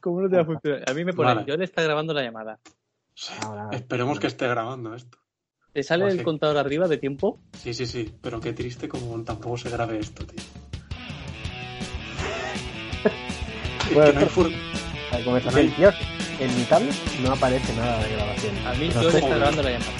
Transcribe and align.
¿Cómo 0.00 0.20
no 0.22 0.28
te 0.28 0.36
va 0.36 0.42
a 0.42 0.46
funcionar? 0.46 0.84
A 0.88 0.94
mí 0.94 1.04
me 1.04 1.12
pone, 1.12 1.34
Vale. 1.34 1.46
yo 1.46 1.56
le 1.56 1.64
está 1.64 1.82
grabando 1.82 2.14
la 2.14 2.22
llamada. 2.22 2.58
Sí, 3.14 3.32
Ahora- 3.42 3.68
Esperemos 3.72 4.18
que 4.18 4.26
esté 4.28 4.48
grabando 4.48 4.94
esto. 4.94 5.18
¿Te 5.72 5.82
sale 5.82 6.04
Pues 6.04 6.14
el 6.14 6.18
sí. 6.20 6.24
contador 6.24 6.56
arriba 6.58 6.88
de 6.88 6.98
tiempo? 6.98 7.40
Sí, 7.58 7.74
sí, 7.74 7.86
sí. 7.86 8.12
Pero 8.20 8.40
qué 8.40 8.52
triste 8.52 8.88
como 8.88 9.22
tampoco 9.22 9.56
se 9.56 9.70
grabe 9.70 9.98
esto, 9.98 10.26
tío. 10.26 10.40
Es 13.90 13.94
Bueno, 13.94 14.12
no 14.12 14.20
hay 14.20 14.26
for- 14.26 14.50
La 15.12 15.24
conversación, 15.24 15.70
tío, 15.74 15.90
en 16.40 16.56
mi 16.56 16.62
tablet 16.64 16.94
no 17.22 17.32
aparece 17.32 17.74
nada 17.76 18.02
de 18.02 18.14
grabación. 18.16 18.66
A 18.66 18.72
mí 18.74 18.88
No 18.94 19.02
yo 19.02 19.10
sé. 19.10 19.18
le 19.18 19.24
está 19.24 19.36
grabando 19.36 19.62
la 19.62 19.70
llamada. 19.70 19.92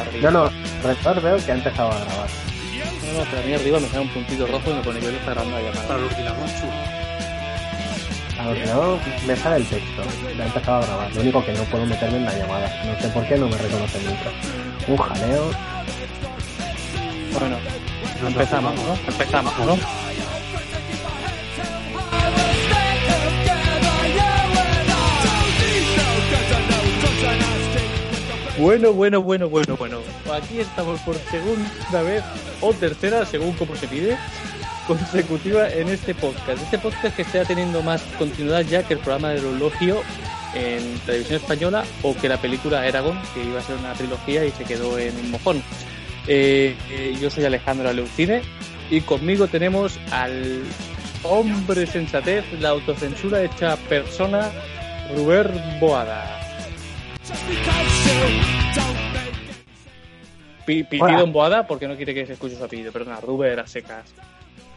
Arriba. 0.00 0.30
No, 0.30 0.44
no, 0.44 0.50
Retor 0.82 1.22
veo 1.22 1.36
que 1.44 1.52
ha 1.52 1.54
empezado 1.54 1.90
a 1.92 2.04
grabar. 2.04 2.28
No, 3.06 3.12
no, 3.18 3.24
pero 3.30 3.42
a 3.42 3.46
mí 3.46 3.52
arriba 3.54 3.80
me 3.80 3.88
sale 3.88 4.02
un 4.02 4.08
puntito 4.12 4.46
rojo 4.46 4.70
y 4.70 4.74
me 4.74 4.82
pone 4.82 5.00
yo 5.00 5.10
le 5.10 5.16
está 5.18 5.30
grabando 5.32 5.56
la 5.56 5.62
llamada. 5.62 5.88
Para 5.88 5.98
el 6.00 6.04
ordenador, 6.06 6.48
chulo. 6.60 6.72
Al 8.38 8.48
ordenador 8.48 8.98
me 9.26 9.36
sale 9.36 9.56
el 9.56 9.66
texto, 9.66 10.02
me 10.36 10.42
ha 10.42 10.46
empezado 10.46 10.82
a 10.82 10.86
grabar. 10.86 11.14
Lo 11.14 11.20
único 11.22 11.44
que 11.44 11.52
no 11.52 11.64
puedo 11.64 11.84
meterme 11.86 12.18
en 12.18 12.24
la 12.24 12.38
llamada. 12.38 12.84
No 12.84 13.00
sé 13.00 13.08
por 13.08 13.26
qué 13.26 13.36
no 13.36 13.48
me 13.48 13.58
reconoce 13.58 13.98
nunca. 14.04 14.30
Un 14.86 14.96
jaleo. 14.96 15.50
Bueno, 17.32 17.56
empezamos, 18.26 18.74
¿no? 18.74 18.94
Empezamos, 19.06 19.58
¿no? 19.58 19.76
Bueno, 28.58 28.92
bueno, 28.92 29.22
bueno, 29.22 29.48
bueno, 29.48 29.76
bueno. 29.76 29.98
Aquí 30.32 30.60
estamos 30.60 31.00
por 31.00 31.16
segunda 31.16 32.02
vez 32.02 32.24
o 32.60 32.72
tercera, 32.72 33.24
según 33.24 33.52
como 33.52 33.76
se 33.76 33.86
pide, 33.86 34.18
consecutiva 34.88 35.68
en 35.68 35.88
este 35.88 36.14
podcast. 36.14 36.60
Este 36.62 36.78
podcast 36.78 37.14
que 37.14 37.22
está 37.22 37.44
teniendo 37.44 37.82
más 37.82 38.02
continuidad 38.18 38.62
ya 38.62 38.82
que 38.82 38.94
el 38.94 39.00
programa 39.00 39.28
del 39.30 39.44
elogio 39.44 40.00
en 40.54 40.98
televisión 41.00 41.36
española 41.36 41.84
o 42.02 42.16
que 42.16 42.28
la 42.28 42.38
película 42.38 42.84
Eragon, 42.86 43.20
que 43.34 43.44
iba 43.44 43.60
a 43.60 43.62
ser 43.62 43.76
una 43.76 43.92
trilogía 43.92 44.44
y 44.46 44.50
se 44.50 44.64
quedó 44.64 44.98
en 44.98 45.14
un 45.16 45.30
mojón. 45.30 45.62
Eh, 46.26 46.74
eh, 46.90 47.16
yo 47.20 47.30
soy 47.30 47.44
Alejandro 47.44 47.88
Aleucine 47.88 48.42
y 48.90 49.02
conmigo 49.02 49.46
tenemos 49.46 49.98
al 50.10 50.62
hombre 51.22 51.86
sensatez, 51.86 52.44
la 52.60 52.70
autocensura 52.70 53.42
hecha 53.42 53.76
persona, 53.88 54.50
Ruber 55.14 55.50
Boada. 55.80 56.40
Pi- 60.66 60.84
Pitido 60.84 61.04
Hola. 61.04 61.20
en 61.20 61.32
Boada 61.32 61.66
porque 61.66 61.86
no 61.88 61.96
quiere 61.96 62.14
que 62.14 62.26
se 62.26 62.32
escuche 62.34 62.56
su 62.56 62.64
apellido, 62.64 62.90
perdona, 62.92 63.20
Ruber 63.20 63.60
a 63.60 63.66
secas. 63.66 64.04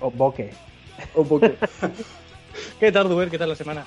O 0.01 0.11
boque. 0.11 0.51
Un 1.15 1.27
poco. 1.27 1.47
¿Qué 2.79 2.91
tal, 2.91 3.07
Ruber? 3.07 3.29
¿Qué 3.29 3.37
tal 3.37 3.49
la 3.49 3.55
semana? 3.55 3.85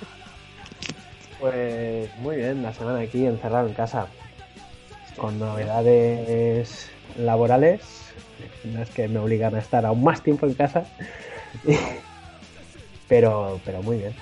Pues 1.40 2.08
muy 2.18 2.36
bien, 2.36 2.62
la 2.62 2.72
semana 2.72 3.00
aquí 3.00 3.26
encerrado 3.26 3.68
en 3.68 3.74
casa. 3.74 4.06
Con 5.16 5.38
novedades 5.38 6.90
laborales. 7.18 7.82
Las 8.72 8.90
que 8.90 9.08
me 9.08 9.18
obligan 9.18 9.54
a 9.54 9.58
estar 9.58 9.84
aún 9.84 10.02
más 10.02 10.22
tiempo 10.22 10.46
en 10.46 10.54
casa. 10.54 10.86
pero, 13.08 13.60
pero 13.64 13.82
muy 13.82 13.98
bien. 13.98 14.14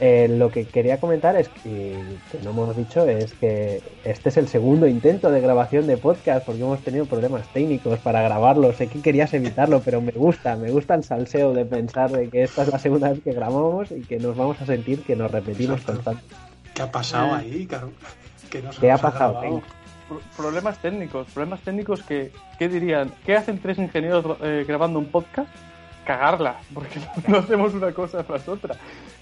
Eh, 0.00 0.28
lo 0.28 0.50
que 0.52 0.64
quería 0.64 1.00
comentar 1.00 1.34
es 1.36 1.48
que, 1.48 1.98
que 2.30 2.38
no 2.44 2.50
hemos 2.50 2.76
dicho 2.76 3.04
es 3.08 3.32
que 3.34 3.82
este 4.04 4.28
es 4.28 4.36
el 4.36 4.46
segundo 4.46 4.86
intento 4.86 5.28
de 5.30 5.40
grabación 5.40 5.88
de 5.88 5.96
podcast 5.96 6.46
porque 6.46 6.60
hemos 6.62 6.78
tenido 6.80 7.04
problemas 7.06 7.52
técnicos 7.52 7.98
para 7.98 8.22
grabarlo. 8.22 8.72
Sé 8.72 8.86
que 8.86 9.02
querías 9.02 9.34
evitarlo, 9.34 9.80
pero 9.84 10.00
me 10.00 10.12
gusta, 10.12 10.54
me 10.54 10.70
gusta 10.70 10.94
el 10.94 11.02
salseo 11.02 11.52
de 11.52 11.64
pensar 11.64 12.10
de 12.12 12.28
que 12.28 12.44
esta 12.44 12.62
es 12.62 12.68
la 12.68 12.78
segunda 12.78 13.10
vez 13.10 13.20
que 13.24 13.32
grabamos 13.32 13.90
y 13.90 14.02
que 14.02 14.18
nos 14.20 14.36
vamos 14.36 14.60
a 14.60 14.66
sentir 14.66 15.02
que 15.02 15.16
nos 15.16 15.32
repetimos 15.32 15.80
constantemente. 15.82 16.36
¿Qué 16.74 16.82
ha 16.82 16.92
pasado 16.92 17.34
ahí, 17.34 17.66
caro? 17.66 17.90
Que 18.50 18.62
no 18.62 18.72
se 18.72 18.80
¿Qué 18.80 18.90
ha 18.90 18.94
nos 18.94 19.02
pasado, 19.02 19.32
grabado. 19.40 19.60
Ken? 19.60 19.62
Pro- 20.08 20.20
Problemas 20.36 20.78
técnicos, 20.80 21.26
problemas 21.34 21.60
técnicos 21.60 22.02
que, 22.04 22.30
¿qué 22.58 22.68
dirían? 22.68 23.12
¿Qué 23.26 23.36
hacen 23.36 23.58
tres 23.58 23.76
ingenieros 23.78 24.24
eh, 24.42 24.64
grabando 24.66 24.98
un 25.00 25.06
podcast? 25.06 25.50
Cagarla, 26.08 26.56
porque 26.72 26.98
no, 27.28 27.36
hacemos 27.36 27.74
una 27.74 27.92
cosa 27.92 28.24
tras 28.24 28.48
otra. 28.48 28.76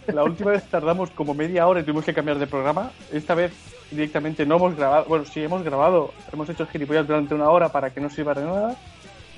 La 0.07 0.23
última 0.23 0.53
vez 0.53 0.63
tardamos 0.71 1.11
como 1.11 1.35
media 1.35 1.67
hora 1.67 1.81
y 1.81 1.83
tuvimos 1.83 2.05
que 2.05 2.15
cambiar 2.15 2.39
de 2.39 2.47
programa. 2.47 2.93
Esta 3.13 3.35
vez 3.35 3.53
directamente 3.91 4.47
no 4.47 4.55
hemos 4.55 4.77
grabado, 4.77 5.05
bueno, 5.07 5.25
sí 5.25 5.43
hemos 5.43 5.65
grabado, 5.65 6.15
hemos 6.33 6.49
hecho 6.49 6.65
gilipollas 6.65 7.05
durante 7.05 7.35
una 7.35 7.51
hora 7.51 7.71
para 7.71 7.91
que 7.91 8.01
no 8.01 8.09
sirva 8.09 8.35
de 8.35 8.45
nada. 8.45 8.77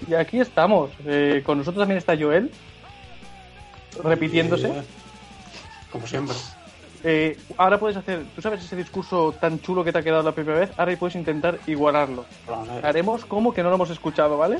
Y 0.06 0.12
aquí 0.12 0.40
estamos. 0.40 0.90
Eh, 1.06 1.42
con 1.42 1.56
nosotros 1.56 1.80
también 1.80 1.96
está 1.96 2.14
Joel, 2.18 2.50
repitiéndose. 4.04 4.68
Eh, 4.68 4.82
Como 5.90 6.06
siempre. 6.06 6.36
Eh, 7.02 7.38
ahora 7.56 7.78
puedes 7.78 7.96
hacer, 7.96 8.26
tú 8.36 8.42
sabes 8.42 8.62
ese 8.62 8.76
discurso 8.76 9.34
tan 9.40 9.58
chulo 9.60 9.84
que 9.84 9.92
te 9.92 10.00
ha 10.00 10.02
quedado 10.02 10.22
la 10.22 10.32
primera 10.32 10.58
vez, 10.58 10.70
ahora 10.76 10.94
puedes 10.98 11.16
intentar 11.16 11.58
igualarlo. 11.66 12.26
Haremos 12.82 13.24
como 13.24 13.54
que 13.54 13.62
no 13.62 13.70
lo 13.70 13.76
hemos 13.76 13.88
escuchado, 13.88 14.36
¿vale? 14.36 14.58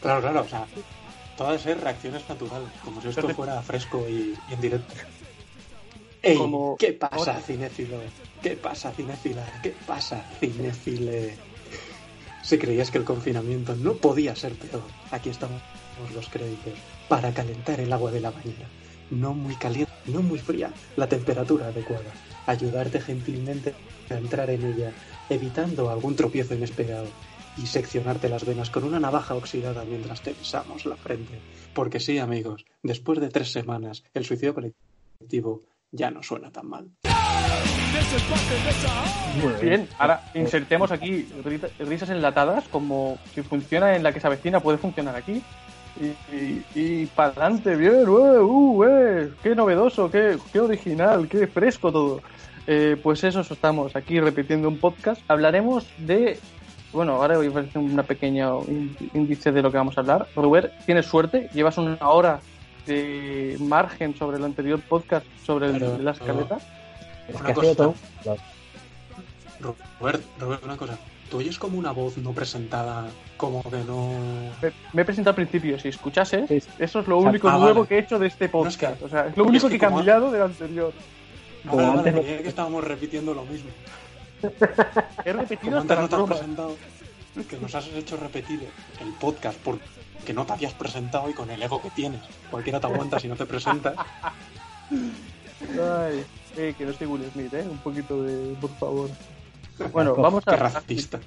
Claro, 0.00 0.20
claro, 0.20 0.42
o 0.42 0.48
sea, 0.48 0.66
todas 1.36 1.60
ser 1.62 1.80
reacciones 1.80 2.28
naturales, 2.28 2.68
como 2.84 3.00
si 3.00 3.08
esto 3.08 3.28
fuera 3.30 3.60
fresco 3.62 4.06
y, 4.08 4.38
y 4.48 4.52
en 4.54 4.60
directo. 4.60 4.94
Ey, 6.22 6.38
Como- 6.38 6.76
¿qué 6.78 6.92
pasa, 6.92 7.40
cinéfilo? 7.40 8.00
¿Qué 8.42 8.56
pasa, 8.56 8.92
cinéfila? 8.92 9.44
¿Qué 9.62 9.74
pasa, 9.86 10.22
cinéfile? 10.40 11.36
Si 12.42 12.58
creías 12.58 12.90
que 12.90 12.98
el 12.98 13.04
confinamiento 13.04 13.74
no 13.76 13.94
podía 13.94 14.36
ser 14.36 14.52
peor, 14.54 14.82
aquí 15.10 15.30
estamos 15.30 15.60
los 16.14 16.28
créditos 16.28 16.74
para 17.08 17.32
calentar 17.32 17.80
el 17.80 17.92
agua 17.92 18.10
de 18.10 18.20
la 18.20 18.30
bañera. 18.30 18.68
No 19.10 19.32
muy 19.34 19.54
caliente, 19.54 19.92
no 20.06 20.22
muy 20.22 20.38
fría, 20.38 20.72
la 20.96 21.08
temperatura 21.08 21.68
adecuada. 21.68 22.10
Ayudarte 22.46 23.00
gentilmente 23.00 23.74
a 24.10 24.14
entrar 24.14 24.50
en 24.50 24.64
ella, 24.64 24.92
evitando 25.30 25.90
algún 25.90 26.16
tropiezo 26.16 26.54
inesperado 26.54 27.06
y 27.56 27.66
seccionarte 27.66 28.28
las 28.28 28.44
venas 28.44 28.70
con 28.70 28.84
una 28.84 29.00
navaja 29.00 29.34
oxidada 29.34 29.84
mientras 29.84 30.20
te 30.22 30.32
besamos 30.32 30.86
la 30.86 30.96
frente. 30.96 31.38
Porque 31.72 32.00
sí, 32.00 32.18
amigos, 32.18 32.64
después 32.82 33.20
de 33.20 33.28
tres 33.28 33.52
semanas, 33.52 34.04
el 34.14 34.24
suicidio 34.24 34.54
colectivo 34.54 35.62
ya 35.92 36.10
no 36.10 36.22
suena 36.22 36.50
tan 36.50 36.68
mal. 36.68 36.88
Bien, 39.60 39.88
ahora 39.98 40.30
insertemos 40.34 40.90
aquí 40.90 41.28
risas 41.78 42.10
enlatadas, 42.10 42.66
como 42.68 43.18
si 43.34 43.42
funciona 43.42 43.94
en 43.94 44.02
la 44.02 44.12
que 44.12 44.20
se 44.20 44.26
avecina, 44.26 44.60
puede 44.60 44.78
funcionar 44.78 45.14
aquí. 45.14 45.42
Y, 46.00 46.34
y, 46.34 46.64
y 46.74 47.06
para 47.06 47.28
adelante, 47.28 47.76
bien, 47.76 48.08
ue, 48.08 48.40
uh, 48.40 48.76
ue, 48.82 49.32
qué 49.44 49.54
novedoso, 49.54 50.10
qué, 50.10 50.38
qué 50.52 50.58
original, 50.58 51.28
qué 51.28 51.46
fresco 51.46 51.92
todo. 51.92 52.20
Eh, 52.66 52.96
pues 53.00 53.22
eso, 53.22 53.40
eso 53.40 53.54
estamos 53.54 53.94
aquí 53.94 54.18
repitiendo 54.18 54.68
un 54.68 54.78
podcast. 54.78 55.22
Hablaremos 55.28 55.86
de. 55.98 56.40
Bueno, 56.94 57.14
ahora 57.14 57.36
voy 57.36 57.46
a 57.54 57.58
hacer 57.58 57.78
una 57.78 58.02
pequeña 58.04 58.48
ín- 58.50 58.96
índice 59.14 59.50
de 59.52 59.60
lo 59.62 59.70
que 59.70 59.76
vamos 59.78 59.98
a 59.98 60.00
hablar. 60.00 60.28
Robert, 60.36 60.72
tienes 60.86 61.06
suerte, 61.06 61.50
llevas 61.52 61.76
una 61.76 61.98
hora 62.08 62.40
de 62.86 63.56
margen 63.60 64.16
sobre 64.16 64.36
el 64.36 64.44
anterior 64.44 64.80
podcast 64.80 65.26
sobre 65.44 65.66
el- 65.66 65.72
Pero- 65.80 65.98
la 65.98 66.10
escaleta. 66.12 66.58
Es 67.28 67.42
que 67.42 67.52
ha 67.52 67.54
sido 67.54 67.74
cosa. 67.74 67.74
todo. 67.74 67.94
Robert, 70.00 70.22
Robert, 70.38 70.64
una 70.64 70.76
cosa. 70.76 70.98
¿Tú 71.30 71.38
oyes 71.38 71.58
como 71.58 71.78
una 71.78 71.90
voz 71.90 72.16
no 72.18 72.32
presentada, 72.32 73.06
como 73.36 73.62
que 73.62 73.78
no... 73.86 74.10
Me, 74.62 74.70
me 74.92 75.02
he 75.02 75.04
presentado 75.04 75.30
al 75.30 75.36
principio, 75.36 75.78
si 75.80 75.88
escuchase, 75.88 76.46
Sí. 76.46 76.62
eso 76.78 77.00
es 77.00 77.08
lo 77.08 77.18
único 77.18 77.48
ah, 77.48 77.56
nuevo 77.58 77.74
vale. 77.80 77.88
que 77.88 77.94
he 77.96 77.98
hecho 78.00 78.18
de 78.18 78.26
este 78.28 78.44
No, 78.52 78.66
es 78.66 78.76
podcast. 78.76 78.98
que- 78.98 79.04
o 79.04 79.08
sea, 79.08 79.26
es 79.28 79.36
lo 79.36 79.44
único 79.44 79.66
es 79.66 79.72
que, 79.72 79.78
que 79.78 79.84
he 79.84 79.88
como- 79.88 79.96
cambiado 79.98 80.30
del 80.30 80.42
anterior. 80.42 80.92
Como 81.64 81.76
Vale, 81.76 81.88
vale, 81.88 81.98
antes 82.00 82.14
no- 82.14 82.20
creía 82.22 82.42
que 82.42 82.48
estábamos 82.48 82.84
repitiendo 82.84 83.32
lo 83.34 83.42
mismo. 83.46 83.70
He 85.24 85.32
repetido 85.32 85.80
antes 85.80 85.98
hasta 85.98 86.16
no 86.16 86.26
te 86.26 86.32
has 86.32 86.38
presentado, 86.38 86.76
que 87.48 87.56
nos 87.58 87.74
has 87.74 87.86
hecho 87.88 88.16
repetir 88.16 88.68
el 89.00 89.12
podcast 89.14 89.58
porque 89.58 90.32
no 90.32 90.44
te 90.46 90.52
habías 90.52 90.72
presentado 90.74 91.28
y 91.30 91.34
con 91.34 91.50
el 91.50 91.62
ego 91.62 91.80
que 91.82 91.90
tienes. 91.90 92.20
Cualquiera 92.50 92.80
te 92.80 92.86
aguanta 92.86 93.18
si 93.18 93.28
no 93.28 93.36
te 93.36 93.46
presentas. 93.46 93.94
Ay, 94.90 96.24
eh, 96.56 96.74
que 96.76 96.84
no 96.84 96.90
estoy 96.90 97.06
Will 97.06 97.30
Smith, 97.32 97.52
¿eh? 97.54 97.66
Un 97.68 97.78
poquito 97.78 98.22
de... 98.22 98.54
por 98.60 98.70
favor. 98.76 99.10
Bueno, 99.92 100.14
Qué 100.16 100.20
vamos 100.20 100.44
Qué 100.44 100.54
a... 100.54 100.56
racista. 100.56 101.20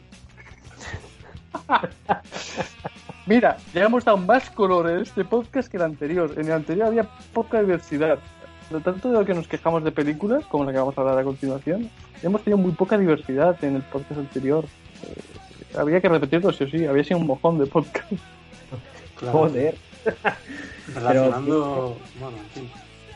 Mira, 3.26 3.58
ya 3.74 3.84
hemos 3.84 4.06
dado 4.06 4.18
más 4.18 4.50
color 4.50 4.90
en 4.90 5.02
este 5.02 5.26
podcast 5.26 5.70
que 5.70 5.78
el 5.78 5.84
anterior. 5.84 6.34
En 6.38 6.46
el 6.46 6.54
anterior 6.54 6.88
había 6.88 7.04
poca 7.34 7.60
diversidad. 7.60 8.20
Lo 8.70 8.82
tanto, 8.82 9.10
de 9.10 9.18
lo 9.20 9.26
que 9.26 9.34
nos 9.34 9.48
quejamos 9.48 9.84
de 9.84 9.92
películas, 9.92 10.46
como 10.46 10.66
la 10.66 10.72
que 10.72 10.78
vamos 10.78 10.98
a 10.98 11.02
hablar 11.02 11.20
a 11.20 11.24
continuación, 11.24 11.90
hemos 12.22 12.44
tenido 12.44 12.58
muy 12.58 12.72
poca 12.72 12.98
diversidad 12.98 13.58
en 13.64 13.78
el 13.78 13.82
podcast 13.82 14.20
anterior. 14.20 14.66
Eh, 15.04 15.78
había 15.78 16.02
que 16.02 16.10
repetirlo, 16.10 16.52
sí 16.52 16.66
o 16.66 16.70
sí. 16.70 16.86
Había 16.86 17.04
sido 17.04 17.20
un 17.20 17.28
mojón 17.28 17.58
de 17.60 17.66
podcast. 17.66 18.12
Claro. 19.16 19.40
Joder. 19.40 19.76
Relacionando... 20.94 21.98
Bueno, 22.20 22.38
en 22.38 22.50
fin. 22.50 22.72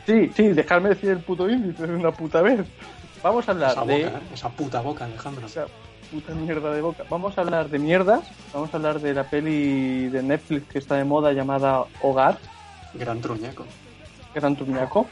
Sí, 0.06 0.30
sí, 0.34 0.48
dejarme 0.48 0.88
decir 0.90 1.10
el 1.10 1.20
puto 1.20 1.48
índice 1.48 1.86
de 1.86 1.94
una 1.94 2.10
puta 2.10 2.42
vez. 2.42 2.66
Vamos 3.22 3.46
a 3.48 3.52
hablar 3.52 3.72
Esa 3.72 3.84
de... 3.84 4.04
boca, 4.04 4.18
¿eh? 4.18 4.22
esa 4.34 4.48
puta 4.48 4.80
boca, 4.80 5.04
Alejandro. 5.04 5.46
Esa 5.46 5.66
puta 6.10 6.34
mierda 6.34 6.72
de 6.72 6.80
boca. 6.80 7.04
Vamos 7.08 7.38
a 7.38 7.42
hablar 7.42 7.68
de 7.68 7.78
mierdas. 7.78 8.24
Vamos 8.52 8.72
a 8.72 8.78
hablar 8.78 9.00
de 9.00 9.14
la 9.14 9.24
peli 9.24 10.08
de 10.08 10.22
Netflix 10.22 10.66
que 10.68 10.78
está 10.78 10.96
de 10.96 11.04
moda 11.04 11.32
llamada 11.32 11.84
Hogar, 12.00 12.38
Gran 12.94 13.20
truñaco. 13.20 13.64
Gran 14.34 14.56
Turniaco. 14.56 15.06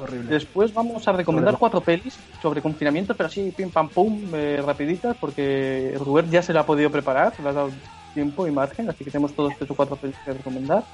Horrible. 0.00 0.30
Después 0.30 0.72
vamos 0.72 1.06
a 1.08 1.12
recomendar 1.12 1.58
cuatro 1.58 1.80
pelis 1.80 2.18
sobre 2.40 2.62
confinamiento, 2.62 3.14
pero 3.14 3.26
así 3.26 3.52
pim 3.56 3.70
pam 3.70 3.88
pum, 3.88 4.22
eh, 4.32 4.62
rapiditas, 4.64 5.16
porque 5.16 5.94
Rubén 5.98 6.30
ya 6.30 6.42
se 6.42 6.52
la 6.52 6.60
ha 6.60 6.66
podido 6.66 6.90
preparar, 6.90 7.32
le 7.40 7.48
ha 7.48 7.52
dado 7.52 7.70
tiempo 8.14 8.46
y 8.46 8.50
margen, 8.50 8.88
así 8.88 9.04
que 9.04 9.10
tenemos 9.10 9.32
todos 9.34 9.56
tres 9.56 9.70
o 9.70 9.74
cuatro 9.74 9.96
pelis 9.96 10.16
que 10.24 10.32
recomendar. 10.32 10.84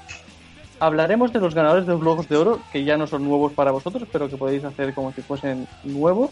Hablaremos 0.79 1.31
de 1.31 1.39
los 1.39 1.55
ganadores 1.55 1.85
de 1.85 1.93
los 1.93 2.01
Globos 2.01 2.27
de 2.27 2.35
Oro, 2.35 2.59
que 2.71 2.83
ya 2.83 2.97
no 2.97 3.07
son 3.07 3.23
nuevos 3.23 3.53
para 3.53 3.71
vosotros, 3.71 4.07
pero 4.11 4.29
que 4.29 4.37
podéis 4.37 4.63
hacer 4.63 4.93
como 4.93 5.13
si 5.13 5.21
fuesen 5.21 5.67
nuevos. 5.83 6.31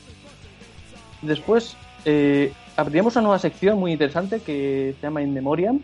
Después 1.21 1.77
eh, 2.05 2.51
abriremos 2.75 3.15
una 3.15 3.23
nueva 3.23 3.39
sección 3.39 3.79
muy 3.79 3.93
interesante 3.93 4.41
que 4.41 4.95
se 4.99 5.07
llama 5.07 5.21
In 5.21 5.33
Memoriam. 5.33 5.79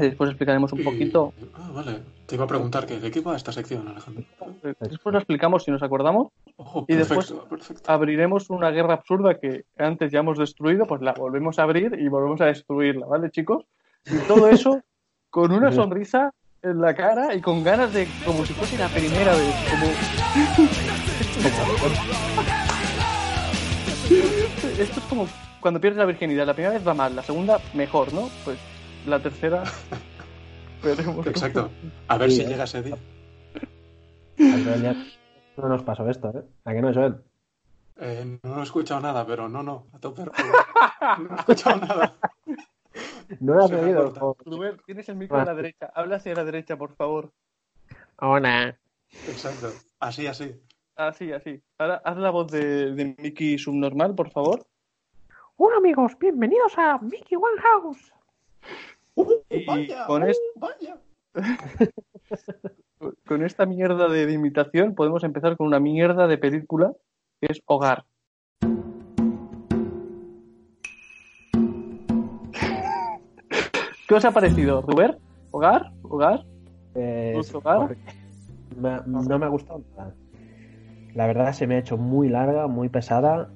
Que 0.00 0.06
Después 0.08 0.30
explicaremos 0.30 0.72
un 0.72 0.82
poquito. 0.84 1.32
Ah, 1.54 1.70
vale. 1.74 1.98
Te 2.26 2.34
iba 2.36 2.44
a 2.44 2.48
preguntar 2.48 2.86
que 2.86 2.98
de 3.00 3.10
qué 3.10 3.20
va 3.20 3.36
esta 3.36 3.52
sección, 3.52 3.86
Alejandro. 3.88 4.24
Después 4.80 5.12
lo 5.12 5.18
explicamos 5.18 5.64
si 5.64 5.70
nos 5.70 5.82
acordamos. 5.82 6.28
Ojo, 6.56 6.84
Y 6.88 6.94
perfecto, 6.94 7.20
después- 7.34 7.48
perfecto. 7.48 7.92
abriremos 7.92 8.50
una 8.50 8.70
guerra 8.70 8.94
absurda 8.94 9.38
que 9.38 9.64
antes 9.78 10.12
ya 10.12 10.20
hemos 10.20 10.38
destruido, 10.38 10.86
pues 10.86 11.00
la 11.02 11.12
volvemos 11.12 11.58
a 11.58 11.64
abrir 11.64 11.96
y 11.98 12.08
volvemos 12.08 12.40
a 12.40 12.46
destruirla, 12.46 13.06
¿vale, 13.06 13.30
chicos? 13.30 13.64
Y 14.06 14.16
todo 14.28 14.48
eso 14.48 14.80
con 15.30 15.50
una 15.52 15.72
sonrisa 15.72 16.32
en 16.62 16.80
la 16.80 16.94
cara 16.94 17.34
y 17.34 17.40
con 17.40 17.64
ganas 17.64 17.92
de, 17.92 18.06
como 18.24 18.44
si 18.44 18.52
fuese 18.52 18.78
la 18.78 18.88
primera 18.88 19.32
vez, 19.34 19.54
como... 19.70 19.86
Esto 24.78 25.00
es 25.00 25.06
como 25.08 25.26
cuando 25.60 25.80
pierdes 25.80 25.98
la 25.98 26.04
virginidad, 26.06 26.46
la 26.46 26.54
primera 26.54 26.74
vez 26.74 26.86
va 26.86 26.94
mal, 26.94 27.14
la 27.14 27.22
segunda 27.22 27.58
mejor, 27.74 28.12
¿no? 28.12 28.28
Pues 28.44 28.58
la 29.06 29.20
tercera... 29.20 29.64
veremos. 30.82 31.26
Exacto. 31.26 31.70
A 32.08 32.18
ver 32.18 32.30
Sí, 32.30 32.36
si 32.36 32.42
eh. 32.42 32.48
llega 32.48 32.64
ese 32.64 32.82
día. 32.82 32.96
No 35.56 35.68
nos 35.68 35.82
pasó 35.82 36.08
esto, 36.08 36.30
¿eh? 36.30 36.42
¿A 36.64 36.72
que 36.72 36.80
no, 36.80 36.92
Joel? 36.92 37.16
Eh, 37.96 38.38
no 38.42 38.60
he 38.60 38.62
escuchado 38.62 39.00
nada, 39.00 39.26
pero 39.26 39.48
no, 39.48 39.62
no, 39.62 39.86
a 39.92 39.98
tope. 39.98 40.22
No 41.18 41.34
he 41.36 41.38
escuchado 41.38 41.80
nada. 41.86 42.14
No 43.40 43.54
lo 43.54 43.64
has 43.64 43.72
oído. 43.72 44.36
Rubén, 44.44 44.78
tienes 44.86 45.08
el 45.08 45.16
micro 45.16 45.38
a 45.38 45.44
la 45.44 45.54
derecha, 45.54 45.90
habla 45.94 46.16
hacia 46.16 46.34
la 46.34 46.44
derecha, 46.44 46.76
por 46.76 46.94
favor. 46.94 47.30
Hola. 48.16 48.76
Exacto. 49.28 49.70
Así, 49.98 50.26
así. 50.26 50.54
Así, 50.96 51.32
así. 51.32 51.62
Ahora 51.78 52.02
haz 52.04 52.16
la 52.16 52.30
voz 52.30 52.50
de, 52.50 52.92
de 52.92 53.14
Mickey 53.18 53.58
subnormal, 53.58 54.14
por 54.14 54.30
favor. 54.30 54.66
Hola 55.56 55.76
amigos, 55.76 56.18
bienvenidos 56.18 56.76
a 56.78 56.98
Mickey 56.98 57.36
One 57.36 57.60
House. 57.62 58.12
Y 59.16 59.64
vaya, 59.64 60.06
con, 60.06 60.22
uh, 60.22 60.26
es- 60.26 60.40
vaya. 60.56 61.00
con 63.26 63.44
esta 63.44 63.66
mierda 63.66 64.08
de, 64.08 64.26
de 64.26 64.32
imitación 64.32 64.94
podemos 64.94 65.24
empezar 65.24 65.56
con 65.56 65.66
una 65.66 65.80
mierda 65.80 66.26
de 66.26 66.38
película 66.38 66.92
que 67.40 67.48
es 67.52 67.62
Hogar. 67.66 68.04
¿Qué 74.06 74.14
os 74.14 74.24
ha 74.24 74.30
parecido, 74.32 74.82
Rubén? 74.82 75.18
¿Hogar? 75.50 75.90
¿Hogar? 76.02 76.44
Eh, 76.94 77.32
¿Gusto 77.36 77.58
hogar? 77.58 77.96
Me- 78.76 79.00
no 79.06 79.38
me 79.38 79.46
ha 79.46 79.48
gustado 79.48 79.82
nada. 79.96 80.14
La 81.14 81.26
verdad 81.26 81.52
se 81.52 81.66
me 81.66 81.74
ha 81.76 81.78
hecho 81.78 81.96
muy 81.96 82.28
larga, 82.28 82.66
muy 82.68 82.88
pesada, 82.88 83.50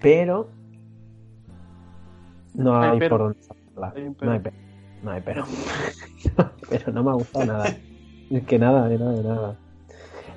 pero 0.00 0.48
no 2.54 2.80
Hay 2.80 2.90
hay, 2.92 2.98
pero. 2.98 3.16
por 3.18 3.26
dónde 3.26 3.40
sacarla. 3.80 3.92
Hay 3.96 4.02
un 4.08 4.16
No 4.20 4.32
hay 4.32 4.40
pero. 4.40 4.56
pero. 4.62 5.02
No 5.02 5.10
hay 5.12 5.20
pero. 5.22 5.44
pero 6.70 6.92
no 6.92 7.02
me 7.04 7.10
ha 7.10 7.14
gustado 7.14 7.46
nada. 7.46 7.76
Es 8.30 8.44
que 8.44 8.58
nada, 8.58 8.88
de 8.88 8.98
nada, 8.98 9.12
de 9.12 9.22
nada. 9.24 9.56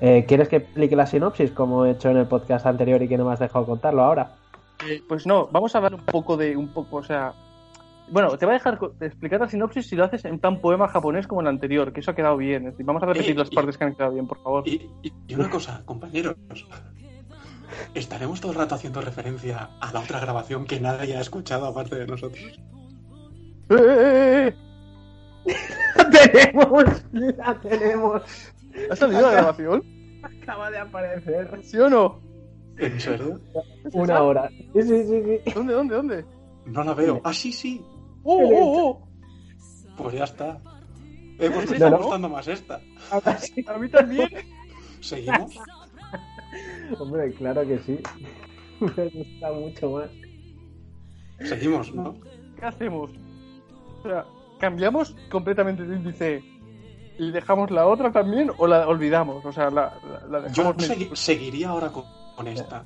Eh, 0.02 0.26
¿Quieres 0.28 0.50
que 0.50 0.58
explique 0.58 0.96
la 0.96 1.06
sinopsis 1.06 1.52
como 1.52 1.86
he 1.86 1.92
hecho 1.92 2.10
en 2.10 2.18
el 2.18 2.28
podcast 2.28 2.66
anterior 2.66 3.02
y 3.02 3.08
que 3.08 3.18
no 3.18 3.26
me 3.26 3.34
has 3.34 3.40
dejado 3.40 3.66
contarlo 3.66 4.04
ahora? 4.04 4.36
Eh, 4.88 5.02
pues 5.08 5.26
no, 5.26 5.48
vamos 5.52 5.74
a 5.74 5.78
hablar 5.78 5.94
un 5.96 6.06
poco 6.06 6.36
de 6.36 6.58
un 6.58 6.74
poco, 6.74 6.98
o 6.98 7.04
sea, 7.04 7.32
bueno, 8.12 8.36
te 8.38 8.46
voy 8.46 8.56
a 8.56 8.58
dejar 8.58 8.80
explicar 9.00 9.40
la 9.40 9.48
sinopsis 9.48 9.88
si 9.88 9.96
lo 9.96 10.04
haces 10.04 10.26
en 10.26 10.40
tan 10.40 10.60
poema 10.60 10.90
japonés 10.90 11.26
como 11.28 11.40
el 11.42 11.48
anterior, 11.48 11.94
que 11.94 12.02
eso 12.02 12.12
ha 12.12 12.16
quedado 12.16 12.36
bien. 12.36 12.66
Es 12.66 12.74
decir, 12.74 12.86
vamos 12.86 13.02
a 13.04 13.06
repetir 13.06 13.32
Eh, 13.32 13.36
las 13.40 13.50
y- 13.52 13.56
partes 13.56 13.78
que 13.78 13.84
han 13.86 13.96
quedado 13.96 14.14
bien, 14.14 14.28
por 14.28 14.42
favor. 14.44 14.68
Y, 14.68 14.90
y- 15.04 15.14
y 15.28 15.36
una 15.36 15.50
cosa, 15.50 15.84
compañeros. 15.86 16.36
Estaremos 17.94 18.42
todo 18.42 18.52
el 18.52 18.58
rato 18.58 18.76
haciendo 18.76 19.00
referencia 19.02 19.70
a 19.80 19.94
la 19.94 20.00
otra 20.02 20.20
grabación 20.20 20.66
que 20.66 20.80
nadie 20.80 21.16
ha 21.16 21.22
escuchado 21.22 21.66
aparte 21.66 21.96
de 21.96 22.08
nosotros. 22.08 22.60
¡Eh, 23.74 24.48
eh, 24.48 24.56
eh, 25.46 25.56
¡La 25.96 26.10
tenemos! 26.10 27.06
¡La 27.12 27.60
tenemos! 27.60 28.54
¿Ha 28.90 28.96
salido 28.96 29.22
la 29.22 29.32
grabación? 29.32 29.84
Acaba 30.24 30.72
de 30.72 30.80
aparecer. 30.80 31.60
¿Sí 31.64 31.78
o 31.78 31.90
no? 31.90 32.20
¿En 32.78 33.00
serio? 33.00 33.40
Una 33.94 34.22
hora. 34.22 34.50
Sí, 34.50 34.82
sí, 34.82 35.04
sí, 35.04 35.22
sí. 35.24 35.52
¿Dónde, 35.54 35.74
dónde, 35.74 35.96
dónde? 35.96 36.26
No 36.66 36.84
la 36.84 36.94
veo. 36.94 37.22
Ah, 37.24 37.34
sí, 37.34 37.52
sí. 37.52 37.84
¡Oh, 38.24 38.40
oh, 38.42 38.80
oh! 38.80 39.08
Pues 39.98 40.16
ya 40.16 40.24
está. 40.24 40.60
Eh, 41.40 41.50
pues 41.54 41.70
me 41.70 41.76
está 41.76 41.90
no. 41.90 41.98
gustando 41.98 42.30
más 42.30 42.48
esta. 42.48 42.80
Sí. 43.40 43.66
A 43.68 43.78
mí 43.78 43.90
también. 43.90 44.30
¿Seguimos? 45.02 45.56
Hombre, 47.00 47.34
claro 47.34 47.66
que 47.68 47.80
sí. 47.80 48.00
Me 48.80 49.10
gusta 49.10 49.52
mucho 49.52 49.90
más. 49.92 50.10
Seguimos, 51.48 51.94
¿no? 51.94 52.16
¿Qué 52.58 52.66
hacemos? 52.66 53.12
O 54.04 54.08
sea, 54.08 54.26
¿cambiamos 54.60 55.16
completamente 55.32 55.84
de 55.84 55.96
índice 55.96 56.44
y 57.18 57.32
dejamos 57.32 57.72
la 57.72 57.88
otra 57.88 58.12
también 58.12 58.52
o 58.58 58.68
la 58.68 58.88
olvidamos? 58.88 59.46
O 59.46 59.52
sea, 59.52 59.70
la, 59.70 59.94
la, 60.30 60.40
la 60.42 60.48
Yo 60.52 60.74
dejamos... 60.74 60.90
segui- 60.90 61.16
seguiría 61.16 61.70
ahora 61.70 61.90
con, 61.90 62.04
con 62.36 62.48
esta. 62.48 62.84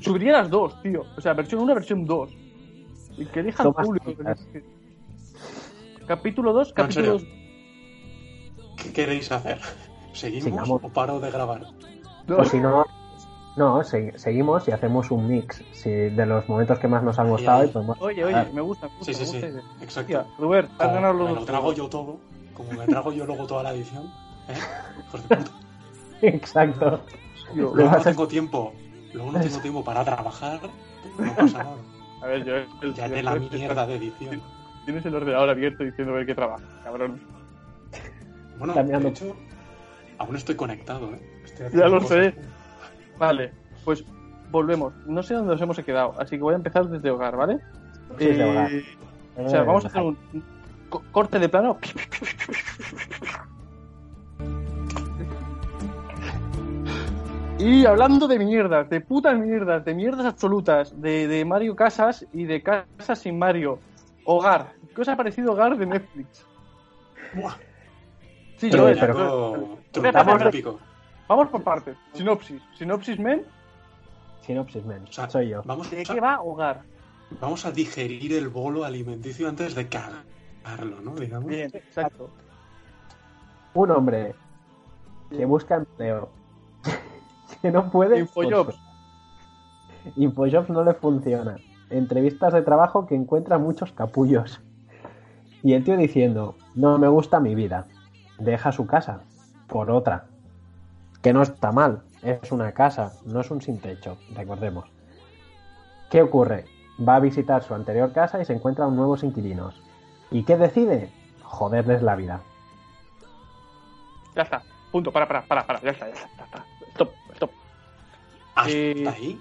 Subiría 0.00 0.32
las 0.32 0.48
dos, 0.50 0.80
tío. 0.82 1.02
O 1.16 1.20
sea, 1.20 1.34
versión 1.34 1.60
1, 1.62 1.74
versión 1.74 2.04
2. 2.06 2.30
Y 3.18 3.26
que 3.26 3.40
elija 3.40 3.62
el 3.62 3.70
Tomas 3.72 3.86
público. 3.86 4.12
Capítulo 6.06 6.52
2, 6.52 6.68
No, 6.68 6.70
en 6.70 6.74
capítulo 6.74 7.12
2. 7.12 7.22
serio. 7.22 7.36
¿Qué 8.76 8.92
queréis 8.92 9.30
hacer? 9.32 9.60
¿Seguimos 10.12 10.44
Sigamos. 10.44 10.80
o 10.82 10.88
paro 10.88 11.20
de 11.20 11.30
grabar? 11.30 11.66
O 12.28 12.44
si 12.44 12.58
no, 12.58 12.84
no, 13.56 13.80
segui- 13.82 14.16
seguimos 14.16 14.66
y 14.68 14.72
hacemos 14.72 15.10
un 15.10 15.28
mix 15.28 15.62
si 15.72 15.90
de 15.90 16.26
los 16.26 16.48
momentos 16.48 16.78
que 16.78 16.88
más 16.88 17.02
nos 17.02 17.18
han 17.18 17.28
gustado 17.28 17.62
ay. 17.62 17.68
y 17.68 17.72
podemos. 17.72 18.00
Oye, 18.00 18.24
oye, 18.24 18.46
me 18.52 18.60
gusta, 18.62 18.88
me 18.88 18.94
gusta. 18.98 19.12
Sí, 19.12 19.14
sí, 19.14 19.26
sí. 19.26 19.40
gusta. 19.40 19.60
Exacto. 19.84 20.18
Hostia, 20.18 20.26
Rubén, 20.38 20.64
has 20.66 20.70
Como 20.78 20.94
ganado 20.94 21.12
los 21.14 21.24
me 21.28 21.30
dos. 21.30 21.40
lo 21.40 21.44
trago 21.46 21.72
yo 21.72 21.88
todo, 21.88 22.18
como 22.54 22.72
me 22.72 22.86
trago 22.86 23.12
yo 23.12 23.26
luego 23.26 23.46
toda 23.46 23.62
la 23.62 23.72
edición. 23.74 24.04
¿eh? 24.48 24.54
Hijos 25.06 25.28
de 25.28 25.36
puta. 25.36 25.50
Exacto. 26.22 27.00
Luego 27.54 27.74
no 27.76 27.90
a- 27.90 28.00
tengo 28.02 28.26
tiempo. 28.28 28.72
Luego 29.12 29.32
no 29.32 29.40
tengo 29.40 29.58
tiempo 29.58 29.84
para 29.84 30.04
trabajar. 30.04 30.60
No 31.18 31.34
pasa 31.34 31.58
nada. 31.58 31.76
A 32.22 32.26
ver, 32.26 32.44
yo. 32.44 32.54
el- 32.80 32.94
Ya 32.94 33.08
de 33.08 33.22
la 33.22 33.34
mierda 33.34 33.86
de 33.86 33.96
edición. 33.96 34.40
Tienes 34.86 35.04
el 35.04 35.14
ordenador 35.14 35.50
abierto 35.50 35.84
diciendo 35.84 36.12
ver 36.14 36.24
qué 36.26 36.34
trabaja, 36.34 36.64
cabrón. 36.82 37.20
Bueno, 38.58 38.74
Cambiando. 38.74 39.08
de 39.08 39.10
hecho, 39.14 39.36
aún 40.18 40.36
estoy 40.36 40.54
conectado, 40.54 41.12
¿eh? 41.14 41.20
Estoy 41.44 41.78
Ya 41.78 41.88
lo 41.88 42.00
sé. 42.00 42.34
Vale, 43.22 43.52
pues 43.84 44.04
volvemos. 44.50 44.92
No 45.06 45.22
sé 45.22 45.34
dónde 45.34 45.52
nos 45.52 45.62
hemos 45.62 45.78
quedado, 45.78 46.12
así 46.18 46.36
que 46.36 46.42
voy 46.42 46.54
a 46.54 46.56
empezar 46.56 46.88
desde 46.88 47.08
hogar, 47.08 47.36
¿vale? 47.36 47.60
Desde 48.18 48.42
Eh, 48.42 48.50
hogar. 48.50 48.70
O 49.46 49.48
sea, 49.48 49.62
vamos 49.62 49.84
a 49.84 49.88
hacer 49.88 50.02
un 50.02 50.18
un 50.34 50.42
co- 50.90 51.04
corte 51.12 51.38
de 51.38 51.48
plano. 51.48 51.78
Y 57.58 57.86
hablando 57.86 58.26
de 58.26 58.38
mierdas, 58.38 58.88
de 58.90 59.00
putas 59.00 59.38
mierdas, 59.38 59.84
de 59.84 59.94
mierdas 59.94 60.26
absolutas, 60.26 61.00
de, 61.00 61.28
de 61.28 61.44
Mario 61.44 61.76
Casas 61.76 62.26
y 62.32 62.44
de 62.44 62.62
Casas 62.62 63.20
sin 63.20 63.38
Mario. 63.38 63.78
Hogar. 64.24 64.72
¿Qué 64.94 65.00
os 65.00 65.08
ha 65.08 65.16
parecido 65.16 65.52
Hogar 65.52 65.76
de 65.76 65.86
Netflix? 65.86 66.44
Buah, 67.34 67.54
Sí, 68.56 68.68
Pero- 68.70 68.84
pero- 69.00 69.78
espera, 69.92 70.48
épico. 70.48 70.78
Vamos 71.32 71.48
por 71.48 71.62
partes. 71.62 71.96
Sinopsis. 72.12 72.60
Sinopsis, 72.76 73.18
men. 73.18 73.42
Sinopsis, 74.42 74.84
men. 74.84 75.02
O 75.08 75.12
sea, 75.12 75.30
Soy 75.30 75.48
yo. 75.48 75.62
Vamos, 75.64 75.90
¿De 75.90 76.02
a- 76.02 76.04
qué 76.04 76.20
va 76.20 76.42
Hogar? 76.42 76.82
vamos 77.40 77.64
a 77.64 77.70
digerir 77.72 78.34
el 78.34 78.50
bolo 78.50 78.84
alimenticio 78.84 79.48
antes 79.48 79.74
de 79.74 79.88
cagarlo, 79.88 81.00
¿no? 81.02 81.14
Digamos. 81.14 81.48
Bien, 81.48 81.70
exacto. 81.72 82.28
Un 83.72 83.90
hombre 83.92 84.34
que 85.30 85.46
busca 85.46 85.76
empleo. 85.76 86.28
que 87.62 87.70
no 87.70 87.90
puede. 87.90 88.18
Infojobs. 88.18 88.76
Infojobs 90.16 90.68
no 90.68 90.84
le 90.84 90.92
funciona. 90.92 91.56
Entrevistas 91.88 92.52
de 92.52 92.60
trabajo 92.60 93.06
que 93.06 93.14
encuentra 93.14 93.56
muchos 93.56 93.90
capullos. 93.92 94.60
Y 95.62 95.72
el 95.72 95.82
tío 95.82 95.96
diciendo, 95.96 96.56
no 96.74 96.98
me 96.98 97.08
gusta 97.08 97.40
mi 97.40 97.54
vida. 97.54 97.86
Deja 98.38 98.70
su 98.70 98.86
casa 98.86 99.22
por 99.66 99.90
otra. 99.90 100.26
Que 101.22 101.32
no 101.32 101.42
está 101.42 101.72
mal. 101.72 102.02
Es 102.22 102.52
una 102.52 102.72
casa, 102.72 103.12
no 103.24 103.40
es 103.40 103.50
un 103.50 103.60
sin 103.62 103.80
techo, 103.80 104.18
recordemos. 104.34 104.88
¿Qué 106.10 106.22
ocurre? 106.22 106.66
Va 107.06 107.16
a 107.16 107.20
visitar 107.20 107.62
su 107.62 107.74
anterior 107.74 108.12
casa 108.12 108.40
y 108.40 108.44
se 108.44 108.52
encuentra 108.52 108.86
un 108.86 108.96
nuevos 108.96 109.22
inquilinos. 109.22 109.80
¿Y 110.30 110.44
qué 110.44 110.56
decide? 110.56 111.10
Joderles 111.42 112.02
la 112.02 112.16
vida. 112.16 112.40
Ya 114.34 114.42
está. 114.42 114.62
Punto. 114.90 115.12
Para, 115.12 115.26
para, 115.26 115.42
para, 115.46 115.66
para. 115.66 115.80
Ya 115.80 115.90
está, 115.90 116.06
ya 116.08 116.14
está. 116.14 116.28
ya 116.36 116.44
está. 116.44 116.66
Stop, 116.92 117.10
stop. 117.34 117.50
Hasta 118.54 118.70
Eh, 118.70 119.04
ahí, 119.08 119.40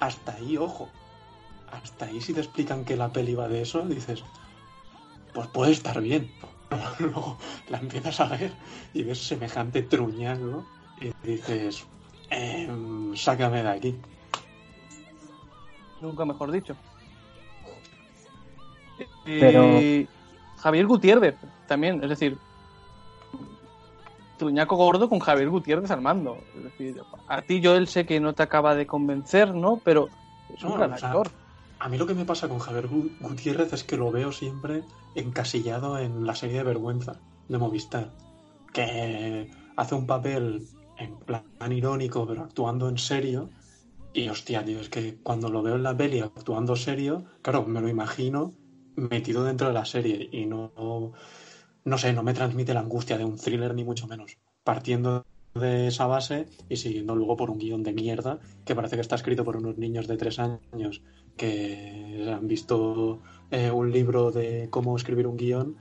hasta 0.00 0.32
ahí, 0.32 0.56
ojo. 0.56 0.88
Hasta 1.70 2.06
ahí 2.06 2.20
si 2.20 2.32
te 2.32 2.40
explican 2.40 2.84
que 2.84 2.96
la 2.96 3.12
peli 3.12 3.34
va 3.34 3.48
de 3.48 3.62
eso, 3.62 3.82
dices, 3.82 4.24
pues 5.32 5.48
puede 5.48 5.72
estar 5.72 6.00
bien. 6.00 6.30
Luego 7.00 7.38
la 7.68 7.78
empiezas 7.78 8.20
a 8.20 8.26
ver 8.26 8.52
y 8.92 9.02
ves 9.02 9.26
semejante 9.26 9.82
truñazo 9.82 10.64
y 11.00 11.12
dices, 11.26 11.86
em, 12.30 13.14
sácame 13.16 13.62
de 13.62 13.68
aquí. 13.70 13.96
Nunca 16.00 16.24
mejor 16.24 16.50
dicho. 16.50 16.74
Pero- 19.24 19.64
Eh, 19.78 20.06
Javier 20.58 20.86
Gutiérrez 20.86 21.36
también, 21.66 22.02
es 22.02 22.08
decir, 22.10 22.38
Truñaco 24.38 24.76
gordo 24.76 25.08
con 25.08 25.20
Javier 25.20 25.48
Gutiérrez 25.48 25.90
al 25.90 26.00
mando. 26.00 26.38
Es 26.56 26.64
decir, 26.64 27.00
a 27.28 27.42
ti 27.42 27.60
Joel 27.62 27.86
sé 27.86 28.04
que 28.04 28.18
no 28.20 28.32
te 28.32 28.42
acaba 28.42 28.74
de 28.74 28.86
convencer, 28.86 29.54
¿no? 29.54 29.80
Pero 29.84 30.08
es 30.54 30.62
un 30.64 30.70
No, 30.70 30.76
gran 30.76 30.92
o 30.92 30.98
sea, 30.98 31.08
actor. 31.10 31.30
A 31.78 31.88
mí 31.88 31.96
lo 31.98 32.06
que 32.06 32.14
me 32.14 32.24
pasa 32.24 32.48
con 32.48 32.58
Javier 32.58 32.88
Gu- 32.88 33.10
Gutiérrez 33.20 33.72
es 33.72 33.84
que 33.84 33.96
lo 33.96 34.10
veo 34.10 34.32
siempre 34.32 34.82
encasillado 35.14 35.98
en 35.98 36.26
la 36.26 36.34
serie 36.34 36.58
de 36.58 36.64
Vergüenza 36.64 37.20
de 37.48 37.58
Movistar, 37.58 38.10
que 38.72 39.50
hace 39.76 39.94
un 39.94 40.06
papel 40.06 40.66
en 40.98 41.16
plan 41.16 41.44
irónico, 41.70 42.26
pero 42.26 42.42
actuando 42.42 42.88
en 42.88 42.98
serio. 42.98 43.50
Y 44.12 44.28
hostia, 44.28 44.64
tío, 44.64 44.80
es 44.80 44.88
que 44.88 45.16
cuando 45.22 45.48
lo 45.48 45.62
veo 45.62 45.76
en 45.76 45.82
la 45.82 45.96
peli 45.96 46.20
actuando 46.20 46.76
serio, 46.76 47.24
claro, 47.42 47.66
me 47.66 47.80
lo 47.80 47.88
imagino 47.88 48.54
metido 48.96 49.44
dentro 49.44 49.66
de 49.66 49.74
la 49.74 49.84
serie 49.84 50.28
y 50.30 50.46
no, 50.46 51.12
no 51.84 51.98
sé, 51.98 52.12
no 52.12 52.22
me 52.22 52.34
transmite 52.34 52.74
la 52.74 52.80
angustia 52.80 53.18
de 53.18 53.24
un 53.24 53.36
thriller 53.36 53.74
ni 53.74 53.84
mucho 53.84 54.06
menos. 54.06 54.38
Partiendo 54.62 55.26
de 55.54 55.88
esa 55.88 56.06
base 56.06 56.46
y 56.68 56.76
siguiendo 56.76 57.14
luego 57.14 57.36
por 57.36 57.50
un 57.50 57.58
guion 57.58 57.82
de 57.82 57.92
mierda 57.92 58.40
que 58.64 58.74
parece 58.74 58.96
que 58.96 59.02
está 59.02 59.14
escrito 59.14 59.44
por 59.44 59.56
unos 59.56 59.78
niños 59.78 60.08
de 60.08 60.16
tres 60.16 60.40
años 60.40 61.02
que 61.36 62.28
han 62.28 62.48
visto 62.48 63.20
eh, 63.50 63.70
un 63.70 63.92
libro 63.92 64.32
de 64.32 64.68
cómo 64.70 64.96
escribir 64.96 65.26
un 65.26 65.36
guion 65.36 65.76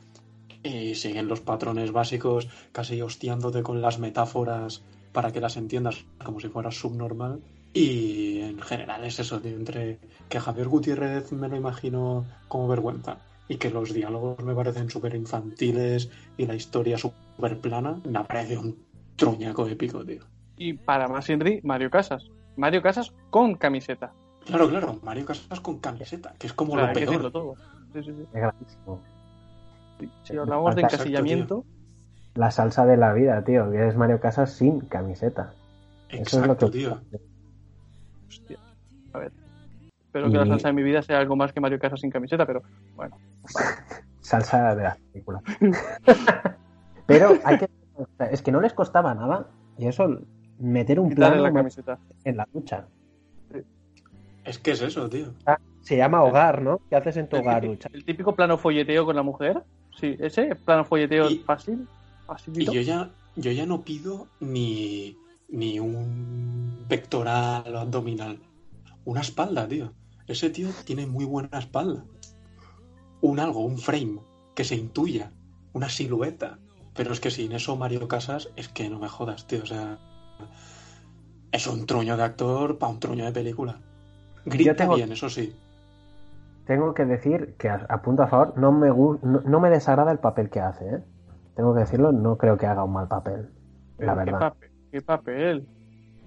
y 0.63 0.95
siguen 0.95 1.27
los 1.27 1.41
patrones 1.41 1.91
básicos, 1.91 2.47
casi 2.71 3.01
hostiándote 3.01 3.63
con 3.63 3.81
las 3.81 3.99
metáforas 3.99 4.83
para 5.13 5.31
que 5.31 5.39
las 5.39 5.55
entiendas 5.55 6.03
como 6.23 6.39
si 6.39 6.49
fueras 6.49 6.75
subnormal. 6.75 7.39
Y 7.73 8.39
en 8.41 8.59
general 8.59 9.03
es 9.05 9.19
eso, 9.19 9.39
tío, 9.39 9.55
entre 9.55 9.99
que 10.29 10.39
Javier 10.39 10.67
Gutiérrez 10.67 11.31
me 11.31 11.47
lo 11.47 11.55
imagino 11.55 12.25
como 12.47 12.67
vergüenza 12.67 13.17
y 13.47 13.55
que 13.57 13.69
los 13.71 13.93
diálogos 13.93 14.43
me 14.43 14.53
parecen 14.53 14.89
súper 14.89 15.15
infantiles 15.15 16.09
y 16.37 16.45
la 16.45 16.55
historia 16.55 16.97
súper 16.97 17.59
plana, 17.59 17.99
me 18.05 18.23
parece 18.25 18.57
un 18.57 18.77
truñaco 19.15 19.67
épico, 19.67 20.05
tío. 20.05 20.23
Y 20.57 20.73
para 20.73 21.07
más 21.07 21.27
Henry, 21.29 21.61
Mario 21.63 21.89
Casas. 21.89 22.25
Mario 22.57 22.81
Casas 22.81 23.11
con 23.31 23.55
camiseta. 23.55 24.13
Claro, 24.45 24.69
claro, 24.69 24.99
Mario 25.03 25.25
Casas 25.25 25.59
con 25.59 25.79
camiseta, 25.79 26.35
que 26.37 26.47
es 26.47 26.53
como 26.53 26.73
Claro, 26.73 26.87
lo 26.87 26.89
hay 26.89 26.95
que 26.95 27.05
decirlo 27.05 27.31
peor. 27.31 27.55
todo. 27.55 27.55
Sí, 27.93 28.03
sí, 28.03 28.11
sí. 28.15 28.21
Es 28.21 28.41
gratísimo. 28.41 29.01
Si 30.23 30.37
hablamos 30.37 30.75
de 30.75 30.81
encasillamiento, 30.81 31.65
La 32.35 32.49
salsa 32.51 32.85
de 32.85 32.97
la 32.97 33.13
vida, 33.13 33.43
tío, 33.43 33.69
que 33.71 33.87
es 33.87 33.95
Mario 33.95 34.19
Casas 34.19 34.51
sin 34.53 34.79
camiseta. 34.81 35.53
Eso 36.09 36.21
es 36.21 36.33
lo 36.47 36.53
Exacto, 36.53 36.71
que. 36.71 36.77
tío. 36.79 36.99
hostia. 38.27 38.57
A 39.13 39.19
ver. 39.19 39.31
Espero 40.05 40.29
que 40.31 40.37
la 40.37 40.45
salsa 40.45 40.67
de 40.69 40.73
mi 40.73 40.83
vida 40.83 41.01
sea 41.01 41.19
algo 41.19 41.35
más 41.35 41.53
que 41.53 41.59
Mario 41.59 41.79
Casas 41.79 41.99
sin 42.01 42.09
camiseta, 42.11 42.45
pero 42.45 42.61
bueno. 42.95 43.17
Salsa 44.21 44.73
de 44.75 44.83
la 44.83 44.97
película. 45.11 45.41
Pero 47.05 47.33
hay 47.43 47.57
que. 47.59 47.69
Es 48.31 48.41
que 48.41 48.51
no 48.53 48.61
les 48.61 48.71
costaba 48.73 49.13
nada. 49.13 49.47
Y 49.77 49.87
eso, 49.87 50.21
meter 50.59 50.99
un 50.99 51.13
plano 51.13 51.35
la 51.35 51.51
más 51.51 51.59
camiseta. 51.59 51.99
en 52.23 52.37
la 52.37 52.47
ducha. 52.53 52.85
Es 54.45 54.59
que 54.59 54.71
es 54.71 54.81
eso, 54.81 55.09
tío. 55.09 55.33
Se 55.81 55.97
llama 55.97 56.23
hogar, 56.23 56.61
¿no? 56.61 56.79
¿Qué 56.89 56.95
haces 56.95 57.17
en 57.17 57.27
tu 57.27 57.35
El 57.35 57.41
hogar, 57.41 57.61
típico, 57.61 57.73
ducha? 57.73 57.89
el 57.93 58.05
típico 58.05 58.35
plano 58.35 58.57
folleteo 58.57 59.05
con 59.05 59.15
la 59.17 59.23
mujer. 59.23 59.61
Sí, 59.99 60.15
ese 60.19 60.55
plano 60.55 60.85
folleteo 60.85 61.29
Y- 61.29 61.39
fácil. 61.39 61.85
Y 62.47 62.65
yo 62.65 62.81
ya, 62.81 63.09
yo 63.35 63.51
ya 63.51 63.65
no 63.65 63.81
pido 63.81 64.27
ni, 64.39 65.17
ni 65.49 65.79
un 65.79 66.85
pectoral 66.87 67.75
o 67.75 67.79
abdominal. 67.79 68.39
Una 69.05 69.21
espalda, 69.21 69.67
tío. 69.67 69.91
Ese 70.27 70.49
tío 70.49 70.69
tiene 70.85 71.05
muy 71.05 71.25
buena 71.25 71.59
espalda. 71.59 72.03
Un 73.21 73.39
algo, 73.39 73.59
un 73.61 73.77
frame, 73.77 74.19
que 74.55 74.63
se 74.63 74.75
intuya. 74.75 75.31
Una 75.73 75.89
silueta. 75.89 76.59
Pero 76.95 77.11
es 77.11 77.19
que 77.19 77.31
sin 77.31 77.51
eso 77.53 77.75
Mario 77.75 78.07
Casas 78.07 78.49
es 78.55 78.69
que 78.69 78.89
no 78.89 78.99
me 78.99 79.09
jodas, 79.09 79.47
tío. 79.47 79.63
O 79.63 79.65
sea, 79.65 79.97
es 81.51 81.67
un 81.67 81.85
truño 81.85 82.15
de 82.17 82.23
actor 82.23 82.77
para 82.77 82.91
un 82.91 82.99
truño 82.99 83.25
de 83.25 83.31
película. 83.31 83.79
Grita 84.45 84.75
tengo- 84.75 84.95
bien, 84.95 85.11
eso 85.11 85.29
sí. 85.29 85.55
Tengo 86.65 86.93
que 86.93 87.03
decir 87.05 87.55
que, 87.57 87.67
a, 87.69 87.85
a 87.89 88.01
punto 88.01 88.23
a 88.23 88.27
favor, 88.27 88.57
no 88.57 88.71
me, 88.71 88.87
no, 88.87 89.19
no 89.41 89.59
me 89.59 89.69
desagrada 89.69 90.11
el 90.13 90.19
papel 90.19 90.49
que 90.49 90.61
hace, 90.61 90.85
¿eh? 90.85 91.03
Tengo 91.55 91.73
que 91.73 91.81
decirlo, 91.81 92.11
no 92.11 92.37
creo 92.37 92.57
que 92.57 92.65
haga 92.65 92.83
un 92.83 92.93
mal 92.93 93.07
papel. 93.07 93.49
Pero 93.97 94.15
la 94.15 94.23
¿Qué 94.23 94.31
verdad. 94.31 94.39
papel? 94.49 94.69
¿Qué 94.91 95.01
papel? 95.01 95.67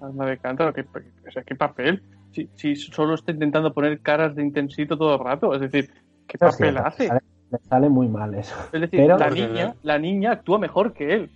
Alma 0.01 0.25
de 0.25 0.37
cántaro, 0.37 0.73
¿qué, 0.73 0.81
o 0.81 1.31
sea, 1.31 1.43
¿qué 1.43 1.55
papel? 1.55 2.03
Si, 2.31 2.49
si 2.55 2.75
solo 2.75 3.15
está 3.15 3.31
intentando 3.31 3.73
poner 3.73 3.99
caras 4.01 4.35
de 4.35 4.43
intensito 4.43 4.97
todo 4.97 5.15
el 5.15 5.23
rato, 5.23 5.53
es 5.55 5.61
decir, 5.61 5.89
¿qué 6.27 6.37
Eso 6.39 6.45
papel 6.45 6.71
cierto, 6.73 6.87
hace? 6.87 7.07
Sale, 7.07 7.21
le 7.51 7.57
sale 7.59 7.89
muy 7.89 8.07
mal 8.07 8.33
eso. 8.35 8.55
Es 8.71 8.81
decir, 8.81 8.99
Pero- 8.99 9.17
la 9.17 9.29
niña, 9.29 9.73
la 9.83 9.97
niña 9.97 10.31
actúa 10.33 10.59
mejor 10.59 10.93
que 10.93 11.13
él. 11.13 11.29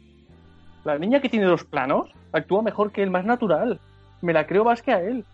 La 0.84 0.98
niña 0.98 1.22
que 1.22 1.30
tiene 1.30 1.46
los 1.48 1.64
planos 1.64 2.12
actúa 2.32 2.62
mejor 2.62 2.92
que 2.92 3.04
él, 3.04 3.10
más 3.10 3.26
natural. 3.26 3.80
Me 4.22 4.34
la 4.34 4.46
creo 4.46 4.64
más 4.64 4.82
que 4.82 4.92
a 4.94 5.02
él. 5.02 5.26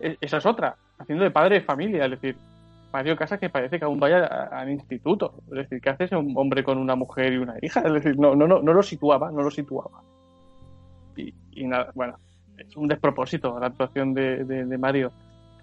E- 0.00 0.16
Esa 0.20 0.38
es 0.38 0.46
otra, 0.46 0.76
haciendo 0.98 1.24
de 1.24 1.30
padre 1.30 1.56
de 1.56 1.60
familia, 1.62 2.04
es 2.06 2.10
decir, 2.12 2.36
Mario 2.92 3.16
Casas 3.16 3.38
que 3.38 3.50
parece 3.50 3.78
que 3.78 3.84
aún 3.84 4.00
vaya 4.00 4.24
al 4.26 4.70
instituto. 4.70 5.34
Es 5.48 5.54
decir, 5.54 5.80
¿qué 5.80 5.90
hace 5.90 6.16
un 6.16 6.32
hombre 6.36 6.64
con 6.64 6.78
una 6.78 6.94
mujer 6.96 7.32
y 7.32 7.36
una 7.38 7.56
hija? 7.60 7.80
Es 7.86 7.92
decir, 7.92 8.18
no, 8.18 8.34
no, 8.34 8.46
no, 8.46 8.60
no 8.62 8.72
lo 8.72 8.82
situaba, 8.82 9.30
no 9.30 9.42
lo 9.42 9.50
situaba. 9.50 10.02
Y, 11.16 11.34
y 11.52 11.66
nada, 11.66 11.90
bueno, 11.94 12.16
es 12.56 12.76
un 12.76 12.88
despropósito 12.88 13.58
la 13.58 13.66
actuación 13.66 14.14
de, 14.14 14.44
de- 14.44 14.64
de 14.64 14.78
Mario. 14.78 15.12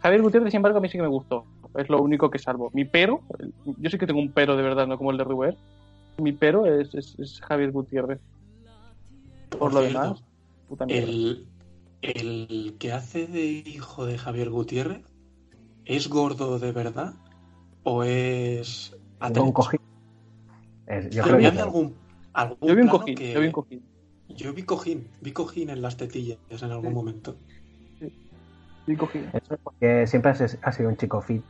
Javier 0.01 0.21
Gutiérrez, 0.21 0.51
sin 0.51 0.57
embargo, 0.57 0.77
a 0.77 0.81
mí 0.81 0.87
sí 0.89 0.97
que 0.97 1.01
me 1.01 1.07
gustó. 1.09 1.45
Es 1.75 1.89
lo 1.89 2.01
único 2.01 2.29
que 2.29 2.37
salvo. 2.39 2.69
Mi 2.73 2.85
pero, 2.85 3.21
yo 3.79 3.89
sí 3.89 3.97
que 3.97 4.05
tengo 4.05 4.19
un 4.19 4.31
pero 4.31 4.55
de 4.55 4.63
verdad, 4.63 4.85
no 4.87 4.97
como 4.97 5.11
el 5.11 5.17
de 5.17 5.23
Ruber. 5.23 5.57
Mi 6.17 6.31
pero 6.31 6.65
es, 6.65 6.93
es- 6.93 7.15
es 7.19 7.41
Javier 7.41 7.71
Gutiérrez. 7.71 8.19
Por, 9.49 9.73
lo 9.73 9.81
cierto, 9.81 9.99
demás, 10.01 10.23
puta. 10.67 10.85
El, 10.89 11.47
el 12.01 12.75
que 12.79 12.91
hace 12.91 13.25
de 13.27 13.45
hijo 13.45 14.05
de 14.05 14.17
Javier 14.17 14.49
Gutiérrez, 14.49 15.01
¿es 15.85 16.07
gordo 16.09 16.59
de 16.59 16.71
verdad? 16.71 17.13
¿O 17.83 18.03
es 18.03 18.91
Un 18.93 18.99
atrecho? 19.19 19.53
cojín. 19.53 19.79
Es- 20.87 21.09
yo 21.15 21.23
creo 21.23 21.37
vi 21.37 21.43
que 21.51 21.59
algún, 21.61 21.95
algún 22.33 22.57
Yo 22.67 22.75
vi 22.75 22.81
un 22.81 22.87
cojín, 22.89 23.15
que- 23.15 23.33
yo 23.33 23.39
vi 23.41 23.47
un 23.47 23.51
cojín. 23.53 23.89
Yo 24.27 24.53
vi 24.53 24.63
cojín, 24.63 25.07
vi 25.21 25.31
cojín 25.31 25.69
en 25.69 25.81
las 25.81 25.97
tetillas 25.97 26.39
en 26.49 26.71
algún 26.71 26.89
Sí. 26.89 26.95
momento. 26.95 27.37
Vi 27.99 28.93
un 28.93 28.97
cojín. 28.97 29.29
eso 29.33 29.53
es 29.55 29.59
porque 29.63 30.07
siempre 30.07 30.31
has, 30.31 30.57
has 30.61 30.75
sido 30.75 30.89
un 30.89 30.97
chico 30.97 31.21
fit 31.21 31.43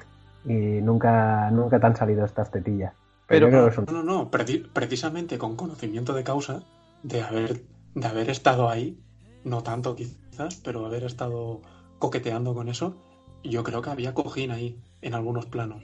y 0.46 0.82
nunca, 0.82 1.50
nunca 1.52 1.80
te 1.80 1.86
han 1.86 1.96
salido 1.96 2.24
estas 2.26 2.52
tetillas. 2.52 2.94
Pero- 3.28 3.48
un- 3.48 3.86
No, 3.86 3.92
no, 3.92 4.04
no, 4.04 4.32
preci- 4.32 4.70
precisamente 4.72 5.38
con 5.38 5.56
conocimiento 5.56 6.14
de 6.14 6.24
causa, 6.24 6.64
de 7.02 7.22
haber, 7.24 7.64
de 7.96 8.08
haber 8.08 8.30
estado 8.30 8.70
ahí, 8.70 9.00
no 9.44 9.64
tanto 9.64 9.96
quizás, 9.96 10.62
pero 10.64 10.86
haber 10.86 11.04
estado 11.06 11.62
coqueteando 11.98 12.54
con 12.54 12.70
eso, 12.70 12.96
yo 13.50 13.64
creo 13.64 13.82
que 13.82 13.90
había 13.90 14.14
cojín 14.14 14.52
ahí, 14.52 14.76
en 15.02 15.14
algunos 15.14 15.46
planos. 15.46 15.84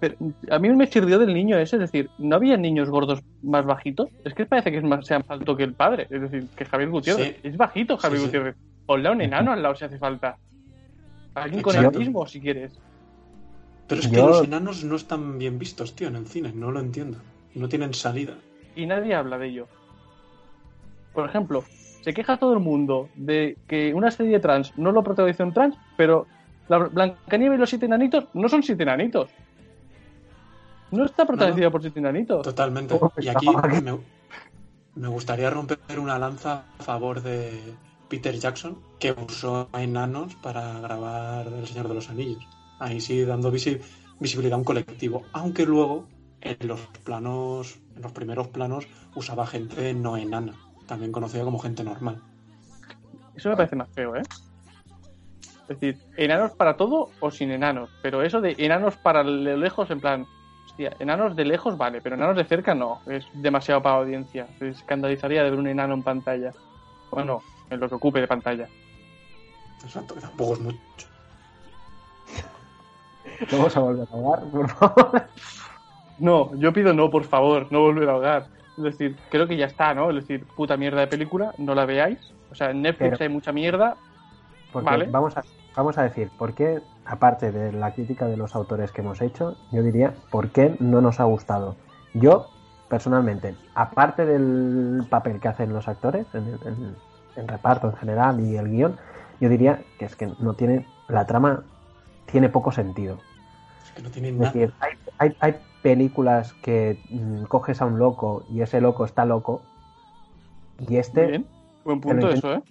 Pero 0.00 0.14
a 0.50 0.58
mí 0.60 0.68
me 0.70 0.88
chirrió 0.88 1.18
del 1.18 1.34
niño 1.34 1.58
ese, 1.58 1.76
es 1.76 1.80
decir, 1.80 2.08
¿no 2.18 2.36
había 2.36 2.56
niños 2.56 2.88
gordos 2.88 3.20
más 3.42 3.64
bajitos? 3.66 4.08
Es 4.24 4.32
que 4.32 4.46
parece 4.46 4.70
que 4.70 4.78
es 4.78 4.84
más, 4.84 5.04
sea 5.06 5.18
más 5.18 5.30
alto 5.30 5.56
que 5.56 5.64
el 5.64 5.74
padre, 5.74 6.06
es 6.08 6.20
decir, 6.22 6.46
que 6.56 6.64
Javier 6.64 6.90
Gutiérrez. 6.90 7.34
Sí. 7.34 7.48
Es 7.48 7.56
bajito 7.56 7.96
Javier 7.96 8.20
Sí, 8.20 8.24
sí. 8.24 8.28
Gutiérrez. 8.28 8.56
Ponle 8.86 9.08
a 9.08 9.12
un 9.12 9.20
enano 9.20 9.52
al 9.52 9.62
lado 9.62 9.74
si 9.74 9.84
hace 9.84 9.98
falta. 9.98 10.38
Alguien 11.34 11.62
con 11.62 11.98
mismo, 11.98 12.26
si 12.26 12.40
quieres. 12.40 12.78
Pero 13.88 14.00
es 14.00 14.08
que 14.08 14.16
Yo- 14.16 14.28
los 14.28 14.44
enanos 14.44 14.84
no 14.84 14.96
están 14.96 15.38
bien 15.38 15.58
vistos, 15.58 15.94
tío, 15.96 16.08
en 16.08 16.16
el 16.16 16.26
cine, 16.26 16.52
no 16.54 16.70
lo 16.70 16.78
entiendo. 16.80 17.18
No 17.54 17.68
tienen 17.68 17.92
salida. 17.92 18.34
Y 18.76 18.86
nadie 18.86 19.14
habla 19.14 19.36
de 19.38 19.48
ello. 19.48 19.66
Por 21.12 21.28
ejemplo, 21.28 21.64
se 22.02 22.14
queja 22.14 22.36
todo 22.36 22.52
el 22.52 22.60
mundo 22.60 23.08
de 23.16 23.56
que 23.66 23.92
una 23.94 24.10
serie 24.10 24.38
trans 24.38 24.76
no 24.78 24.92
lo 24.92 25.02
protagoniza 25.02 25.44
un 25.44 25.52
trans, 25.52 25.76
pero 25.96 26.26
la 26.68 26.78
Blancanieves 26.78 27.56
y 27.56 27.60
los 27.60 27.70
siete 27.70 27.86
enanitos 27.86 28.24
no 28.34 28.48
son 28.48 28.62
siete 28.62 28.82
enanitos. 28.82 29.30
No 30.90 31.04
está 31.04 31.26
protagonizada 31.26 31.70
por 31.70 31.82
siete 31.82 31.98
enanitos. 31.98 32.42
Totalmente. 32.42 32.98
Y 33.18 33.28
aquí 33.28 33.46
me, 33.82 33.98
me 34.94 35.08
gustaría 35.08 35.50
romper 35.50 35.78
una 35.98 36.18
lanza 36.18 36.64
a 36.78 36.82
favor 36.82 37.22
de 37.22 37.74
Peter 38.08 38.34
Jackson, 38.38 38.78
que 38.98 39.12
usó 39.12 39.68
a 39.72 39.82
enanos 39.82 40.34
para 40.36 40.80
grabar 40.80 41.46
El 41.48 41.66
Señor 41.66 41.88
de 41.88 41.94
los 41.94 42.08
Anillos. 42.08 42.42
Ahí 42.78 43.00
sí 43.00 43.22
dando 43.24 43.52
visi- 43.52 43.80
visibilidad 44.18 44.54
a 44.54 44.58
un 44.58 44.64
colectivo. 44.64 45.24
Aunque 45.32 45.66
luego, 45.66 46.06
en 46.40 46.56
los 46.66 46.80
planos, 47.04 47.78
en 47.96 48.02
los 48.02 48.12
primeros 48.12 48.48
planos, 48.48 48.86
usaba 49.14 49.46
gente 49.46 49.92
no 49.92 50.16
enana, 50.16 50.54
también 50.86 51.12
conocida 51.12 51.44
como 51.44 51.58
gente 51.58 51.84
normal. 51.84 52.22
Eso 53.34 53.50
me 53.50 53.56
parece 53.56 53.76
más 53.76 53.88
feo, 53.90 54.16
¿eh? 54.16 54.22
Es 55.68 55.78
decir, 55.80 55.98
enanos 56.16 56.52
para 56.52 56.76
todo 56.76 57.10
o 57.20 57.30
sin 57.30 57.50
enanos. 57.50 57.90
Pero 58.02 58.22
eso 58.22 58.40
de 58.40 58.54
enanos 58.58 58.96
para 58.96 59.22
lo 59.22 59.56
lejos, 59.56 59.90
en 59.90 60.00
plan, 60.00 60.26
hostia, 60.66 60.96
enanos 60.98 61.36
de 61.36 61.44
lejos 61.44 61.76
vale, 61.76 62.00
pero 62.00 62.16
enanos 62.16 62.36
de 62.36 62.44
cerca 62.44 62.74
no. 62.74 63.00
Es 63.06 63.26
demasiado 63.34 63.82
para 63.82 63.96
audiencia. 63.96 64.46
Se 64.58 64.68
escandalizaría 64.70 65.42
de 65.44 65.50
ver 65.50 65.58
un 65.58 65.66
enano 65.68 65.94
en 65.94 66.02
pantalla. 66.02 66.52
Bueno, 67.10 67.42
en 67.70 67.80
lo 67.80 67.88
que 67.88 67.94
ocupe 67.96 68.20
de 68.20 68.26
pantalla. 68.28 68.66
Exacto, 69.84 70.14
que 70.14 70.20
tampoco 70.20 70.54
es 70.54 70.60
mucho. 70.60 71.06
Vamos 73.52 73.76
a 73.76 73.80
volver 73.80 74.08
a 74.10 74.16
hablar, 74.16 74.50
por 74.50 74.68
favor. 74.70 75.22
No, 76.18 76.54
yo 76.56 76.72
pido 76.72 76.92
no, 76.92 77.10
por 77.10 77.24
favor, 77.24 77.68
no 77.70 77.80
volver 77.82 78.08
a 78.08 78.12
ahogar. 78.12 78.46
Es 78.76 78.82
decir, 78.84 79.16
creo 79.30 79.46
que 79.46 79.56
ya 79.56 79.66
está, 79.66 79.94
¿no? 79.94 80.10
Es 80.10 80.16
decir, 80.16 80.44
puta 80.56 80.76
mierda 80.76 81.00
de 81.00 81.06
película, 81.06 81.52
no 81.58 81.74
la 81.74 81.84
veáis. 81.84 82.18
O 82.50 82.54
sea, 82.54 82.70
en 82.70 82.82
Netflix 82.82 83.10
Pero- 83.10 83.22
hay 83.24 83.28
mucha 83.28 83.52
mierda. 83.52 83.96
Porque 84.72 84.90
Vale. 84.90 85.06
vamos, 85.06 85.36
a, 85.36 85.42
vamos 85.76 85.98
a 85.98 86.02
decir, 86.02 86.30
¿por 86.36 86.54
qué, 86.54 86.80
aparte 87.04 87.52
de 87.52 87.72
la 87.72 87.92
crítica 87.94 88.26
de 88.26 88.36
los 88.36 88.54
autores 88.54 88.92
que 88.92 89.00
hemos 89.00 89.20
hecho, 89.20 89.56
yo 89.72 89.82
diría, 89.82 90.14
¿por 90.30 90.50
qué 90.50 90.76
no 90.80 91.00
nos 91.00 91.20
ha 91.20 91.24
gustado? 91.24 91.76
Yo, 92.14 92.48
personalmente, 92.88 93.54
aparte 93.74 94.26
del 94.26 95.04
papel 95.08 95.40
que 95.40 95.48
hacen 95.48 95.72
los 95.72 95.88
actores, 95.88 96.26
en, 96.34 96.48
en- 96.64 96.96
en 97.36 97.46
reparto 97.48 97.88
en 97.88 97.96
general 97.96 98.40
y 98.40 98.56
el 98.56 98.68
guion, 98.68 98.96
yo 99.40 99.48
diría 99.48 99.82
que 99.98 100.04
es 100.06 100.16
que 100.16 100.28
no 100.40 100.54
tiene, 100.54 100.84
la 101.08 101.24
trama 101.26 101.62
tiene 102.26 102.48
poco 102.48 102.72
sentido. 102.72 103.18
Es 103.84 103.92
que 103.92 104.02
no 104.02 104.10
tienen 104.10 104.34
Es 104.34 104.40
nada. 104.40 104.52
decir, 104.52 104.72
hay, 104.80 104.92
hay, 105.18 105.36
hay 105.38 105.54
películas 105.82 106.54
que 106.54 106.98
mm, 107.10 107.44
coges 107.44 107.80
a 107.80 107.86
un 107.86 107.98
loco 108.00 108.42
y 108.50 108.62
ese 108.62 108.80
loco 108.80 109.04
está 109.04 109.24
loco. 109.24 109.62
Y 110.88 110.96
este, 110.96 111.26
bien. 111.28 111.46
Buen 111.84 112.00
punto 112.00 112.28
eso, 112.28 112.54
¿eh? 112.54 112.62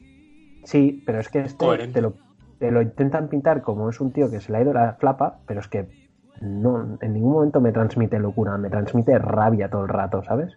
sí, 0.63 1.01
pero 1.05 1.19
es 1.19 1.29
que 1.29 1.39
este 1.39 1.65
Coherente. 1.65 1.93
te 1.93 2.01
lo, 2.01 2.13
te 2.59 2.71
lo 2.71 2.81
intentan 2.81 3.27
pintar 3.29 3.61
como 3.61 3.89
es 3.89 3.99
un 4.01 4.11
tío 4.11 4.29
que 4.29 4.39
se 4.41 4.51
le 4.51 4.57
ha 4.57 4.61
ido 4.61 4.73
la 4.73 4.93
flapa, 4.93 5.39
pero 5.45 5.59
es 5.59 5.67
que 5.67 5.87
no, 6.41 6.97
en 7.01 7.13
ningún 7.13 7.31
momento 7.33 7.59
me 7.61 7.71
transmite 7.71 8.19
locura, 8.19 8.57
me 8.57 8.69
transmite 8.69 9.17
rabia 9.19 9.69
todo 9.69 9.83
el 9.83 9.89
rato, 9.89 10.23
¿sabes? 10.23 10.53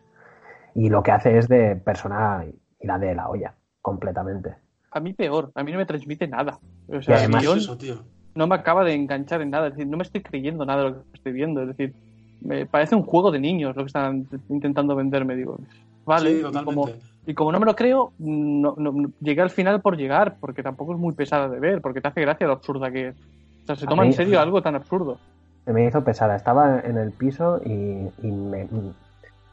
Y 0.75 0.89
lo 0.91 1.03
que 1.03 1.13
hace 1.13 1.39
es 1.39 1.49
de 1.49 1.77
persona 1.77 2.45
y 2.47 2.87
la 2.87 2.99
de 2.99 3.15
la 3.15 3.29
olla, 3.29 3.55
completamente. 3.83 4.55
A 4.93 5.01
mí 5.01 5.13
peor, 5.13 5.53
a 5.55 5.63
mí 5.63 5.73
no 5.73 5.79
me 5.79 5.87
transmite 5.87 6.27
nada. 6.29 6.59
O 6.89 7.01
sea, 7.03 7.17
además- 7.19 7.43
Es 7.43 7.49
guion 7.49 7.59
eso, 7.59 7.77
tío. 7.79 7.95
no 8.35 8.47
me 8.47 8.55
acaba 8.57 8.85
de 8.85 8.95
enganchar 8.95 9.41
en 9.43 9.51
nada. 9.51 9.69
Es 9.69 9.75
decir, 9.75 9.87
no 9.89 9.97
me 9.97 10.03
estoy 10.03 10.23
creyendo 10.23 10.65
nada 10.67 10.85
de 10.85 10.91
lo 10.91 10.97
que 11.05 11.09
estoy 11.15 11.33
viendo. 11.33 11.63
Es 11.63 11.69
decir, 11.69 11.95
me 12.41 12.67
parece 12.67 12.95
un 12.97 13.03
juego 13.03 13.31
de 13.31 13.39
niños 13.41 13.77
lo 13.77 13.83
que 13.83 13.87
están 13.89 14.27
intentando 14.49 14.97
venderme. 14.97 15.37
Digo, 15.37 15.59
vale. 16.05 16.31
sí, 16.31 16.39
y, 16.39 16.43
como, 16.43 16.53
totalmente. 16.87 17.07
y 17.27 17.35
como 17.35 17.53
no 17.53 17.61
me 17.61 17.67
lo 17.67 17.77
creo, 17.77 18.13
no, 18.19 18.75
no- 18.77 18.93
no- 18.93 19.13
llegué 19.21 19.43
al 19.43 19.51
final 19.51 19.81
por 19.81 19.97
llegar, 19.97 20.39
porque 20.41 20.63
tampoco 20.63 20.93
es 20.95 20.99
muy 20.99 21.15
pesada 21.15 21.49
de 21.49 21.61
ver, 21.61 21.81
porque 21.81 22.01
te 22.01 22.09
hace 22.09 22.21
gracia 22.23 22.47
lo 22.47 22.55
absurda 22.55 22.91
que 22.91 23.09
es. 23.09 23.15
O 23.17 23.67
sea, 23.67 23.77
se 23.77 23.87
toma 23.87 24.03
mí- 24.03 24.09
en 24.09 24.15
serio 24.15 24.41
algo 24.41 24.63
tan 24.63 24.75
absurdo. 24.75 25.19
Se 25.65 25.73
me 25.73 25.87
hizo 25.87 26.03
pesada. 26.03 26.37
Estaba 26.37 26.81
en 26.81 26.97
el 26.99 27.13
piso 27.13 27.61
y, 27.65 27.71
y 27.71 28.31
me- 28.33 28.69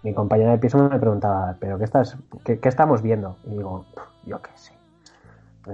mi 0.04 0.13
compañera 0.13 0.51
de 0.51 0.58
piso 0.58 0.77
me 0.77 1.00
preguntaba, 1.00 1.56
¿pero 1.60 1.77
qué, 1.77 1.84
estás, 1.84 2.18
qué, 2.46 2.60
qué 2.60 2.70
estamos 2.70 3.01
viendo? 3.01 3.36
Y 3.46 3.58
digo, 3.58 3.86
"Pff, 3.94 4.04
yo 4.25 4.42
qué 4.42 4.51
sé. 4.56 4.74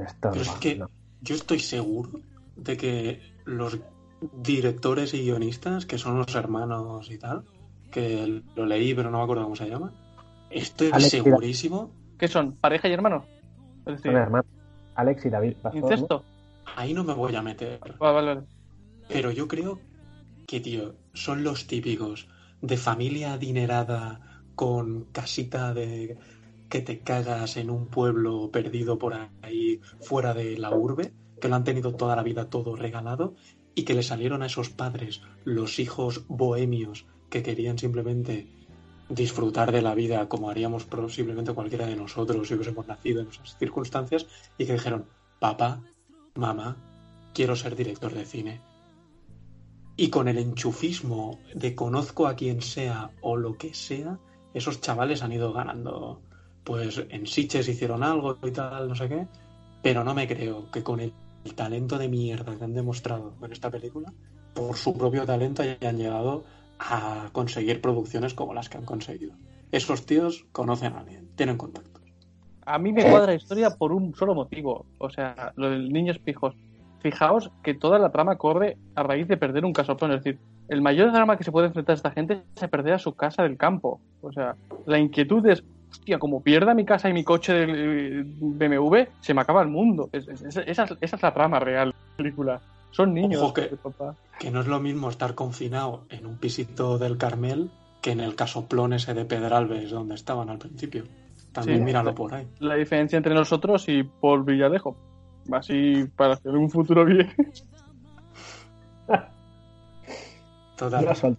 Esto 0.03 0.29
Pero 0.31 0.41
es 0.41 0.47
no, 0.47 0.59
que 0.59 0.75
no". 0.75 0.89
yo 1.21 1.35
estoy 1.35 1.59
seguro 1.59 2.09
de 2.55 2.77
que 2.77 3.21
los 3.45 3.79
directores 4.41 5.13
y 5.13 5.21
guionistas, 5.23 5.85
que 5.85 5.97
son 5.97 6.17
los 6.17 6.33
hermanos 6.35 7.11
y 7.11 7.17
tal, 7.19 7.43
que 7.91 8.41
lo 8.55 8.65
leí 8.65 8.93
pero 8.95 9.11
no 9.11 9.17
me 9.19 9.23
acuerdo 9.25 9.43
cómo 9.43 9.55
se 9.55 9.69
llama, 9.69 9.91
estoy 10.53 10.89
Alex, 10.91 11.09
segurísimo, 11.09 11.91
¿Qué 12.17 12.27
son? 12.27 12.53
¿Pareja 12.55 12.87
y 12.87 12.93
hermanos? 12.93 13.25
Es 13.85 13.97
decir, 13.97 14.11
Son 14.11 14.15
hermanos. 14.21 14.45
Alex 14.95 15.25
y 15.25 15.29
David 15.29 15.53
Pastor, 15.61 15.81
¿no? 15.81 15.87
¿incesto? 15.91 16.23
ahí 16.75 16.93
no 16.93 17.03
me 17.03 17.13
voy 17.13 17.35
a 17.35 17.41
meter, 17.41 17.79
Vale, 17.99 18.13
vale, 18.13 18.27
vale. 18.35 18.47
pero 19.07 19.31
yo 19.31 19.47
creo 19.47 19.79
que, 20.47 20.59
tío, 20.59 20.95
son 21.13 21.43
los 21.43 21.67
típicos 21.67 22.27
de 22.61 22.77
familia 22.77 23.33
adinerada 23.33 24.43
con 24.55 25.05
casita 25.11 25.73
de 25.73 26.17
que 26.69 26.81
te 26.81 26.99
cagas 26.99 27.57
en 27.57 27.69
un 27.69 27.87
pueblo 27.87 28.49
perdido 28.51 28.97
por 28.97 29.13
ahí 29.41 29.79
fuera 30.01 30.33
de 30.33 30.57
la 30.57 30.71
urbe, 30.73 31.13
que 31.39 31.47
lo 31.47 31.55
han 31.55 31.63
tenido 31.63 31.93
toda 31.95 32.15
la 32.15 32.23
vida 32.23 32.49
todo 32.49 32.75
regalado 32.75 33.35
y 33.75 33.83
que 33.83 33.93
le 33.93 34.03
salieron 34.03 34.41
a 34.43 34.47
esos 34.47 34.69
padres 34.69 35.21
los 35.43 35.79
hijos 35.79 36.25
bohemios 36.27 37.05
que 37.29 37.43
querían 37.43 37.77
simplemente 37.77 38.47
disfrutar 39.09 39.71
de 39.71 39.81
la 39.81 39.95
vida 39.95 40.27
como 40.29 40.49
haríamos 40.49 40.85
posiblemente 40.85 41.53
cualquiera 41.53 41.85
de 41.85 41.95
nosotros 41.95 42.47
si 42.47 42.53
hubiésemos 42.53 42.87
nacido 42.87 43.21
en 43.21 43.29
esas 43.29 43.57
circunstancias 43.57 44.25
y 44.57 44.65
que 44.65 44.73
dijeron, 44.73 45.05
papá, 45.39 45.81
mamá, 46.35 46.75
quiero 47.33 47.55
ser 47.55 47.75
director 47.75 48.13
de 48.13 48.25
cine. 48.25 48.61
Y 49.95 50.09
con 50.09 50.27
el 50.27 50.37
enchufismo 50.37 51.39
de 51.53 51.75
conozco 51.75 52.27
a 52.27 52.35
quien 52.35 52.61
sea 52.61 53.11
o 53.21 53.35
lo 53.37 53.57
que 53.57 53.73
sea, 53.73 54.17
esos 54.53 54.81
chavales 54.81 55.21
han 55.21 55.33
ido 55.33 55.53
ganando. 55.53 56.21
Pues 56.63 57.03
en 57.09 57.27
Sitges 57.27 57.67
hicieron 57.67 58.03
algo 58.03 58.37
y 58.41 58.51
tal, 58.51 58.87
no 58.87 58.95
sé 58.95 59.09
qué, 59.09 59.27
pero 59.81 60.03
no 60.03 60.13
me 60.13 60.27
creo 60.27 60.71
que 60.71 60.81
con 60.81 60.99
el 61.01 61.13
talento 61.55 61.97
de 61.97 62.07
mierda 62.07 62.57
que 62.57 62.63
han 62.63 62.73
demostrado 62.73 63.35
en 63.41 63.51
esta 63.51 63.69
película, 63.69 64.13
por 64.53 64.77
su 64.77 64.97
propio 64.97 65.25
talento 65.25 65.61
hayan 65.61 65.97
llegado 65.97 66.45
a 66.89 67.29
conseguir 67.31 67.81
producciones 67.81 68.33
como 68.33 68.53
las 68.53 68.69
que 68.69 68.77
han 68.77 68.85
conseguido. 68.85 69.33
Esos 69.71 70.05
tíos 70.05 70.45
conocen 70.51 70.93
a 70.93 70.99
alguien, 70.99 71.27
tienen 71.35 71.57
contactos. 71.57 72.03
A 72.65 72.77
mí 72.77 72.93
me 72.93 73.03
cuadra 73.09 73.27
la 73.27 73.33
historia 73.35 73.71
por 73.71 73.91
un 73.91 74.15
solo 74.15 74.35
motivo. 74.35 74.85
O 74.97 75.09
sea, 75.09 75.51
lo 75.55 75.69
del 75.69 75.91
niños 75.91 76.19
pijos. 76.19 76.55
Fijaos 77.01 77.51
que 77.63 77.73
toda 77.73 77.99
la 77.99 78.11
trama 78.11 78.37
corre 78.37 78.77
a 78.95 79.03
raíz 79.03 79.27
de 79.27 79.35
perder 79.35 79.65
un 79.65 79.73
casoplón. 79.73 80.11
Es 80.13 80.23
decir, 80.23 80.39
el 80.69 80.81
mayor 80.81 81.11
drama 81.11 81.35
que 81.37 81.43
se 81.43 81.51
puede 81.51 81.67
enfrentar 81.67 81.93
a 81.93 81.97
esta 81.97 82.11
gente 82.11 82.41
es 82.55 82.69
perder 82.69 82.93
a 82.93 82.99
su 82.99 83.13
casa 83.13 83.43
del 83.43 83.57
campo. 83.57 83.99
O 84.21 84.31
sea, 84.31 84.55
la 84.85 84.97
inquietud 84.99 85.45
es, 85.47 85.61
hostia, 85.91 86.17
como 86.19 86.41
pierda 86.41 86.73
mi 86.73 86.85
casa 86.85 87.09
y 87.09 87.13
mi 87.13 87.25
coche 87.25 87.51
del 87.53 87.71
eh, 87.75 88.23
BMW, 88.39 89.07
se 89.19 89.33
me 89.33 89.41
acaba 89.41 89.61
el 89.61 89.67
mundo. 89.67 90.09
Es- 90.13 90.27
es- 90.29 90.41
es- 90.43 90.55
esa, 90.65 90.83
es- 90.85 90.97
esa 91.01 91.15
es 91.17 91.21
la 91.21 91.33
trama 91.33 91.59
real 91.59 91.89
de 91.89 91.95
la 92.11 92.15
película. 92.17 92.61
Son 92.91 93.13
niños. 93.13 93.41
Ojo 93.41 93.53
que- 93.53 93.63
papá. 93.75 94.15
Que 94.39 94.51
no 94.51 94.61
es 94.61 94.67
lo 94.67 94.79
mismo 94.79 95.09
estar 95.09 95.35
confinado 95.35 96.05
en 96.09 96.25
un 96.25 96.37
pisito 96.37 96.97
del 96.97 97.17
Carmel 97.17 97.69
que 98.01 98.11
en 98.11 98.19
el 98.19 98.35
casoplón 98.35 98.93
ese 98.93 99.13
de 99.13 99.25
Pedralbes 99.25 99.89
donde 99.91 100.15
estaban 100.15 100.49
al 100.49 100.57
principio. 100.57 101.03
También 101.53 101.79
Sí. 101.79 101.83
míralo 101.85 102.13
por 102.13 102.33
ahí. 102.33 102.47
La 102.59 102.75
diferencia 102.75 103.17
entre 103.17 103.33
nosotros 103.33 103.87
y 103.87 104.03
Paul 104.03 104.43
Villadejo. 104.43 104.97
Así 105.51 106.05
para 106.15 106.33
hacer 106.33 106.51
un 106.55 106.69
futuro 106.69 107.05
bien. 107.05 107.29
Total. 110.77 111.37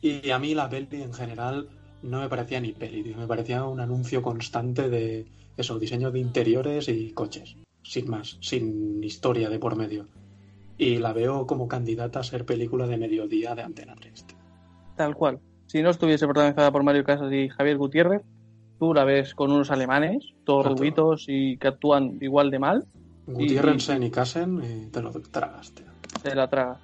Y 0.00 0.30
a 0.30 0.38
mí 0.38 0.54
la 0.54 0.68
peli 0.68 1.02
en 1.02 1.14
general 1.14 1.68
no 2.02 2.20
me 2.20 2.28
parecía 2.28 2.60
ni 2.60 2.72
peli, 2.72 3.02
tío. 3.02 3.16
me 3.16 3.26
parecía 3.26 3.64
un 3.64 3.80
anuncio 3.80 4.22
constante 4.22 4.90
de 4.90 5.26
eso, 5.56 5.78
diseño 5.78 6.10
de 6.10 6.18
interiores 6.18 6.88
y 6.88 7.12
coches, 7.12 7.56
sin 7.82 8.10
más, 8.10 8.36
sin 8.40 9.02
historia 9.02 9.48
de 9.48 9.58
por 9.58 9.76
medio. 9.76 10.06
Y 10.78 10.98
la 10.98 11.12
veo 11.12 11.46
como 11.46 11.68
candidata 11.68 12.20
a 12.20 12.24
ser 12.24 12.44
película 12.44 12.86
de 12.86 12.96
mediodía 12.96 13.54
de 13.54 13.62
Antena 13.62 13.94
3. 13.94 14.24
tío. 14.26 14.36
Tal 14.96 15.14
cual. 15.14 15.38
Si 15.66 15.82
no 15.82 15.90
estuviese 15.90 16.26
protagonizada 16.26 16.70
por 16.72 16.82
Mario 16.82 17.04
Casas 17.04 17.32
y 17.32 17.48
Javier 17.48 17.76
Gutiérrez, 17.78 18.22
tú 18.78 18.92
la 18.94 19.04
ves 19.04 19.34
con 19.34 19.50
unos 19.50 19.70
alemanes, 19.70 20.32
todos 20.44 20.66
Exacto. 20.66 20.80
rubitos 20.82 21.24
y 21.28 21.56
que 21.58 21.68
actúan 21.68 22.18
igual 22.20 22.50
de 22.50 22.58
mal, 22.58 22.84
Gutiérrensen 23.26 24.02
y 24.02 24.10
Casen 24.10 24.60
y 24.62 24.86
te 24.90 25.00
lo 25.00 25.10
tragas, 25.10 25.72
tío. 25.72 25.86
se 26.22 26.34
la 26.34 26.48
traga. 26.48 26.76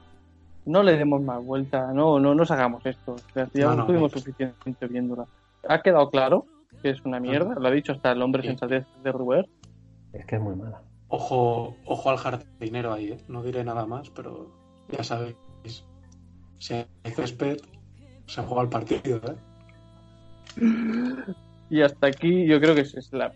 No 0.66 0.82
le 0.82 0.96
demos 0.96 1.20
más 1.22 1.44
vuelta, 1.44 1.92
no, 1.92 2.18
no 2.20 2.34
nos 2.34 2.50
hagamos 2.50 2.84
esto. 2.86 3.12
O 3.12 3.32
sea, 3.34 3.48
ya 3.52 3.66
No, 3.66 3.76
no, 3.76 3.86
tuvimos 3.86 4.12
no. 4.12 4.18
suficiente 4.20 4.86
viéndola. 4.88 5.26
Ha 5.68 5.82
quedado 5.82 6.08
claro 6.10 6.46
que 6.82 6.90
es 6.90 7.04
una 7.04 7.20
mierda, 7.20 7.54
lo 7.58 7.68
ha 7.68 7.70
dicho 7.70 7.92
hasta 7.92 8.12
el 8.12 8.22
hombre 8.22 8.42
Sí. 8.42 8.48
sensatez 8.48 8.86
de 9.02 9.12
Ruber. 9.12 9.46
Es 10.12 10.24
que 10.26 10.36
es 10.36 10.40
muy 10.42 10.54
mala. 10.56 10.80
Ojo, 11.10 11.76
ojo 11.84 12.10
al 12.10 12.18
jardinero 12.18 12.92
ahí, 12.92 13.12
¿eh? 13.12 13.18
no 13.28 13.42
diré 13.42 13.64
nada 13.64 13.84
más, 13.84 14.10
pero 14.10 14.48
ya 14.88 15.02
sabéis, 15.02 15.36
si 16.58 16.74
hay 16.74 16.86
césped, 17.12 17.58
se 18.26 18.42
juega 18.42 18.62
el 18.62 18.68
partido, 18.68 19.20
¿eh? 19.26 19.36
Y 21.70 21.82
hasta 21.82 22.08
aquí 22.08 22.46
yo 22.46 22.60
creo 22.60 22.74
que 22.74 22.80
es, 22.80 23.12
la, 23.12 23.32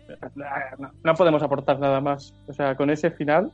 no 1.03 1.13
podemos 1.15 1.41
aportar 1.41 1.79
nada 1.79 2.01
más. 2.01 2.33
O 2.47 2.53
sea, 2.53 2.75
con 2.75 2.89
ese 2.89 3.09
final, 3.11 3.51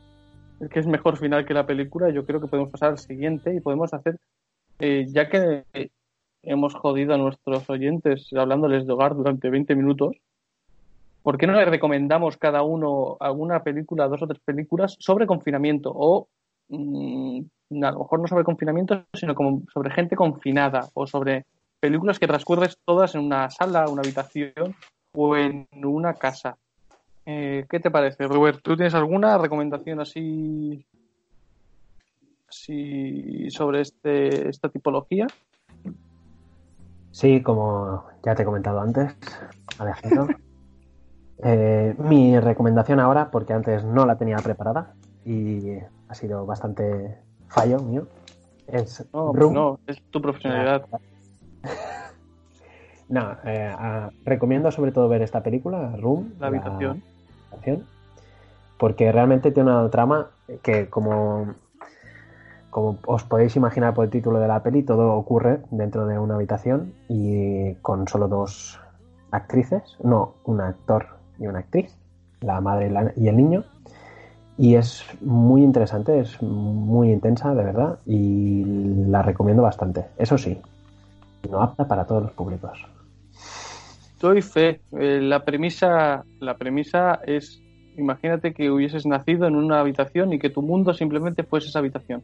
el 0.60 0.69
que 0.69 0.79
es 0.79 0.88
mejor 0.88 1.17
final 1.17 1.45
que 1.45 1.53
la 1.53 1.67
película, 1.67 2.10
yo 2.10 2.25
creo 2.25 2.41
que 2.41 2.47
podemos 2.47 2.71
pasar 2.71 2.89
al 2.89 2.97
siguiente 2.97 3.53
y 3.55 3.60
podemos 3.60 3.93
hacer, 3.93 4.17
eh, 4.79 5.05
ya 5.10 5.29
que 5.29 5.63
hemos 6.41 6.73
jodido 6.73 7.13
a 7.13 7.17
nuestros 7.17 7.69
oyentes 7.69 8.27
hablándoles 8.34 8.88
de 8.88 8.93
hogar 8.93 9.15
durante 9.15 9.51
20 9.51 9.75
minutos, 9.75 10.15
¿por 11.23 11.38
qué 11.38 11.47
no 11.47 11.53
les 11.53 11.67
recomendamos 11.67 12.38
cada 12.38 12.63
uno 12.63 13.17
alguna 13.19 13.63
película, 13.63 14.07
dos 14.07 14.21
o 14.21 14.27
tres 14.27 14.41
películas 14.43 14.95
sobre 14.99 15.27
confinamiento? 15.27 15.91
O 15.93 16.27
mm, 16.69 17.41
a 17.84 17.91
lo 17.91 17.99
mejor 17.99 18.19
no 18.19 18.27
sobre 18.27 18.43
confinamiento, 18.43 19.03
sino 19.13 19.36
como 19.36 19.63
sobre 19.73 19.91
gente 19.91 20.15
confinada 20.15 20.89
o 20.93 21.07
sobre 21.07 21.45
películas 21.79 22.19
que 22.19 22.27
transcurres 22.27 22.77
todas 22.86 23.15
en 23.15 23.21
una 23.21 23.49
sala, 23.49 23.89
una 23.89 24.01
habitación 24.01 24.75
o 25.13 25.36
en 25.36 25.67
una 25.84 26.13
casa. 26.13 26.57
Eh, 27.25 27.65
¿Qué 27.69 27.79
te 27.79 27.91
parece, 27.91 28.27
Robert? 28.27 28.60
¿Tú 28.63 28.75
tienes 28.75 28.95
alguna 28.95 29.38
recomendación 29.38 29.99
así 29.99 30.86
si 32.51 33.49
sobre 33.49 33.81
este 33.81 34.49
esta 34.49 34.69
tipología. 34.69 35.27
Sí, 37.12 37.41
como 37.41 38.05
ya 38.23 38.36
te 38.36 38.43
he 38.43 38.45
comentado 38.45 38.79
antes, 38.81 39.15
Alejandro. 39.79 40.27
eh, 41.43 41.95
mi 41.97 42.39
recomendación 42.39 42.99
ahora, 42.99 43.32
porque 43.32 43.54
antes 43.54 43.84
no 43.84 44.06
la 44.06 44.17
tenía 44.17 44.38
preparada 44.38 44.93
y 45.25 45.77
ha 46.08 46.15
sido 46.15 46.45
bastante 46.45 47.17
fallo 47.47 47.80
mío, 47.80 48.08
es 48.67 49.06
No, 49.13 49.34
Room. 49.34 49.54
no, 49.54 49.80
es 49.88 50.01
tu 50.12 50.21
profesionalidad. 50.21 50.86
No, 53.10 53.34
eh, 53.43 53.75
ah, 53.77 54.10
recomiendo 54.23 54.71
sobre 54.71 54.93
todo 54.93 55.10
ver 55.10 55.21
esta 55.21 55.43
película, 55.43 55.97
Room. 55.97 56.32
La 56.39 56.47
habitación. 56.47 57.04
habitación, 57.51 57.86
porque 58.77 59.12
realmente 59.12 59.51
tiene 59.51 59.69
una 59.69 59.89
trama 59.89 60.30
que 60.63 60.89
como, 60.89 61.54
como 62.69 62.99
os 63.06 63.23
podéis 63.25 63.58
imaginar 63.58 63.93
por 63.93 64.06
el 64.06 64.12
título 64.12 64.39
de 64.39 64.47
la 64.47 64.63
peli, 64.63 64.84
todo 64.84 65.12
ocurre 65.15 65.60
dentro 65.71 66.06
de 66.06 66.17
una 66.17 66.36
habitación 66.36 66.93
y 67.10 67.73
con 67.82 68.08
solo 68.08 68.30
dos 68.30 68.80
actrices, 69.32 69.97
no, 70.01 70.36
un 70.45 70.62
actor 70.62 71.20
y 71.41 71.47
una 71.47 71.60
actriz, 71.60 71.93
la 72.41 72.62
madre 72.62 72.88
y, 72.88 72.89
la- 72.91 73.13
y 73.17 73.27
el 73.27 73.36
niño. 73.36 73.63
Y 74.58 74.75
es 74.75 75.04
muy 75.21 75.63
interesante, 75.63 76.19
es 76.19 76.41
muy 76.41 77.12
intensa, 77.12 77.56
de 77.56 77.63
verdad, 77.63 77.97
y 78.06 78.63
la 79.08 79.23
recomiendo 79.23 79.63
bastante. 79.63 80.06
Eso 80.17 80.38
sí, 80.38 80.58
no 81.49 81.62
apta 81.63 81.88
para 81.88 82.06
todos 82.06 82.21
los 82.23 82.32
públicos. 82.34 82.86
Doy 84.19 84.41
fe. 84.43 84.82
Eh, 84.99 85.19
la 85.19 85.43
premisa, 85.43 86.23
la 86.39 86.56
premisa 86.58 87.19
es, 87.25 87.63
imagínate 87.97 88.54
que 88.54 88.69
hubieses 88.69 89.08
nacido 89.08 89.47
en 89.47 89.56
una 89.56 89.80
habitación 89.80 90.32
y 90.34 90.38
que 90.38 90.51
tu 90.51 90.62
mundo 90.62 90.93
simplemente 90.93 91.41
fuese 91.43 91.69
esa 91.69 91.80
habitación. 91.80 92.21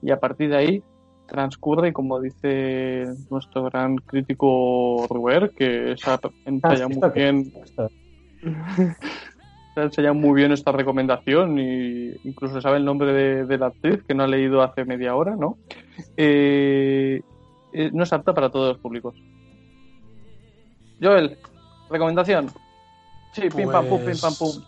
Y 0.00 0.12
a 0.12 0.20
partir 0.20 0.50
de 0.50 0.56
ahí 0.56 0.82
transcurre, 1.26 1.92
como 1.92 2.20
dice 2.20 3.06
nuestro 3.30 3.64
gran 3.64 3.96
crítico 3.96 5.06
Ruber, 5.08 5.50
que 5.56 5.92
esa 5.92 6.20
ensaya 6.44 6.86
muy 6.86 6.94
esto 6.94 7.12
que- 7.12 7.20
bien, 7.20 7.52
esto- 7.64 7.90
se 9.74 9.80
ha 9.80 9.84
ensayado 9.84 10.14
muy 10.14 10.34
bien 10.34 10.52
esta 10.52 10.72
recomendación 10.72 11.58
y 11.58 12.12
incluso 12.24 12.60
sabe 12.60 12.76
el 12.76 12.84
nombre 12.84 13.12
de, 13.44 13.58
la 13.58 13.66
actriz 13.66 14.02
que 14.06 14.14
no 14.14 14.22
ha 14.22 14.28
leído 14.28 14.62
hace 14.62 14.84
media 14.84 15.16
hora, 15.16 15.36
¿no? 15.36 15.58
Eh, 16.16 17.22
eh, 17.72 17.90
no 17.92 18.04
es 18.04 18.12
apta 18.12 18.32
para 18.32 18.50
todos 18.50 18.74
los 18.74 18.78
públicos. 18.78 19.14
Joel, 21.02 21.36
recomendación. 21.90 22.50
Sí, 23.32 23.42
pim 23.54 23.70
pam 23.70 23.86
pum, 23.86 24.04
pim 24.04 24.18
pam 24.20 24.34
pum. 24.34 24.62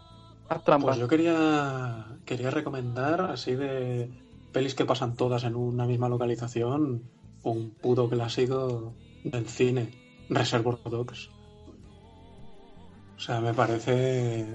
Haz. 0.48 0.62
Pues 0.80 0.96
yo 0.98 1.08
quería, 1.08 2.06
quería 2.24 2.50
recomendar, 2.50 3.20
así 3.20 3.54
de 3.54 4.10
pelis 4.52 4.74
que 4.74 4.84
pasan 4.84 5.16
todas 5.16 5.44
en 5.44 5.56
una 5.56 5.86
misma 5.86 6.08
localización, 6.08 7.02
un 7.42 7.70
puto 7.70 8.08
clásico 8.08 8.92
del 9.24 9.46
cine, 9.46 9.90
Reservoir 10.30 10.78
Dogs. 10.84 11.30
O 13.16 13.20
sea, 13.20 13.40
me 13.40 13.54
parece 13.54 14.46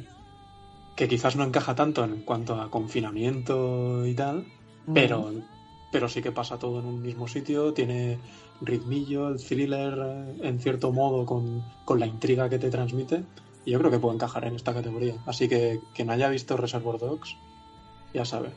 que 0.96 1.08
quizás 1.08 1.36
no 1.36 1.44
encaja 1.44 1.76
tanto 1.76 2.04
en 2.04 2.22
cuanto 2.22 2.60
a 2.62 2.70
confinamiento 2.70 4.06
y 4.06 4.14
tal, 4.14 4.46
pero, 4.94 5.32
pero 5.92 6.08
sí 6.08 6.22
que 6.22 6.32
pasa 6.32 6.60
todo 6.60 6.80
en 6.80 6.86
un 6.86 7.02
mismo 7.02 7.28
sitio, 7.28 7.74
tiene 7.74 8.20
ritmillo, 8.62 9.30
el 9.30 9.44
thriller 9.44 9.98
eh, 9.98 10.38
en 10.44 10.60
cierto 10.60 10.92
modo 10.92 11.26
con, 11.26 11.64
con 11.86 12.00
la 12.00 12.06
intriga 12.06 12.50
que 12.50 12.60
te 12.60 12.70
transmite. 12.70 13.24
Y 13.66 13.72
yo 13.72 13.80
creo 13.80 13.92
que 13.92 14.00
puede 14.00 14.16
encajar 14.16 14.46
en 14.46 14.56
esta 14.56 14.74
categoría. 14.74 15.16
Así 15.26 15.48
que 15.48 15.82
quien 15.94 16.10
haya 16.10 16.30
visto 16.30 16.58
Reservoir 16.58 17.00
Dogs, 17.00 17.36
ya 18.14 18.26
sabes. 18.26 18.54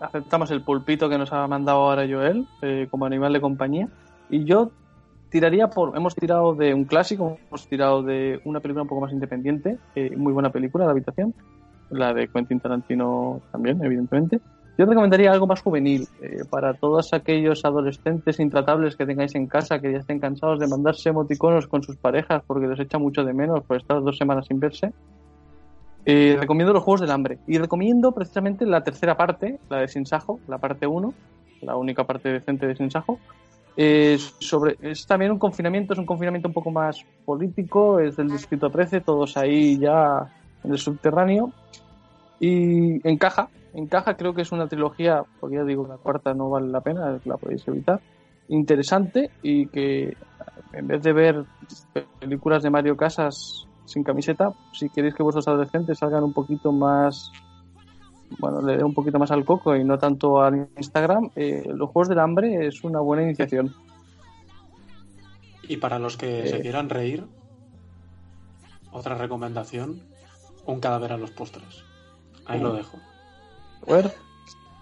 aceptamos 0.00 0.50
el 0.50 0.62
pulpito 0.62 1.08
que 1.08 1.18
nos 1.18 1.32
ha 1.32 1.46
mandado 1.46 1.78
ahora 1.78 2.06
Joel 2.08 2.46
eh, 2.62 2.88
como 2.90 3.06
animal 3.06 3.32
de 3.32 3.40
compañía 3.40 3.88
y 4.28 4.44
yo 4.44 4.70
tiraría 5.30 5.68
por 5.68 5.96
hemos 5.96 6.14
tirado 6.14 6.54
de 6.54 6.74
un 6.74 6.84
clásico 6.84 7.38
hemos 7.48 7.66
tirado 7.66 8.02
de 8.02 8.40
una 8.44 8.60
película 8.60 8.82
un 8.82 8.88
poco 8.88 9.02
más 9.02 9.12
independiente 9.12 9.78
eh, 9.94 10.14
muy 10.16 10.32
buena 10.32 10.50
película 10.50 10.84
La 10.84 10.92
habitación 10.92 11.34
la 11.90 12.12
de 12.12 12.28
Quentin 12.28 12.60
Tarantino 12.60 13.40
también 13.52 13.82
evidentemente 13.84 14.40
yo 14.78 14.86
recomendaría 14.86 15.32
algo 15.32 15.46
más 15.46 15.60
juvenil 15.60 16.08
eh, 16.22 16.42
para 16.48 16.74
todos 16.74 17.12
aquellos 17.12 17.64
adolescentes 17.64 18.40
intratables 18.40 18.96
que 18.96 19.06
tengáis 19.06 19.34
en 19.34 19.46
casa 19.46 19.80
que 19.80 19.92
ya 19.92 19.98
estén 19.98 20.20
cansados 20.20 20.58
de 20.58 20.68
mandarse 20.68 21.08
emoticonos 21.10 21.66
con 21.66 21.82
sus 21.82 21.96
parejas 21.96 22.42
porque 22.46 22.66
les 22.66 22.80
echa 22.80 22.98
mucho 22.98 23.24
de 23.24 23.32
menos 23.32 23.62
por 23.64 23.76
estar 23.76 24.02
dos 24.02 24.16
semanas 24.16 24.46
sin 24.46 24.58
verse 24.58 24.92
eh, 26.06 26.36
recomiendo 26.40 26.72
los 26.72 26.82
Juegos 26.82 27.02
del 27.02 27.10
Hambre 27.10 27.38
y 27.46 27.58
recomiendo 27.58 28.12
precisamente 28.12 28.64
la 28.64 28.82
tercera 28.82 29.16
parte, 29.16 29.58
la 29.68 29.78
de 29.78 29.88
Sinsajo, 29.88 30.40
la 30.48 30.58
parte 30.58 30.86
1, 30.86 31.12
la 31.62 31.76
única 31.76 32.04
parte 32.04 32.30
decente 32.30 32.66
de 32.66 32.74
Sinsajo. 32.74 33.18
Eh, 33.76 34.18
sobre, 34.38 34.76
es 34.82 35.06
también 35.06 35.32
un 35.32 35.38
confinamiento, 35.38 35.92
es 35.92 35.98
un 35.98 36.06
confinamiento 36.06 36.48
un 36.48 36.54
poco 36.54 36.70
más 36.70 37.04
político, 37.24 37.98
es 38.00 38.16
del 38.16 38.30
distrito 38.30 38.70
13, 38.70 39.00
todos 39.00 39.36
ahí 39.36 39.78
ya 39.78 40.30
en 40.64 40.72
el 40.72 40.78
subterráneo. 40.78 41.52
Y 42.40 43.06
encaja, 43.08 43.48
encaja, 43.74 44.16
creo 44.16 44.34
que 44.34 44.42
es 44.42 44.52
una 44.52 44.66
trilogía, 44.66 45.22
porque 45.38 45.56
ya 45.56 45.64
digo, 45.64 45.86
la 45.86 45.96
cuarta 45.96 46.34
no 46.34 46.50
vale 46.50 46.68
la 46.68 46.80
pena, 46.80 47.20
la 47.24 47.36
podéis 47.36 47.66
evitar, 47.68 48.00
interesante 48.48 49.30
y 49.42 49.66
que 49.66 50.16
en 50.72 50.86
vez 50.86 51.02
de 51.02 51.12
ver 51.12 51.44
películas 52.18 52.62
de 52.62 52.70
Mario 52.70 52.96
Casas 52.96 53.66
sin 53.84 54.04
camiseta, 54.04 54.52
si 54.72 54.88
queréis 54.88 55.14
que 55.14 55.22
vuestros 55.22 55.48
adolescentes 55.48 55.98
salgan 55.98 56.24
un 56.24 56.32
poquito 56.32 56.72
más, 56.72 57.32
bueno, 58.38 58.62
le 58.62 58.76
dé 58.76 58.84
un 58.84 58.94
poquito 58.94 59.18
más 59.18 59.30
al 59.30 59.44
coco 59.44 59.74
y 59.76 59.84
no 59.84 59.98
tanto 59.98 60.40
al 60.40 60.68
Instagram, 60.76 61.30
eh, 61.36 61.64
los 61.66 61.90
Juegos 61.90 62.08
del 62.08 62.20
Hambre 62.20 62.66
es 62.66 62.82
una 62.84 63.00
buena 63.00 63.22
iniciación. 63.24 63.74
Y 65.62 65.76
para 65.76 65.98
los 65.98 66.16
que 66.16 66.44
Eh. 66.44 66.48
se 66.48 66.60
quieran 66.60 66.88
reír, 66.88 67.26
otra 68.92 69.14
recomendación, 69.16 70.02
un 70.66 70.80
cadáver 70.80 71.12
a 71.12 71.16
los 71.16 71.30
postres. 71.30 71.84
Ahí 72.46 72.60
lo 72.60 72.72
dejo. 72.72 72.98
A 73.88 73.92
ver, 73.92 74.12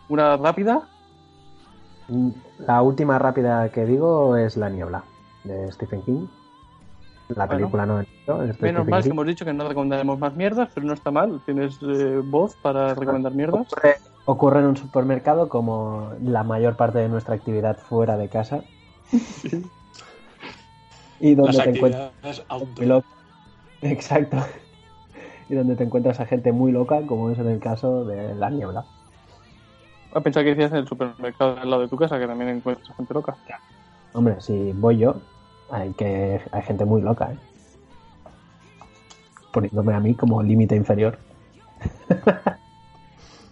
una 0.09 0.37
rápida. 0.37 0.89
La 2.59 2.81
última 2.81 3.19
rápida 3.19 3.69
que 3.71 3.85
digo 3.85 4.37
es 4.37 4.57
La 4.57 4.71
Niebla, 4.71 5.05
de 5.45 5.71
Stephen 5.73 6.03
King. 6.03 6.27
La 7.29 7.47
Bueno. 7.47 7.59
película 7.59 7.87
no, 7.87 8.03
no, 8.27 8.39
Menos 8.61 8.87
mal 8.87 9.03
que 9.03 9.11
hemos 9.11 9.27
dicho 9.27 9.45
que 9.45 9.53
no 9.53 9.69
recomendaremos 9.69 10.19
más 10.19 10.35
mierdas, 10.35 10.71
pero 10.75 10.87
no 10.87 10.95
está 10.95 11.11
mal. 11.11 11.41
Tienes 11.45 11.79
eh, 11.83 12.21
voz 12.25 12.57
para 12.57 12.95
recomendar 12.95 13.35
mierdas. 13.35 13.67
Ocurre, 13.71 13.97
ocurre 14.25 14.61
en 14.61 14.67
un 14.67 14.77
supermercado 14.77 15.49
como 15.49 16.13
la 16.23 16.43
mayor 16.43 16.77
parte 16.77 16.99
de 16.99 17.09
nuestra 17.09 17.35
actividad 17.35 17.77
fuera 17.77 18.17
de 18.17 18.29
casa. 18.29 18.63
y 21.21 21.35
donde 21.35 21.53
Las 21.53 21.65
te 21.65 21.71
encuentras 21.71 22.45
loca. 22.79 23.09
Exacto. 23.83 24.39
y 25.49 25.55
donde 25.55 25.77
te 25.77 25.85
encuentras 25.85 26.21
a 26.21 26.27
gente 26.27 26.53
muy 26.53 26.73
loca, 26.73 27.01
como 27.07 27.31
es 27.31 27.39
en 27.39 27.49
el 27.49 27.59
caso 27.59 28.05
de 28.05 28.35
La 28.35 28.51
Niebla. 28.51 28.85
A 30.15 30.21
pensar 30.21 30.45
que 30.45 30.51
decías 30.51 30.71
en 30.73 30.79
el 30.79 30.89
supermercado 30.89 31.59
al 31.59 31.69
lado 31.69 31.83
de 31.83 31.89
tu 31.89 31.97
casa, 31.97 32.19
que 32.19 32.27
también 32.27 32.51
encuentras 32.51 32.97
gente 32.97 33.15
loca. 33.15 33.37
Hombre, 34.15 34.41
si 34.41 34.73
voy 34.73 34.99
yo, 34.99 35.17
hay 35.71 35.93
que 35.93 36.41
hay 36.51 36.63
gente 36.63 36.85
muy 36.85 37.03
loca, 37.03 37.33
¿eh? 37.33 37.39
Poniéndome 39.53 39.95
a 39.95 40.01
mí 40.01 40.15
como 40.15 40.43
límite 40.43 40.77
inferior. 40.77 41.19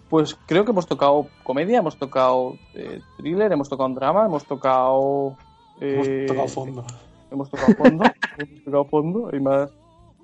Pues 0.09 0.39
creo 0.47 0.65
que 0.65 0.71
hemos 0.71 0.87
tocado 0.87 1.27
comedia, 1.43 1.79
hemos 1.79 1.97
tocado 1.97 2.55
eh, 2.75 3.01
thriller, 3.17 3.51
hemos 3.51 3.69
tocado 3.69 3.89
drama, 3.91 4.27
hemos 4.27 4.45
tocado. 4.45 5.37
Hemos 5.81 6.09
eh, 6.09 6.25
tocado 6.29 6.49
fondo. 6.49 6.85
hemos 7.31 7.51
tocado 7.51 7.75
fondo, 7.75 8.05
hemos 8.39 8.65
tocado 8.65 8.85
fondo, 8.85 9.31
y 9.37 9.41
más 9.41 9.73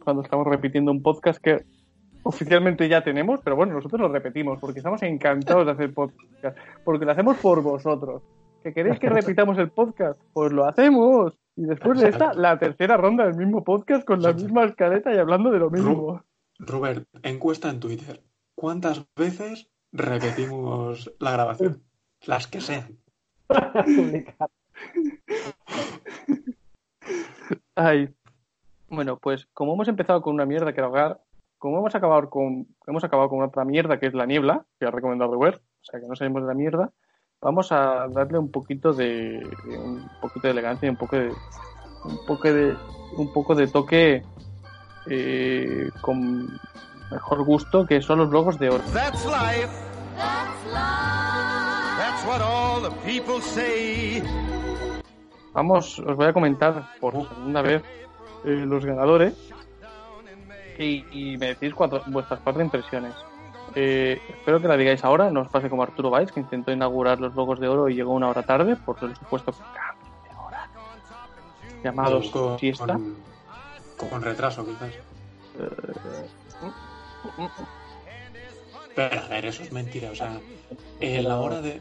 cuando 0.05 0.22
estamos 0.22 0.46
repitiendo 0.46 0.92
un 0.92 1.02
podcast 1.02 1.40
que 1.42 1.64
oficialmente 2.22 2.88
ya 2.88 3.02
tenemos, 3.02 3.40
pero 3.42 3.57
bueno, 3.57 3.74
nosotros 3.74 4.00
lo 4.00 4.09
repetimos 4.09 4.59
porque 4.61 4.78
estamos 4.78 5.02
encantados 5.02 5.66
de 5.66 5.72
hacer 5.72 5.92
podcast, 5.92 6.57
porque 6.85 7.05
lo 7.05 7.11
hacemos 7.11 7.37
por 7.38 7.61
vosotros. 7.61 8.22
¿Que 8.62 8.72
queréis 8.72 9.00
que 9.00 9.09
repitamos 9.09 9.59
el 9.59 9.70
podcast? 9.70 10.20
Pues 10.33 10.52
lo 10.52 10.64
hacemos. 10.64 11.37
Y 11.56 11.64
después 11.64 12.00
de 12.00 12.08
esta, 12.08 12.32
la 12.32 12.58
tercera 12.58 12.96
ronda 12.96 13.26
del 13.26 13.36
mismo 13.36 13.62
podcast 13.62 14.04
con 14.04 14.22
la 14.22 14.32
misma 14.32 14.64
escaleta 14.64 15.12
y 15.12 15.18
hablando 15.18 15.50
de 15.50 15.58
lo 15.58 15.70
mismo. 15.70 16.24
Robert, 16.58 17.06
encuesta 17.22 17.68
en 17.68 17.80
Twitter. 17.80 18.22
¿Cuántas 18.54 19.04
veces 19.16 19.68
repetimos 19.92 21.12
la 21.18 21.32
grabación? 21.32 21.82
Las 22.24 22.46
que 22.46 22.60
sean. 22.60 22.98
Ay. 27.74 28.14
Bueno, 28.88 29.18
pues 29.18 29.46
como 29.52 29.74
hemos 29.74 29.88
empezado 29.88 30.22
con 30.22 30.34
una 30.34 30.46
mierda 30.46 30.72
que 30.72 30.80
era 30.80 30.88
hogar, 30.88 31.20
como 31.58 31.78
hemos 31.78 31.94
acabado 31.94 32.28
con 32.28 32.66
hemos 32.86 33.04
acabado 33.04 33.28
con 33.28 33.42
otra 33.42 33.64
mierda 33.64 33.98
que 33.98 34.06
es 34.06 34.14
la 34.14 34.26
niebla, 34.26 34.66
que 34.78 34.86
ha 34.86 34.90
recomendado 34.90 35.32
Robert, 35.32 35.62
o 35.62 35.84
sea 35.84 36.00
que 36.00 36.08
no 36.08 36.16
salimos 36.16 36.42
de 36.42 36.48
la 36.48 36.54
mierda, 36.54 36.92
vamos 37.42 37.72
a 37.72 38.07
darle 38.09 38.38
un 38.38 38.50
poquito 38.50 38.92
de, 38.92 39.44
un 39.66 40.09
poquito 40.20 40.46
de 40.46 40.52
elegancia 40.52 40.87
y 40.87 40.90
un 40.90 40.96
poco 40.96 41.16
de 41.16 41.33
un 42.05 42.26
poco 42.26 42.52
de 42.52 42.76
un 43.16 43.33
poco 43.33 43.55
de 43.55 43.66
toque 43.66 44.22
eh, 45.07 45.90
con 46.00 46.48
mejor 47.11 47.44
gusto 47.44 47.85
que 47.87 48.00
son 48.00 48.18
los 48.20 48.31
logos 48.31 48.59
de 48.59 48.70
oro. 48.70 48.83
That's 48.94 49.24
life. 49.26 49.68
That's 50.16 50.66
life. 50.66 51.98
That's 51.98 52.26
what 52.26 52.40
all 52.40 52.81
the 52.83 52.90
people 53.05 53.40
say. 53.42 54.22
Vamos, 55.52 55.98
os 55.98 56.16
voy 56.16 56.26
a 56.26 56.33
comentar 56.33 56.88
por 56.98 57.12
segunda 57.28 57.61
vez 57.61 57.83
eh, 58.44 58.64
los 58.66 58.85
ganadores 58.85 59.35
y, 60.78 61.05
y 61.12 61.37
me 61.37 61.48
decís 61.48 61.74
cuatro- 61.74 62.02
vuestras 62.07 62.40
cuatro 62.40 62.62
impresiones. 62.62 63.12
Eh, 63.74 64.20
espero 64.28 64.61
que 64.61 64.68
la 64.68 64.76
digáis 64.76 65.04
ahora, 65.04 65.30
no 65.30 65.42
os 65.42 65.48
pase 65.48 65.70
como 65.70 65.82
Arturo 65.82 66.11
Valls, 66.11 66.32
que 66.32 66.40
intentó 66.40 66.72
inaugurar 66.72 67.20
los 67.20 67.35
Logos 67.35 67.58
de 67.61 67.68
Oro 67.68 67.88
y 67.88 67.94
llegó 67.94 68.12
una 68.12 68.28
hora 68.28 68.42
tarde 68.42 68.76
por 68.76 68.96
el 69.02 69.16
supuesto 69.16 69.52
cambio 69.52 70.11
de 70.24 70.37
hora. 70.37 70.68
Llamados 71.82 72.30
con, 72.30 72.58
siesta. 72.58 72.98
con, 73.96 74.08
con 74.08 74.22
retraso, 74.22 74.66
quizás. 74.66 74.92
Pero 78.94 79.20
a 79.20 79.28
ver, 79.28 79.46
eso 79.46 79.62
es 79.62 79.72
mentira. 79.72 80.11
O 80.11 80.14
sea, 80.14 80.38
eh, 81.00 81.22
la 81.22 81.40
hora 81.40 81.61
de. 81.61 81.80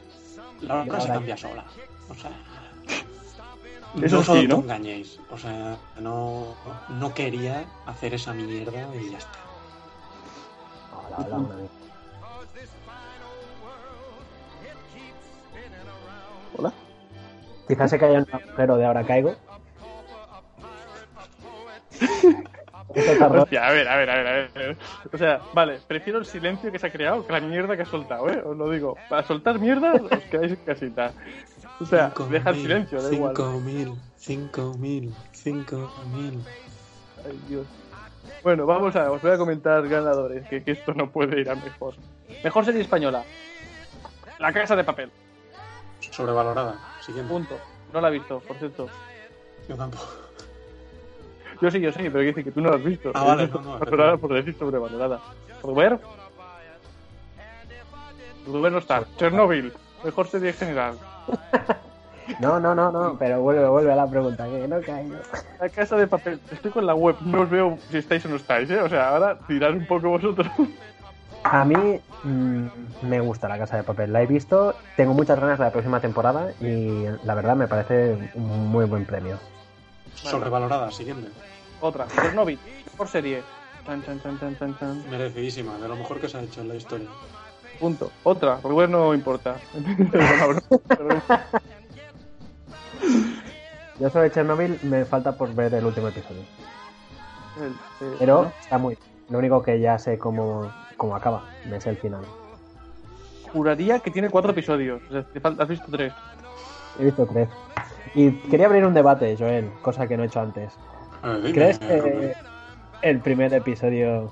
La 0.62 0.82
hora 0.82 1.02
se 1.02 1.08
cambia 1.08 1.38
sola. 1.38 1.66
O 2.10 2.16
sea. 2.16 2.32
Eso 4.02 4.18
no 4.18 4.24
sí, 4.24 4.48
¿no? 4.48 4.56
te 4.56 4.62
engañéis. 4.62 5.20
O 5.32 5.38
sea, 5.38 5.78
no, 6.00 6.56
no 6.90 7.14
quería 7.14 7.66
hacer 7.86 8.14
esa 8.14 8.34
mierda 8.34 8.88
y 8.96 9.12
ya 9.12 9.18
está. 9.18 9.40
Hola, 11.18 11.38
hola, 11.38 11.56
Hola. 16.62 16.74
Quizás 17.68 17.90
se 17.90 17.98
caiga 17.98 18.20
en 18.20 18.26
un 18.30 18.36
agujero 18.36 18.78
de 18.78 18.86
ahora 18.86 19.04
caigo. 19.04 19.36
Hostia, 22.92 23.68
a 23.68 23.72
ver, 23.72 23.88
a 23.88 23.96
ver, 23.96 24.10
a 24.10 24.16
ver, 24.16 24.28
a 24.28 24.32
ver. 24.60 24.78
O 25.12 25.18
sea, 25.18 25.40
vale, 25.54 25.80
prefiero 25.88 26.20
el 26.20 26.26
silencio 26.26 26.72
que 26.72 26.78
se 26.78 26.88
ha 26.88 26.92
creado 26.92 27.26
que 27.26 27.32
la 27.32 27.40
mierda 27.40 27.76
que 27.76 27.84
ha 27.84 27.86
soltado, 27.86 28.30
¿eh? 28.30 28.44
Os 28.46 28.56
lo 28.58 28.70
digo. 28.70 28.98
Para 29.10 29.26
soltar 29.26 29.58
mierda, 29.60 29.94
os 29.94 30.22
quedáis 30.26 30.52
en 30.52 30.58
casita. 30.58 31.14
O 31.80 31.86
sea, 31.86 32.10
Cinco 32.10 32.26
deja 32.26 32.50
el 32.50 32.56
silencio, 32.58 33.02
da 33.02 33.14
igual. 33.14 33.34
Cinco 33.36 33.60
mil, 33.62 33.96
cinco 34.18 34.74
mil, 34.78 35.16
cinco 35.32 35.92
mil. 36.14 36.44
Ay, 37.26 37.40
Dios. 37.48 37.66
Bueno, 38.44 38.66
vamos 38.66 38.96
a, 38.96 39.10
os 39.10 39.22
voy 39.22 39.32
a 39.32 39.38
comentar 39.38 39.88
ganadores, 39.88 40.48
que, 40.50 40.64
que 40.64 40.72
esto 40.72 40.94
no 40.94 41.10
puede 41.10 41.40
ir 41.40 41.50
a 41.50 41.56
mejor. 41.56 41.96
Mejor 42.44 42.66
serie 42.66 42.82
española. 42.82 43.24
La 44.38 44.52
Casa 44.52 44.76
de 44.76 44.84
Papel. 44.84 45.12
Sobrevalorada. 46.12 46.76
Siguiente. 47.02 47.32
Punto. 47.32 47.58
No 47.94 48.02
la 48.02 48.10
he 48.10 48.12
visto, 48.12 48.40
por 48.40 48.58
cierto. 48.58 48.88
Yo 49.68 49.76
tampoco. 49.76 50.06
Yo 51.62 51.70
sí, 51.70 51.80
yo 51.80 51.92
sí, 51.92 52.00
pero 52.00 52.14
quiere 52.14 52.28
decir 52.28 52.44
que 52.46 52.52
tú 52.52 52.62
no 52.62 52.70
la 52.70 52.76
has 52.76 52.84
visto. 52.84 53.12
Ah, 53.14 53.24
vale, 53.24 53.48
no, 53.48 53.62
no, 53.62 54.18
por 54.18 54.34
decir 54.34 54.56
sobrevalorada. 54.58 55.20
Ruber. 55.62 56.00
Ruber 58.46 58.72
no 58.72 58.78
está. 58.80 59.04
Chernobyl. 59.18 59.74
Mejor 60.04 60.28
serie 60.28 60.54
general. 60.54 60.96
No, 62.40 62.60
no, 62.60 62.74
no, 62.74 62.92
no, 62.92 63.18
pero 63.18 63.42
vuelve, 63.42 63.68
vuelve 63.68 63.92
a 63.92 63.96
la 63.96 64.08
pregunta, 64.08 64.46
que 64.46 64.68
no 64.68 64.80
caigo. 64.82 65.16
La 65.60 65.70
Casa 65.70 65.98
de 65.98 66.08
Papel. 66.08 66.40
Estoy 66.52 66.72
con 66.72 66.86
la 66.86 66.94
web. 66.94 67.16
No 67.22 67.42
os 67.42 67.50
veo 67.50 67.78
si 67.90 67.98
estáis 67.98 68.26
o 68.26 68.30
no 68.30 68.36
estáis, 68.36 68.70
¿eh? 68.70 68.80
O 68.80 68.88
sea, 68.88 69.10
ahora 69.10 69.38
tirad 69.48 69.72
un 69.72 69.86
poco 69.86 70.10
vosotros. 70.10 70.48
A 71.44 71.66
mí 71.66 72.00
mm, 72.24 72.66
me 73.04 73.20
gusta 73.20 73.48
la 73.50 73.58
casa 73.58 73.78
de 73.78 73.84
papel, 73.84 74.14
la 74.14 74.22
he 74.22 74.28
visto, 74.28 74.76
tengo 74.96 75.14
muchas 75.14 75.40
ganas 75.40 75.58
de 75.58 75.66
la 75.66 75.72
próxima 75.72 76.00
temporada 76.00 76.52
y 76.62 77.06
la 77.24 77.34
verdad 77.36 77.56
me 77.56 77.68
parece 77.68 78.16
un 78.36 78.68
muy 78.68 78.86
buen 78.86 79.06
premio. 79.06 79.38
Sobrevalorada. 80.16 80.92
Siguiente. 80.92 81.30
Otra. 81.82 82.06
Chernobyl. 82.08 82.60
Mejor 82.92 83.08
serie. 83.08 83.42
Chan, 83.86 84.04
chan, 84.06 84.22
chan, 84.22 84.40
chan, 84.40 84.58
chan, 84.60 84.78
chan. 84.78 85.10
Merecidísima. 85.10 85.78
De 85.80 85.88
lo 85.88 85.96
mejor 85.96 86.20
que 86.20 86.30
se 86.30 86.38
ha 86.38 86.42
hecho 86.42 86.62
en 86.62 86.68
la 86.68 86.76
historia. 86.76 87.08
Punto. 87.80 88.12
Otra. 88.24 88.60
Ruber 88.62 88.88
no 88.88 89.14
importa. 89.16 89.56
Yo 94.00 94.10
sobre 94.10 94.32
Chernobyl 94.32 94.80
me 94.84 95.06
falta 95.06 95.32
por 95.34 95.54
ver 95.54 95.74
el 95.76 95.86
último 95.86 96.08
episodio, 96.08 96.42
El- 97.60 97.72
eh, 98.08 98.16
pero 98.20 98.44
¿no? 98.44 98.52
está 98.60 98.78
muy... 98.80 98.98
Lo 99.30 99.38
único 99.38 99.62
que 99.62 99.80
ya 99.80 99.98
sé 100.00 100.18
cómo, 100.18 100.72
cómo 101.02 101.16
acaba, 101.16 101.44
es 101.72 101.88
el 101.88 101.98
final. 101.98 102.22
Juraría 103.52 104.00
que 104.02 104.12
tiene 104.12 104.30
cuatro 104.30 104.52
episodios. 104.52 105.02
O 105.10 105.12
sea, 105.12 105.24
te 105.24 105.40
falta- 105.40 105.64
has 105.64 105.70
visto 105.70 105.88
tres. 105.90 106.14
He 107.00 107.06
visto 107.06 107.26
tres. 107.26 107.50
Y 108.14 108.30
quería 108.52 108.68
abrir 108.68 108.86
un 108.86 108.94
debate, 108.94 109.36
Joel, 109.36 109.72
cosa 109.82 110.08
que 110.08 110.16
no 110.16 110.22
he 110.22 110.28
hecho 110.28 110.42
antes. 110.42 110.72
A 111.24 111.30
ver, 111.30 111.38
dime, 111.42 111.54
¿Crees 111.54 111.80
que 111.80 112.34
el 113.02 113.20
primer 113.20 113.52
episodio 113.56 114.32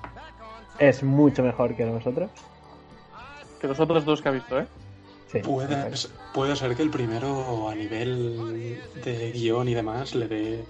es 0.77 1.01
mucho 1.01 1.41
mejor 1.41 1.75
que 1.75 1.85
nosotros? 1.85 2.29
Que 3.59 3.67
los 3.67 3.79
otros 3.79 4.05
dos 4.05 4.21
que 4.21 4.29
ha 4.29 4.31
visto, 4.31 4.59
¿eh? 4.59 4.67
Sí. 5.31 5.39
Puede, 5.39 5.91
puede 6.35 6.55
ser 6.55 6.75
que 6.75 6.83
el 6.83 6.91
primero 6.91 7.67
a 7.67 7.73
nivel 7.73 8.79
de 9.03 9.31
guion 9.31 9.67
y 9.69 9.73
demás 9.73 10.13
le 10.13 10.27
dé 10.27 10.63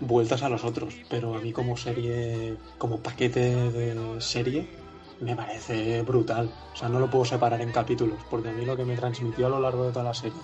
vueltas 0.00 0.42
a 0.42 0.48
los 0.48 0.64
otros, 0.64 0.94
pero 1.08 1.36
a 1.36 1.40
mí 1.40 1.52
como 1.52 1.76
serie, 1.76 2.56
como 2.76 2.98
paquete 2.98 3.40
de 3.70 4.20
serie, 4.20 4.68
me 5.20 5.34
parece 5.36 6.02
brutal. 6.02 6.50
O 6.72 6.76
sea, 6.76 6.88
no 6.88 7.00
lo 7.00 7.08
puedo 7.10 7.24
separar 7.24 7.60
en 7.60 7.72
capítulos, 7.72 8.18
porque 8.30 8.48
a 8.50 8.52
mí 8.52 8.64
lo 8.64 8.76
que 8.76 8.84
me 8.84 8.96
transmitió 8.96 9.46
a 9.46 9.50
lo 9.50 9.60
largo 9.60 9.84
de 9.84 9.92
toda 9.92 10.04
la 10.04 10.14
serie, 10.14 10.38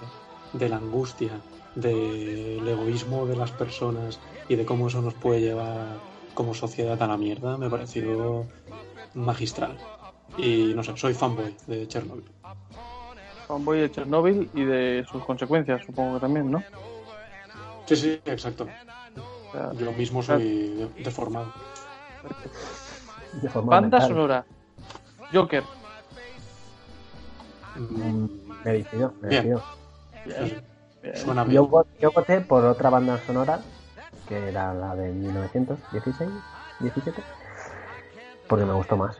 de 0.53 0.69
la 0.69 0.77
angustia, 0.77 1.33
del 1.75 2.67
egoísmo 2.67 3.27
de 3.27 3.37
las 3.37 3.51
personas 3.53 4.21
y 4.49 4.57
de 4.57 4.65
cómo 4.65 4.89
eso 4.89 5.01
nos 5.03 5.15
puede 5.15 5.41
llevar 5.41 5.87
como 6.35 6.55
sociedad 6.55 7.01
a 7.03 7.07
la 7.07 7.17
mierda, 7.17 7.57
me 7.57 7.71
pareció 7.71 8.47
magistral. 9.15 9.77
Y 10.37 10.73
no 10.75 10.83
sé, 10.83 10.97
soy 10.97 11.15
fanboy 11.15 11.57
de 11.67 11.87
Chernobyl. 11.87 12.25
Fanboy 13.47 13.79
de 13.81 13.91
Chernobyl 13.91 14.51
y 14.55 14.65
de 14.65 15.05
sus 15.11 15.23
consecuencias, 15.25 15.85
supongo 15.85 16.15
que 16.15 16.21
también, 16.21 16.51
¿no? 16.51 16.65
Sí, 17.87 17.97
sí, 17.97 18.21
exacto. 18.25 18.67
O 19.17 19.53
sea, 19.53 19.73
Yo 19.75 19.93
mismo 19.93 20.23
soy 20.23 20.43
de- 20.43 20.89
deformado. 20.99 21.53
De 23.43 23.49
forma 23.49 23.71
banda 23.71 23.99
mental. 23.99 24.09
sonora. 24.09 24.47
Joker. 25.35 25.64
Mm, 27.77 28.27
Merecido, 28.64 29.12
merecido. 29.20 29.62
Sí. 30.25 30.31
Bien. 31.03 31.16
Suena 31.16 31.44
bien. 31.44 31.57
Yo, 31.57 31.68
vo- 31.68 31.87
yo 32.01 32.12
voté 32.12 32.40
por 32.40 32.64
otra 32.64 32.88
banda 32.88 33.20
sonora, 33.27 33.61
que 34.27 34.49
era 34.49 34.73
la 34.73 34.94
de 34.94 35.12
1916, 35.12 36.31
17, 36.81 37.23
porque 38.49 38.64
me 38.64 38.73
gustó 38.73 38.97
más. 38.97 39.18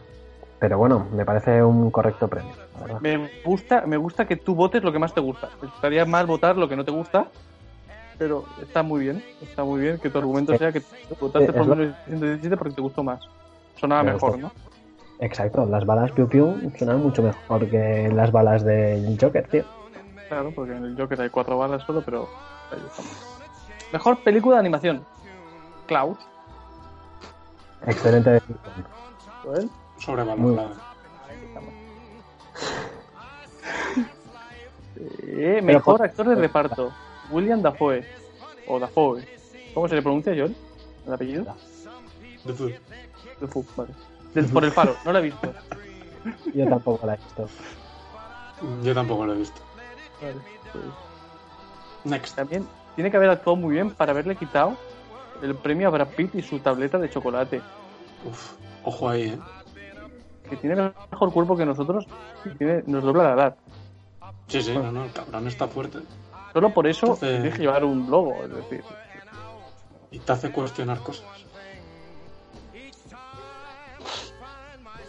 Pero 0.61 0.79
bueno, 0.79 1.07
me 1.13 1.27
parece 1.27 1.63
un 1.63 1.91
correcto 1.91 2.29
premio, 2.29 2.55
la 2.77 2.81
verdad. 2.81 3.01
Me 3.03 3.29
gusta, 3.45 3.83
me 3.87 3.99
gusta 3.99 4.27
que 4.27 4.37
tú 4.37 4.55
votes 4.55 4.83
lo 4.83 4.93
que 4.93 4.99
más 4.99 5.13
te 5.13 5.21
gusta. 5.21 5.51
Estaría 5.63 6.07
mal 6.07 6.27
votar 6.27 6.57
lo 6.57 6.69
que 6.69 6.77
no 6.77 6.85
te 6.87 6.91
gusta, 6.91 7.27
pero 8.17 8.47
está 8.63 8.83
muy 8.83 9.01
bien. 9.03 9.23
Está 9.43 9.63
muy 9.65 9.81
bien 9.83 9.99
que 9.99 10.09
tu 10.09 10.17
argumento 10.19 10.53
Sí. 10.53 10.59
sea 10.59 10.73
que 10.73 10.83
votaste 11.21 11.49
Sí, 11.49 11.53
por 11.53 11.63
es 11.63 11.67
lo- 11.69 11.77
1917 11.77 12.57
porque 12.57 12.75
te 12.75 12.81
gustó 12.81 13.03
más. 13.03 13.21
Sonaba 13.79 14.05
Me 14.05 14.13
mejor, 14.15 14.39
gustó. 14.39 14.47
¿no? 14.49 14.53
Exacto, 15.21 15.65
las 15.67 15.87
balas 15.87 16.11
Piu 16.13 16.29
Piu 16.29 16.71
suenan 16.77 17.03
mucho 17.03 17.23
mejor 17.23 17.69
que 17.71 18.11
las 18.13 18.33
balas 18.33 18.65
del 18.65 19.17
Joker, 19.21 19.47
tío. 19.49 19.65
Claro, 20.29 20.51
porque 20.55 20.73
en 20.75 20.85
el 20.85 20.97
Joker 20.97 21.21
hay 21.21 21.31
cuatro 21.31 21.57
balas 21.59 21.83
solo, 21.85 22.03
pero 22.05 22.29
ahí 22.71 22.79
estamos. 22.87 23.13
Mejor 23.93 24.23
película 24.25 24.57
de 24.57 24.61
animación. 24.61 25.05
Klaus. 25.87 26.19
Excelente 27.87 28.31
decisión. 28.31 28.59
Joel. 29.45 29.71
Sobrevalorada. 29.99 30.71
Ahí 31.29 31.45
estamos. 31.47 31.75
Eh, 35.27 35.61
mejor 35.63 35.97
por- 35.99 36.07
actor 36.07 36.29
de 36.29 36.35
reparto. 36.37 36.93
William 37.31 37.61
Dafoe. 37.61 38.05
O 38.69 38.79
Dafoe. 38.79 39.27
¿Cómo 39.75 39.89
se 39.89 39.97
le 39.97 40.03
pronuncia, 40.03 40.33
Joel? 40.33 40.55
¿El 41.07 41.13
apellido? 41.13 41.45
De 42.45 42.53
fútbol. 42.55 42.75
Dafoe, 43.41 43.65
vale. 43.77 43.91
Por 44.53 44.65
el 44.65 44.73
faro, 44.73 44.97
no 45.05 45.13
lo 45.13 45.19
he 45.19 45.23
visto. 45.23 45.53
Yo 46.55 46.69
tampoco 46.69 47.07
la 47.07 47.15
he 47.15 47.17
visto. 47.17 47.49
Yo 48.83 48.95
tampoco 48.95 49.27
lo 49.27 49.35
he 49.35 49.37
visto. 49.37 49.61
Vale, 50.21 50.35
pues, 50.73 50.85
Next. 52.05 52.37
También 52.37 52.67
tiene 52.95 53.11
que 53.11 53.17
haber 53.17 53.31
actuado 53.31 53.57
muy 53.57 53.75
bien 53.75 53.91
para 53.91 54.13
haberle 54.13 54.37
quitado 54.37 54.77
el 55.43 55.55
premio 55.55 55.89
a 55.89 55.91
Brad 55.91 56.09
Pitt 56.09 56.35
y 56.35 56.43
su 56.43 56.59
tableta 56.59 56.99
de 56.99 57.11
chocolate. 57.11 57.61
Uf, 58.25 58.53
ojo 58.85 59.09
ahí, 59.09 59.29
¿eh? 59.29 59.39
Que 60.49 60.57
tiene 60.57 60.93
mejor 61.11 61.33
cuerpo 61.33 61.57
que 61.57 61.65
nosotros 61.65 62.07
y 62.45 62.51
tiene, 62.51 62.83
nos 62.87 63.03
dobla 63.03 63.23
la 63.25 63.33
edad. 63.33 63.57
Sí, 64.49 64.63
sí, 64.63 64.75
no, 64.75 64.93
no, 64.93 65.05
el 65.05 65.13
cabrón 65.13 65.47
está 65.49 65.67
fuerte. 65.69 65.99
Solo 66.53 66.71
por 66.71 66.87
eso 66.87 67.17
tiene 67.19 67.51
que 67.51 67.59
llevar 67.59 67.85
un 67.85 68.11
logo, 68.11 68.35
es 68.45 68.55
decir. 68.55 68.85
Y 70.11 70.19
te 70.19 70.33
hace 70.33 70.53
cuestionar 70.53 70.99
cosas. 71.01 71.25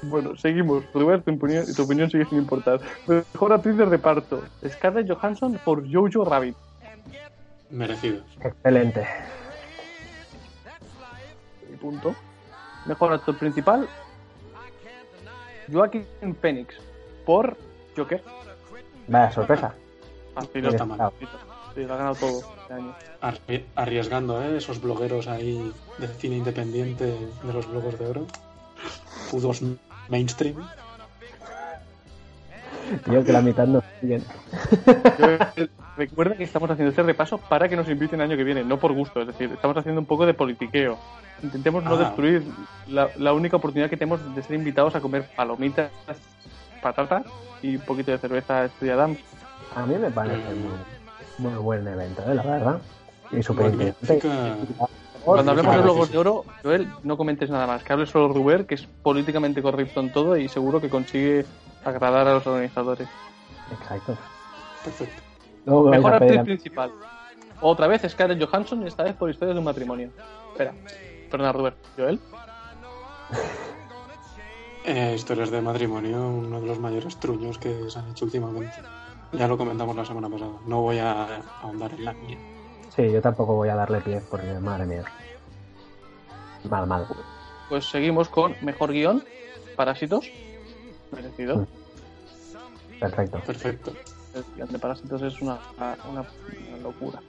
Bueno, 0.10 0.36
seguimos. 0.38 0.84
Rubén, 0.94 1.22
tu 1.24 1.34
opinión, 1.34 1.66
tu 1.76 1.84
opinión 1.84 2.10
sigue 2.10 2.26
sin 2.26 2.38
importar. 2.40 2.80
Mejor 3.08 3.54
actriz 3.54 3.78
de 3.78 3.86
reparto. 3.86 4.44
Scarlett 4.68 5.10
Johansson 5.12 5.60
por 5.64 5.84
Jojo 5.92 6.26
Rabbit. 6.26 6.56
Merecido. 7.70 8.24
Excelente. 8.42 9.08
Y 11.72 11.76
punto. 11.78 12.16
Mejor 12.86 13.14
actor 13.14 13.38
principal. 13.38 13.88
Joaquin 15.72 16.06
Phoenix 16.42 16.76
por 17.26 17.58
Joker. 17.98 18.22
Vaya 19.08 19.32
sorpresa. 19.32 19.74
Fácil, 20.36 20.62
No 20.64 20.70
está 20.70 20.86
mal. 20.86 21.12
Sí, 21.74 21.84
lo 21.84 21.94
ha 21.94 21.98
ganado 21.98 22.16
todo 22.16 22.40
este 22.62 22.74
año. 22.74 22.96
Arri- 23.22 23.66
Arriesgando, 23.76 24.42
¿eh? 24.44 24.58
Esos 24.58 24.80
blogueros 24.82 25.28
ahí 25.28 25.74
de 25.98 26.08
cine 26.08 26.38
independiente 26.38 27.06
de 27.06 27.54
los 27.54 27.70
blogos 27.70 27.98
de 28.00 28.06
oro. 28.08 28.28
Pudos 29.32 29.62
mainstream. 30.10 30.56
Yo 33.12 33.24
que 33.24 33.32
la 33.34 33.42
mitad 33.42 33.66
no 33.66 33.82
siguen. 34.00 34.24
Recuerda 35.98 36.36
que 36.36 36.44
estamos 36.44 36.70
haciendo 36.70 36.90
este 36.92 37.02
repaso 37.04 37.38
para 37.40 37.68
que 37.68 37.76
nos 37.76 37.90
inviten 37.90 38.20
el 38.22 38.30
año 38.30 38.38
que 38.38 38.44
viene, 38.44 38.64
no 38.64 38.78
por 38.78 38.94
gusto. 38.94 39.22
Es 39.22 39.28
decir, 39.28 39.50
estamos 39.52 39.76
haciendo 39.78 40.00
un 40.02 40.06
poco 40.06 40.26
de 40.26 40.34
politiqueo. 40.34 40.98
Intentemos 41.42 41.84
no 41.84 41.96
Ah. 41.96 41.98
destruir 42.00 42.44
la, 42.88 43.10
la 43.18 43.34
única 43.34 43.58
oportunidad 43.58 43.90
que 43.90 43.98
tenemos 43.98 44.36
de 44.36 44.42
ser 44.44 44.56
invitados 44.56 44.94
a 44.96 45.02
comer 45.02 45.28
palomitas, 45.36 45.90
patatas 46.82 47.26
y 47.64 47.78
un 47.78 47.82
poquito 47.82 48.12
de 48.12 48.18
cerveza 48.20 48.66
Estrella 48.66 48.96
Damm. 48.98 49.18
A 49.76 49.86
mí 49.86 49.96
me 49.96 50.12
parece 50.12 50.44
muy, 51.40 51.50
muy 51.52 51.60
buen 51.60 51.88
evento, 51.88 52.22
¿eh? 52.30 52.36
la 52.36 52.44
verdad. 52.44 52.78
Y 53.32 53.42
súper 53.42 53.68
interesante. 53.74 54.28
Cuando 55.26 55.52
hablemos 55.52 55.76
de 55.76 56.06
sí. 56.06 56.12
de 56.12 56.18
oro, 56.18 56.46
Joel, 56.64 56.88
no 57.04 57.18
comentes 57.18 57.50
nada 57.50 57.66
más. 57.66 57.84
Que 57.84 57.94
hable 57.94 58.06
solo 58.06 58.28
Ruber, 58.28 58.66
que 58.66 58.76
es 58.76 58.84
políticamente 58.84 59.62
correcto 59.62 60.00
en 60.00 60.14
todo 60.14 60.38
y 60.38 60.48
seguro 60.48 60.80
que 60.80 60.90
consigue 60.90 61.46
agradar 61.84 62.28
a 62.28 62.34
los 62.36 62.48
organizadores. 62.48 63.08
Exacto. 63.72 64.16
Perfecto. 64.84 65.22
Mejor 65.66 66.14
actriz 66.14 66.42
principal. 66.44 66.92
Otra 67.62 67.88
vez 67.88 68.04
Scarlett 68.08 68.44
Johansson, 68.44 68.86
esta 68.86 69.04
vez 69.04 69.16
por 69.16 69.30
historias 69.30 69.56
de 69.56 69.60
un 69.60 69.66
matrimonio. 69.66 70.12
Espera, 70.52 70.74
perdona, 71.32 71.52
Ruber. 71.52 71.76
¿Joel? 71.98 72.20
Eh, 74.88 75.14
historias 75.16 75.50
de 75.50 75.62
matrimonio, 75.62 76.30
uno 76.30 76.62
de 76.62 76.68
los 76.68 76.78
mayores 76.78 77.20
truños 77.20 77.58
que 77.58 77.90
se 77.90 77.98
han 77.98 78.12
hecho 78.12 78.26
últimamente. 78.26 78.76
Ya 79.32 79.48
lo 79.48 79.58
comentamos 79.58 79.96
la 79.96 80.06
semana 80.06 80.30
pasada. 80.30 80.52
No 80.68 80.82
voy 80.82 81.00
a 81.00 81.42
ahondar 81.64 81.92
en 81.94 82.06
la 82.06 82.14
mía. 82.14 82.38
Sí, 82.96 83.12
yo 83.12 83.22
tampoco 83.22 83.56
voy 83.56 83.70
a 83.70 83.76
darle 83.76 84.00
pie 84.02 84.22
porque, 84.30 84.54
madre 84.54 84.86
mía. 84.86 85.04
Mal, 86.70 86.88
mal. 86.88 87.06
Pues 87.70 87.86
seguimos 87.90 88.30
con 88.30 88.56
mejor 88.62 88.92
guion, 88.92 89.24
Parásitos. 89.76 90.30
Merecido. 91.12 91.68
Perfecto. 93.00 93.40
Perfecto. 93.46 93.94
El 94.34 94.44
guion 94.56 94.70
de 94.70 94.80
Parásitos 94.80 95.22
es 95.22 95.42
una, 95.42 95.58
una, 96.10 96.26
una 96.70 96.78
locura. 96.82 97.20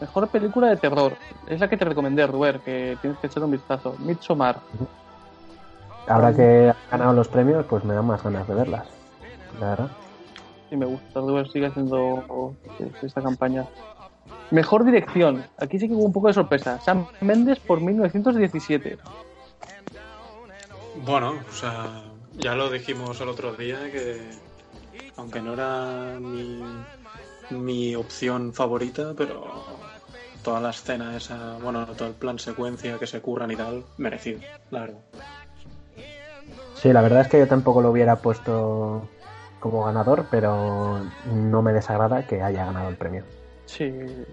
Mejor 0.00 0.28
película 0.28 0.68
de 0.68 0.76
terror. 0.76 1.16
Es 1.46 1.60
la 1.60 1.68
que 1.68 1.76
te 1.76 1.84
recomendé, 1.84 2.26
Ruber, 2.26 2.60
que 2.60 2.98
tienes 3.00 3.18
que 3.18 3.26
echar 3.28 3.42
un 3.42 3.50
vistazo. 3.50 3.96
Midsommar. 3.98 4.60
Ahora 6.06 6.34
que 6.34 6.68
han 6.68 6.76
ganado 6.90 7.14
los 7.14 7.28
premios, 7.28 7.64
pues 7.66 7.82
me 7.84 7.94
dan 7.94 8.06
más 8.06 8.22
ganas 8.22 8.46
de 8.46 8.54
verlas. 8.54 8.86
La 9.58 9.70
verdad. 9.70 9.90
Sí, 10.68 10.76
me 10.76 10.86
gusta. 10.86 11.20
Ruber 11.20 11.48
sigue 11.48 11.66
haciendo 11.66 12.54
esta 13.02 13.22
campaña. 13.22 13.66
Mejor 14.50 14.84
dirección. 14.84 15.44
Aquí 15.58 15.78
sí 15.78 15.88
que 15.88 15.94
hubo 15.94 16.04
un 16.04 16.12
poco 16.12 16.28
de 16.28 16.34
sorpresa. 16.34 16.80
Sam 16.80 17.06
Mendes 17.20 17.58
por 17.58 17.80
1917. 17.80 18.98
Bueno, 21.04 21.34
o 21.48 21.52
sea, 21.52 22.02
ya 22.34 22.54
lo 22.54 22.70
dijimos 22.70 23.20
el 23.20 23.28
otro 23.28 23.52
día 23.54 23.90
que 23.90 24.20
aunque 25.16 25.40
no 25.40 25.54
era 25.54 26.18
mi, 26.20 26.62
mi 27.50 27.94
opción 27.94 28.52
favorita, 28.52 29.14
pero 29.16 29.64
toda 30.42 30.60
la 30.60 30.70
escena 30.70 31.16
esa, 31.16 31.58
bueno, 31.62 31.86
todo 31.86 32.08
el 32.08 32.14
plan 32.14 32.38
secuencia 32.38 32.98
que 32.98 33.06
se 33.06 33.20
curran 33.20 33.50
y 33.50 33.56
tal, 33.56 33.84
merecido, 33.96 34.40
la 34.70 34.80
verdad. 34.80 35.00
Sí, 36.74 36.92
la 36.92 37.00
verdad 37.00 37.22
es 37.22 37.28
que 37.28 37.38
yo 37.38 37.48
tampoco 37.48 37.80
lo 37.80 37.90
hubiera 37.90 38.16
puesto 38.16 39.08
como 39.60 39.84
ganador, 39.84 40.26
pero 40.30 41.00
no 41.32 41.62
me 41.62 41.72
desagrada 41.72 42.26
que 42.26 42.42
haya 42.42 42.66
ganado 42.66 42.88
el 42.88 42.96
premio. 42.96 43.24
Sí, 43.66 43.92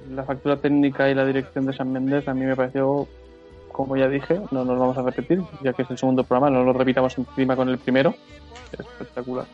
la 0.10 0.24
factura 0.24 0.58
técnica 0.58 1.10
y 1.10 1.16
la 1.16 1.26
dirección 1.26 1.66
de 1.66 1.74
Sam 1.74 1.90
Mendes 1.90 2.28
a 2.28 2.34
mí 2.34 2.46
me 2.46 2.56
pareció, 2.56 3.08
como 3.72 3.98
ya 3.98 4.08
dije, 4.08 4.40
no 4.52 4.64
nos 4.64 4.80
vamos 4.80 4.98
a 4.98 5.02
repetir, 5.02 5.42
ya 5.62 5.74
que 5.74 5.82
es 5.82 5.90
el 5.90 5.98
segundo 5.98 6.24
programa, 6.24 6.50
no 6.50 6.64
lo 6.64 6.72
repitamos 6.72 7.18
encima 7.18 7.56
con 7.56 7.68
el 7.68 7.80
primero. 7.80 8.14
Espectacular. 8.72 9.46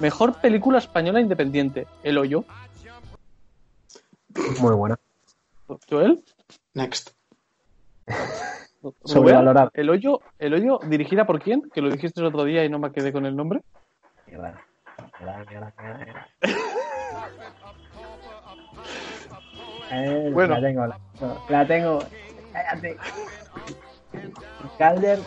Mejor 0.00 0.40
película 0.40 0.78
española 0.78 1.20
independiente, 1.20 1.86
El 2.02 2.18
Hoyo. 2.18 2.44
Muy 4.60 4.74
buena. 4.74 4.98
¿Joel? 5.88 6.22
Next. 6.74 7.10
Sobrevalorado. 9.04 9.70
El 9.74 9.90
Hoyo, 9.90 10.20
El 10.38 10.54
Hoyo, 10.54 10.80
dirigida 10.86 11.26
por 11.26 11.40
quién? 11.40 11.62
Que 11.72 11.80
lo 11.80 11.90
dijiste 11.90 12.20
el 12.20 12.26
otro 12.26 12.44
día 12.44 12.64
y 12.64 12.68
no 12.68 12.78
me 12.78 12.92
quedé 12.92 13.12
con 13.12 13.26
el 13.26 13.36
nombre. 13.36 13.62
Mierda. 14.26 14.60
Mierda, 15.18 15.44
mierda, 15.50 15.72
mierda, 15.78 15.98
mierda. 15.98 16.28
Eh, 19.90 20.30
Bueno. 20.32 20.54
La 20.54 20.60
tengo, 20.60 20.86
la, 21.48 21.66
tengo. 21.66 21.98
Cállate. 22.52 22.96
Calder, 24.78 25.18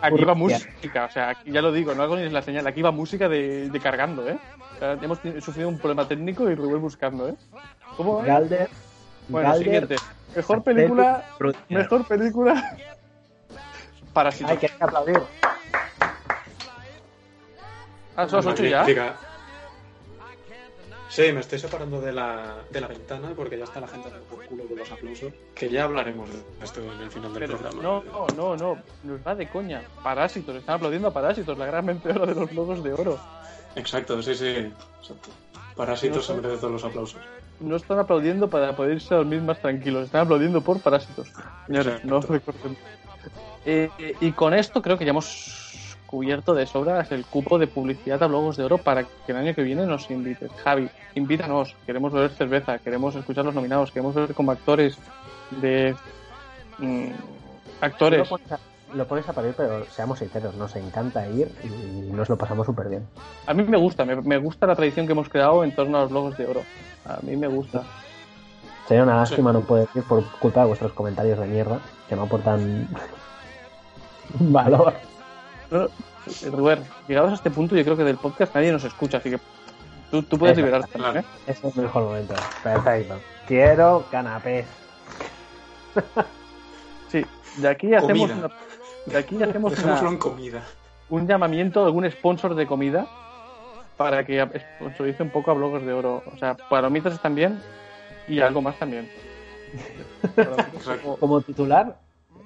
aquí 0.00 0.24
va 0.24 0.34
música, 0.34 1.06
o 1.06 1.10
sea, 1.10 1.30
aquí 1.30 1.50
ya 1.50 1.60
lo 1.60 1.72
digo, 1.72 1.94
no 1.94 2.02
hago 2.02 2.16
ni 2.16 2.28
la 2.28 2.42
señal, 2.42 2.66
aquí 2.66 2.82
va 2.82 2.90
música 2.92 3.28
de, 3.28 3.68
de 3.68 3.80
cargando, 3.80 4.28
¿eh? 4.28 4.38
O 4.76 4.78
sea, 4.78 4.92
hemos 4.92 5.18
sufrido 5.40 5.68
un 5.68 5.78
problema 5.78 6.06
técnico 6.06 6.48
y 6.48 6.54
Rubén 6.54 6.80
buscando, 6.80 7.28
¿eh? 7.28 7.34
¿Cómo? 7.96 8.18
va? 8.18 8.24
Galder. 8.24 8.68
Bueno, 9.28 9.48
Galder, 9.48 9.64
siguiente. 9.64 9.96
Mejor 10.36 10.62
película, 10.62 11.24
mejor 11.68 12.06
película. 12.06 12.76
Parásito. 14.12 14.50
Hay 14.50 14.56
que 14.58 14.70
aplaudir. 14.78 15.20
Ah, 18.16 18.28
son 18.28 18.36
las 18.38 18.46
ocho 18.46 18.64
ya. 18.64 18.78
Magnífica. 18.78 19.14
Sí, 21.08 21.32
me 21.32 21.40
estoy 21.40 21.58
separando 21.58 22.00
de 22.00 22.12
la, 22.12 22.56
de 22.70 22.80
la 22.80 22.88
ventana 22.88 23.32
porque 23.36 23.56
ya 23.56 23.64
está 23.64 23.80
la 23.80 23.86
gente 23.86 24.10
dando 24.10 24.24
por 24.26 24.44
culo 24.46 24.64
con 24.66 24.76
los 24.76 24.90
aplausos. 24.90 25.32
Que 25.54 25.68
ya 25.68 25.84
hablaremos 25.84 26.28
de 26.30 26.38
esto 26.64 26.80
en 26.80 27.00
el 27.00 27.10
final 27.10 27.32
del 27.32 27.40
Pero 27.46 27.58
programa. 27.58 27.82
no, 27.82 28.02
no, 28.04 28.26
no, 28.36 28.56
no, 28.56 28.82
nos 29.04 29.26
va 29.26 29.34
de 29.34 29.48
coña. 29.48 29.82
Parásitos, 30.02 30.56
están 30.56 30.76
aplaudiendo 30.76 31.08
a 31.08 31.12
Parásitos, 31.12 31.56
la 31.56 31.66
gran 31.66 31.86
vencedora 31.86 32.26
de 32.26 32.34
los 32.34 32.50
Globos 32.50 32.82
de 32.82 32.92
Oro. 32.92 33.18
Exacto, 33.76 34.20
sí, 34.22 34.34
sí. 34.34 34.48
Exacto. 34.48 35.30
Parásitos 35.76 36.16
No 36.16 36.22
se 36.22 36.40
merece 36.40 36.56
todos 36.60 36.72
los 36.72 36.84
aplausos. 36.84 37.20
No 37.60 37.76
están 37.76 37.98
aplaudiendo 37.98 38.50
para 38.50 38.74
poder 38.74 38.94
irse 38.94 39.14
a 39.14 39.18
dormir 39.18 39.40
más 39.42 39.60
tranquilos, 39.60 40.06
están 40.06 40.22
aplaudiendo 40.22 40.60
por 40.60 40.80
Parásitos. 40.80 41.28
Señores, 41.66 41.94
Exacto. 41.94 42.08
no 42.08 42.20
recuerden. 42.20 42.76
Eh, 43.64 43.90
y 44.20 44.32
con 44.32 44.54
esto 44.54 44.80
creo 44.82 44.96
que 44.98 45.04
ya 45.04 45.10
hemos 45.10 45.65
cubierto 46.06 46.54
de 46.54 46.66
sobras 46.66 47.10
el 47.12 47.24
cupo 47.24 47.58
de 47.58 47.66
publicidad 47.66 48.22
a 48.22 48.26
Globos 48.28 48.56
de 48.56 48.64
Oro 48.64 48.78
para 48.78 49.02
que 49.04 49.32
el 49.32 49.36
año 49.36 49.54
que 49.54 49.62
viene 49.62 49.86
nos 49.86 50.10
inviten. 50.10 50.48
Javi, 50.62 50.88
invítanos, 51.14 51.74
queremos 51.84 52.12
beber 52.12 52.30
cerveza, 52.30 52.78
queremos 52.78 53.14
escuchar 53.16 53.44
los 53.44 53.54
nominados, 53.54 53.90
queremos 53.90 54.14
ver 54.14 54.32
como 54.34 54.52
actores 54.52 54.96
de... 55.60 55.94
mm, 56.78 57.06
Lo 57.08 57.14
actores. 57.80 58.28
pones, 58.28 58.52
a, 58.52 58.58
lo 58.94 59.06
pones 59.06 59.28
a 59.28 59.32
parir, 59.32 59.54
pero 59.56 59.84
seamos 59.86 60.18
sinceros, 60.20 60.54
nos 60.54 60.74
encanta 60.76 61.26
ir 61.28 61.50
y 61.64 62.12
nos 62.12 62.28
lo 62.28 62.36
pasamos 62.36 62.66
súper 62.66 62.88
bien. 62.88 63.06
A 63.46 63.52
mí 63.54 63.64
me 63.64 63.76
gusta, 63.76 64.04
me, 64.04 64.16
me 64.16 64.38
gusta 64.38 64.66
la 64.66 64.76
tradición 64.76 65.06
que 65.06 65.12
hemos 65.12 65.28
creado 65.28 65.64
en 65.64 65.74
torno 65.74 65.98
a 65.98 66.02
los 66.02 66.10
Globos 66.10 66.36
de 66.38 66.46
Oro. 66.46 66.62
A 67.04 67.18
mí 67.22 67.36
me 67.36 67.48
gusta. 67.48 67.82
Sería 68.86 69.02
una 69.02 69.16
lástima 69.16 69.52
no 69.52 69.62
poder 69.62 69.88
ir 69.96 70.04
por 70.04 70.24
culpa 70.38 70.60
de 70.60 70.66
vuestros 70.68 70.92
comentarios 70.92 71.38
de 71.40 71.46
mierda, 71.46 71.80
que 72.08 72.14
no 72.14 72.22
aportan 72.22 72.86
valor. 74.38 74.94
No, 75.70 75.84
eh, 75.86 76.50
Rubén, 76.52 76.84
llegados 77.08 77.30
a 77.32 77.34
este 77.34 77.50
punto, 77.50 77.74
yo 77.76 77.84
creo 77.84 77.96
que 77.96 78.04
del 78.04 78.16
podcast 78.16 78.54
nadie 78.54 78.72
nos 78.72 78.84
escucha, 78.84 79.18
así 79.18 79.30
que 79.30 79.40
tú, 80.10 80.22
tú 80.22 80.38
puedes 80.38 80.56
liberarte 80.56 80.92
también, 80.98 81.24
¿eh? 81.24 81.28
Ese 81.46 81.68
es 81.68 81.76
el 81.76 81.82
mejor 81.84 82.04
momento. 82.04 82.34
Perfecto. 82.62 83.20
Quiero 83.46 84.04
canapés. 84.10 84.66
Sí, 87.08 87.24
de 87.58 87.68
aquí 87.68 87.94
hacemos, 87.94 88.28
Comida. 88.30 88.46
una- 88.46 88.54
de 89.06 89.16
aquí 89.18 89.40
hacemos 89.42 89.78
una- 89.78 89.98
en 90.00 90.18
comida. 90.18 90.62
un 91.08 91.26
llamamiento 91.28 91.82
a 91.82 91.86
algún 91.86 92.10
sponsor 92.10 92.56
de 92.56 92.66
comida 92.66 93.06
para 93.96 94.26
que 94.26 94.44
sponsorice 94.78 95.22
un 95.22 95.30
poco 95.30 95.52
a 95.52 95.54
Blogos 95.54 95.86
de 95.86 95.92
Oro. 95.92 96.24
O 96.34 96.36
sea, 96.36 96.54
palomitas 96.68 97.14
están 97.14 97.36
bien 97.36 97.62
y 98.26 98.40
algo 98.40 98.60
más 98.60 98.76
también. 98.78 99.08
Como 101.20 101.40
titular, 101.42 101.96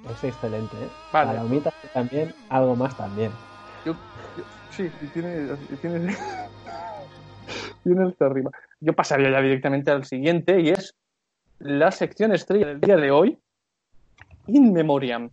es 0.09 0.23
excelente. 0.23 0.75
¿eh? 0.77 0.89
Vale. 1.11 1.33
Palomitas 1.37 1.73
también, 1.93 2.33
algo 2.49 2.75
más 2.75 2.95
también. 2.97 3.31
Yo, 3.85 3.93
yo- 3.93 4.43
sí, 4.71 4.89
y 5.01 5.07
tiene, 5.07 5.47
y 5.71 5.75
tiene, 5.77 6.15
tiene 7.83 8.03
el 8.05 8.15
arriba. 8.19 8.51
Yo 8.79 8.93
pasaría 8.93 9.29
ya 9.29 9.41
directamente 9.41 9.91
al 9.91 10.05
siguiente 10.05 10.59
y 10.59 10.69
es 10.69 10.95
la 11.59 11.91
sección 11.91 12.33
estrella 12.33 12.67
del 12.67 12.81
día 12.81 12.95
de 12.97 13.11
hoy, 13.11 13.37
In 14.47 14.73
Memoriam. 14.73 15.29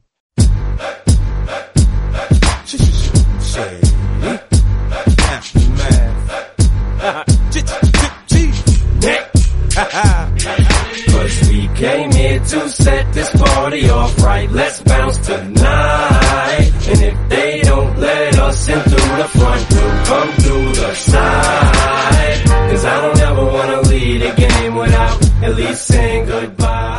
Came 11.79 12.11
here 12.11 12.41
to 12.41 12.69
set 12.69 13.13
this 13.13 13.31
party 13.31 13.89
off 13.89 14.19
right. 14.19 14.51
Let's 14.51 14.81
bounce 14.83 15.17
tonight. 15.19 16.73
And 16.91 17.03
if 17.03 17.29
they 17.29 17.61
don't 17.63 18.01
let 18.01 18.37
us 18.41 18.69
in 18.69 18.79
the 18.79 19.29
front, 19.39 19.63
come 20.11 20.31
through 20.43 20.73
the 20.73 20.95
side. 20.97 22.71
Cause 22.71 22.85
I 22.85 23.01
don't 23.01 23.21
ever 23.21 23.45
wanna 23.45 23.81
lead 23.83 24.23
a 24.23 24.35
game 24.35 24.75
without 24.75 25.23
at 25.45 25.55
least 25.55 25.87
saying 25.87 26.27
goodbye. 26.27 26.99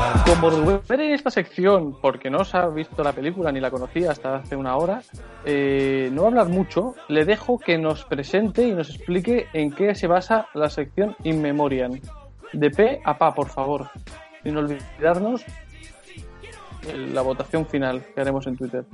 En 0.88 1.02
esta 1.12 1.30
sección, 1.30 2.00
porque 2.00 2.30
no 2.30 2.40
os 2.40 2.56
ha 2.56 2.70
visto 2.70 3.04
la 3.04 3.12
película 3.12 3.52
ni 3.52 3.60
la 3.60 3.70
conocía 3.70 4.12
hasta 4.12 4.36
hace 4.36 4.56
una 4.56 4.78
hora, 4.78 5.02
eh, 5.44 6.10
no 6.14 6.22
va 6.22 6.28
a 6.28 6.32
hablar 6.32 6.48
mucho. 6.48 6.96
Le 7.10 7.26
dejo 7.26 7.60
que 7.60 7.78
nos 7.78 8.06
presente 8.06 8.66
y 8.66 8.72
nos 8.72 8.90
explique 8.90 9.48
en 9.52 9.72
qué 9.72 9.94
se 9.94 10.08
basa 10.08 10.48
la 10.54 10.70
sección 10.70 11.18
In 11.26 11.42
Memoriam. 11.42 12.00
De 12.54 12.70
P 12.70 13.02
a 13.04 13.18
Pa, 13.18 13.36
por 13.36 13.50
favor. 13.50 13.90
Sin 14.44 14.58
olvidarnos 14.58 15.44
el- 16.92 17.14
la 17.14 17.22
votación 17.22 17.66
final 17.66 18.04
que 18.16 18.22
haremos 18.22 18.48
en 18.48 18.58
Twitter. 18.58 18.86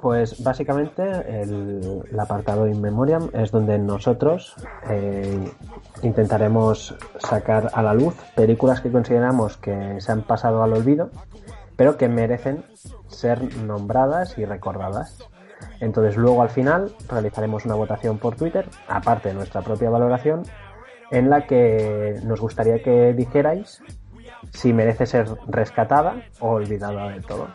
Pues 0.00 0.42
básicamente 0.42 1.02
el, 1.42 2.02
el 2.10 2.20
apartado 2.20 2.66
In 2.66 2.80
Memoriam 2.80 3.30
es 3.34 3.52
donde 3.52 3.78
nosotros 3.78 4.56
eh, 4.90 5.48
intentaremos 6.02 6.96
sacar 7.18 7.70
a 7.72 7.82
la 7.82 7.94
luz 7.94 8.14
películas 8.34 8.80
que 8.80 8.90
consideramos 8.90 9.56
que 9.58 10.00
se 10.00 10.10
han 10.10 10.22
pasado 10.22 10.62
al 10.64 10.72
olvido, 10.72 11.10
pero 11.76 11.96
que 11.96 12.08
merecen 12.08 12.64
ser 13.08 13.56
nombradas 13.58 14.36
y 14.38 14.44
recordadas. 14.44 15.18
Entonces 15.78 16.16
luego 16.16 16.42
al 16.42 16.50
final 16.50 16.92
realizaremos 17.08 17.64
una 17.64 17.76
votación 17.76 18.18
por 18.18 18.34
Twitter, 18.34 18.68
aparte 18.88 19.28
de 19.28 19.34
nuestra 19.36 19.62
propia 19.62 19.88
valoración, 19.90 20.42
en 21.12 21.30
la 21.30 21.46
que 21.46 22.16
nos 22.24 22.40
gustaría 22.40 22.82
que 22.82 23.12
dijerais 23.12 23.80
si 24.50 24.72
merece 24.72 25.06
ser 25.06 25.28
rescatada 25.48 26.22
o 26.40 26.50
olvidada 26.50 27.08
del 27.10 27.24
todo. 27.24 27.48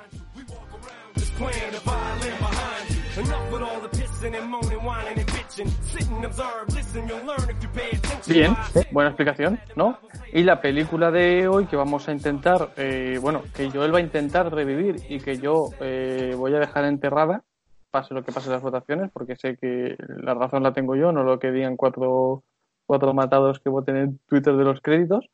Bien, 8.27 8.55
buena 8.91 9.09
explicación, 9.09 9.59
¿no? 9.75 9.97
Y 10.33 10.43
la 10.43 10.61
película 10.61 11.11
de 11.11 11.47
hoy 11.47 11.65
que 11.65 11.75
vamos 11.75 12.07
a 12.07 12.11
intentar, 12.11 12.69
eh, 12.77 13.17
bueno, 13.21 13.41
que 13.55 13.69
Joel 13.69 13.93
va 13.93 13.99
a 13.99 14.01
intentar 14.01 14.53
revivir 14.53 14.97
y 15.09 15.19
que 15.19 15.37
yo 15.37 15.69
eh, 15.79 16.33
voy 16.37 16.53
a 16.53 16.59
dejar 16.59 16.85
enterrada, 16.85 17.43
pase 17.89 18.13
lo 18.13 18.23
que 18.23 18.31
pase 18.31 18.47
en 18.47 18.53
las 18.53 18.61
votaciones, 18.61 19.09
porque 19.11 19.35
sé 19.35 19.57
que 19.57 19.95
la 20.07 20.33
razón 20.33 20.63
la 20.63 20.73
tengo 20.73 20.95
yo, 20.95 21.11
no 21.11 21.23
lo 21.23 21.39
que 21.39 21.51
digan 21.51 21.77
cuatro, 21.77 22.43
cuatro 22.85 23.13
matados 23.13 23.59
que 23.59 23.69
voten 23.69 23.97
en 23.97 24.19
Twitter 24.27 24.55
de 24.55 24.63
los 24.63 24.81
créditos, 24.81 25.29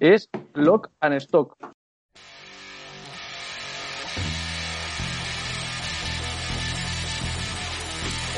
es 0.00 0.28
Lock 0.54 0.90
and 1.00 1.14
Stock. 1.14 1.56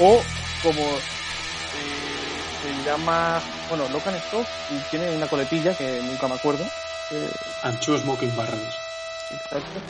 O 0.01 0.21
como 0.63 0.81
eh, 0.81 2.63
se 2.63 2.85
llama, 2.85 3.41
bueno, 3.69 3.89
Lock 3.93 4.07
and 4.09 4.17
Stock 4.17 4.47
y 4.71 4.79
tiene 4.91 5.17
una 5.17 5.29
coletilla 5.29 5.77
que 5.77 6.03
nunca 6.03 6.27
me 6.29 6.35
acuerdo. 6.35 6.65
eh, 7.13 7.31
And 7.63 7.79
two 7.81 7.97
smoking 7.99 8.35
barrels. 8.37 8.75
exacto. 9.31 9.81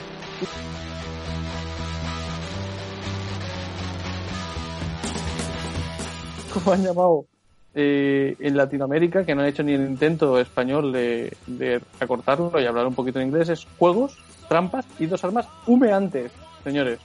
¿Cómo 6.53 6.73
han 6.73 6.85
llamado 6.85 7.27
eh, 7.75 8.37
en 8.39 8.57
Latinoamérica, 8.57 9.25
que 9.25 9.35
no 9.35 9.43
han 9.43 9.49
hecho 9.49 9.63
ni 9.63 9.73
el 9.73 9.81
intento 9.83 10.39
español 10.39 10.93
de, 10.93 11.37
de 11.47 11.81
acortarlo 12.01 12.53
y 12.61 12.67
hablar 12.67 12.87
un 12.87 12.95
poquito 12.95 13.19
en 13.21 13.29
inglés? 13.29 13.49
Es 13.49 13.67
juegos, 13.79 14.17
trampas 14.49 14.85
y 14.99 15.07
dos 15.07 15.25
armas 15.25 15.47
humeantes, 15.67 16.31
señores. 16.63 16.99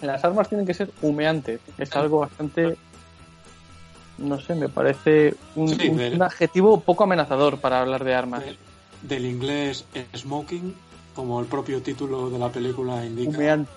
Las 0.00 0.24
armas 0.24 0.48
tienen 0.48 0.66
que 0.66 0.74
ser 0.74 0.90
humeantes. 1.02 1.60
Es 1.78 1.94
algo 1.96 2.20
bastante. 2.20 2.76
No 4.18 4.40
sé, 4.40 4.54
me 4.54 4.68
parece 4.68 5.34
un, 5.56 5.68
Sí, 5.68 5.88
un- 5.88 5.96
del- 5.96 6.14
un 6.14 6.22
adjetivo 6.22 6.80
poco 6.80 7.04
amenazador 7.04 7.58
para 7.58 7.80
hablar 7.80 8.04
de 8.04 8.14
armas. 8.14 8.44
De- 8.44 8.56
del 9.02 9.26
inglés 9.26 9.84
smoking, 10.16 10.74
como 11.14 11.40
el 11.40 11.46
propio 11.46 11.82
título 11.82 12.30
de 12.30 12.38
la 12.38 12.48
película 12.48 13.04
indica. 13.04 13.30
Humeante. 13.30 13.70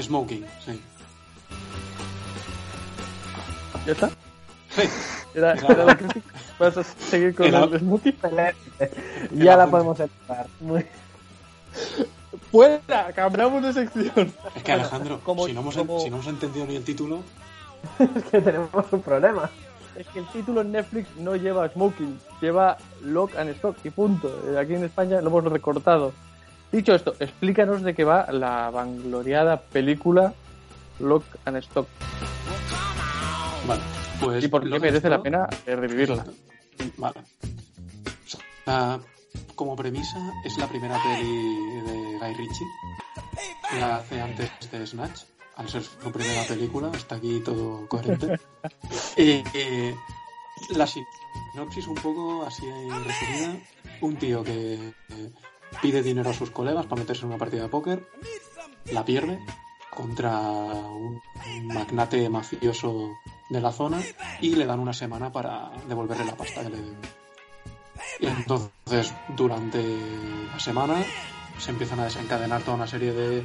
Smoking, 0.00 0.44
sí. 0.64 0.80
¿Ya 3.86 3.92
está? 3.92 4.10
Sí. 4.76 4.82
Era, 5.34 5.52
era 5.54 5.84
la 5.84 5.96
crítica. 5.96 6.34
¿Vas 6.58 6.76
a 6.76 6.82
seguir 6.84 7.34
con 7.34 7.46
Era- 7.46 7.64
el 7.64 7.78
smoothie? 7.78 8.14
ya 9.32 9.56
la 9.56 9.66
podemos. 9.66 9.98
Muy- 10.60 10.86
¡Fuera! 12.50 13.12
¡Cambiamos 13.14 13.62
de 13.62 13.72
sección! 13.72 14.32
Es 14.54 14.62
que 14.62 14.72
Alejandro, 14.72 15.20
como- 15.24 15.46
si, 15.46 15.52
no 15.52 15.60
hemos, 15.60 15.76
como- 15.76 16.00
si 16.00 16.10
no 16.10 16.16
hemos 16.16 16.26
entendido 16.28 16.66
ni 16.66 16.76
el 16.76 16.84
título, 16.84 17.20
es 17.98 18.24
que 18.24 18.40
tenemos 18.40 18.70
un 18.90 19.02
problema. 19.02 19.50
Es 19.96 20.06
que 20.08 20.20
el 20.20 20.26
título 20.28 20.62
en 20.62 20.72
Netflix 20.72 21.08
no 21.18 21.36
lleva 21.36 21.68
smoking, 21.68 22.18
lleva 22.40 22.78
lock 23.02 23.36
and 23.36 23.50
stock 23.50 23.76
y 23.84 23.90
punto. 23.90 24.28
Eh, 24.50 24.58
Aquí 24.58 24.74
en 24.74 24.84
España 24.84 25.20
lo 25.20 25.28
hemos 25.28 25.44
recortado. 25.44 26.12
Dicho 26.70 26.94
esto, 26.94 27.14
explícanos 27.20 27.82
de 27.82 27.94
qué 27.94 28.04
va 28.04 28.26
la 28.32 28.70
vangloriada 28.70 29.60
película 29.60 30.32
Lock 31.00 31.24
and 31.44 31.58
Stock 31.58 31.86
vale, 33.66 33.82
pues... 34.24 34.44
y 34.44 34.48
por 34.48 34.68
qué 34.68 34.78
merece 34.78 35.08
la 35.08 35.22
pena 35.22 35.48
eh, 35.66 35.76
revivirla. 35.76 36.24
Vale. 36.96 37.22
Sea, 38.64 39.00
como 39.54 39.76
premisa, 39.76 40.18
es 40.44 40.56
la 40.58 40.66
primera 40.66 40.98
peli 41.02 41.80
de 41.82 42.18
Guy 42.18 42.34
Ritchie. 42.34 42.66
La 43.78 43.96
hace 43.96 44.20
antes 44.20 44.50
de 44.70 44.86
Snatch. 44.86 45.22
Al 45.56 45.68
ser 45.68 45.82
su 45.82 46.10
primera 46.10 46.44
película, 46.44 46.90
está 46.94 47.16
aquí 47.16 47.40
todo 47.40 47.86
coherente. 47.88 48.38
Eh, 49.16 49.44
eh, 49.52 49.94
la 50.70 50.86
sinopsis 50.86 51.86
un 51.86 51.96
poco 51.96 52.44
así 52.44 52.66
resumida. 53.04 53.56
Un 54.00 54.16
tío 54.16 54.42
que 54.42 54.74
eh, 54.74 55.32
pide 55.80 56.02
dinero 56.02 56.30
a 56.30 56.34
sus 56.34 56.50
colegas 56.50 56.86
para 56.86 57.02
meterse 57.02 57.22
en 57.22 57.28
una 57.28 57.38
partida 57.38 57.62
de 57.62 57.68
póker. 57.68 58.08
La 58.90 59.04
pierde 59.04 59.38
contra 59.90 60.38
un 60.40 61.20
magnate 61.66 62.28
mafioso 62.30 63.10
de 63.52 63.60
la 63.60 63.70
zona 63.70 64.00
y 64.40 64.54
le 64.54 64.66
dan 64.66 64.80
una 64.80 64.94
semana 64.94 65.30
para 65.30 65.70
devolverle 65.86 66.24
la 66.24 66.36
pasta 66.36 66.62
que 66.62 66.70
le 66.70 66.76
debe. 66.76 66.96
Y 68.18 68.26
entonces, 68.26 69.14
durante 69.36 69.82
la 70.52 70.58
semana, 70.58 71.04
se 71.58 71.70
empiezan 71.70 72.00
a 72.00 72.04
desencadenar 72.04 72.62
toda 72.62 72.76
una 72.76 72.86
serie 72.86 73.12
de, 73.12 73.44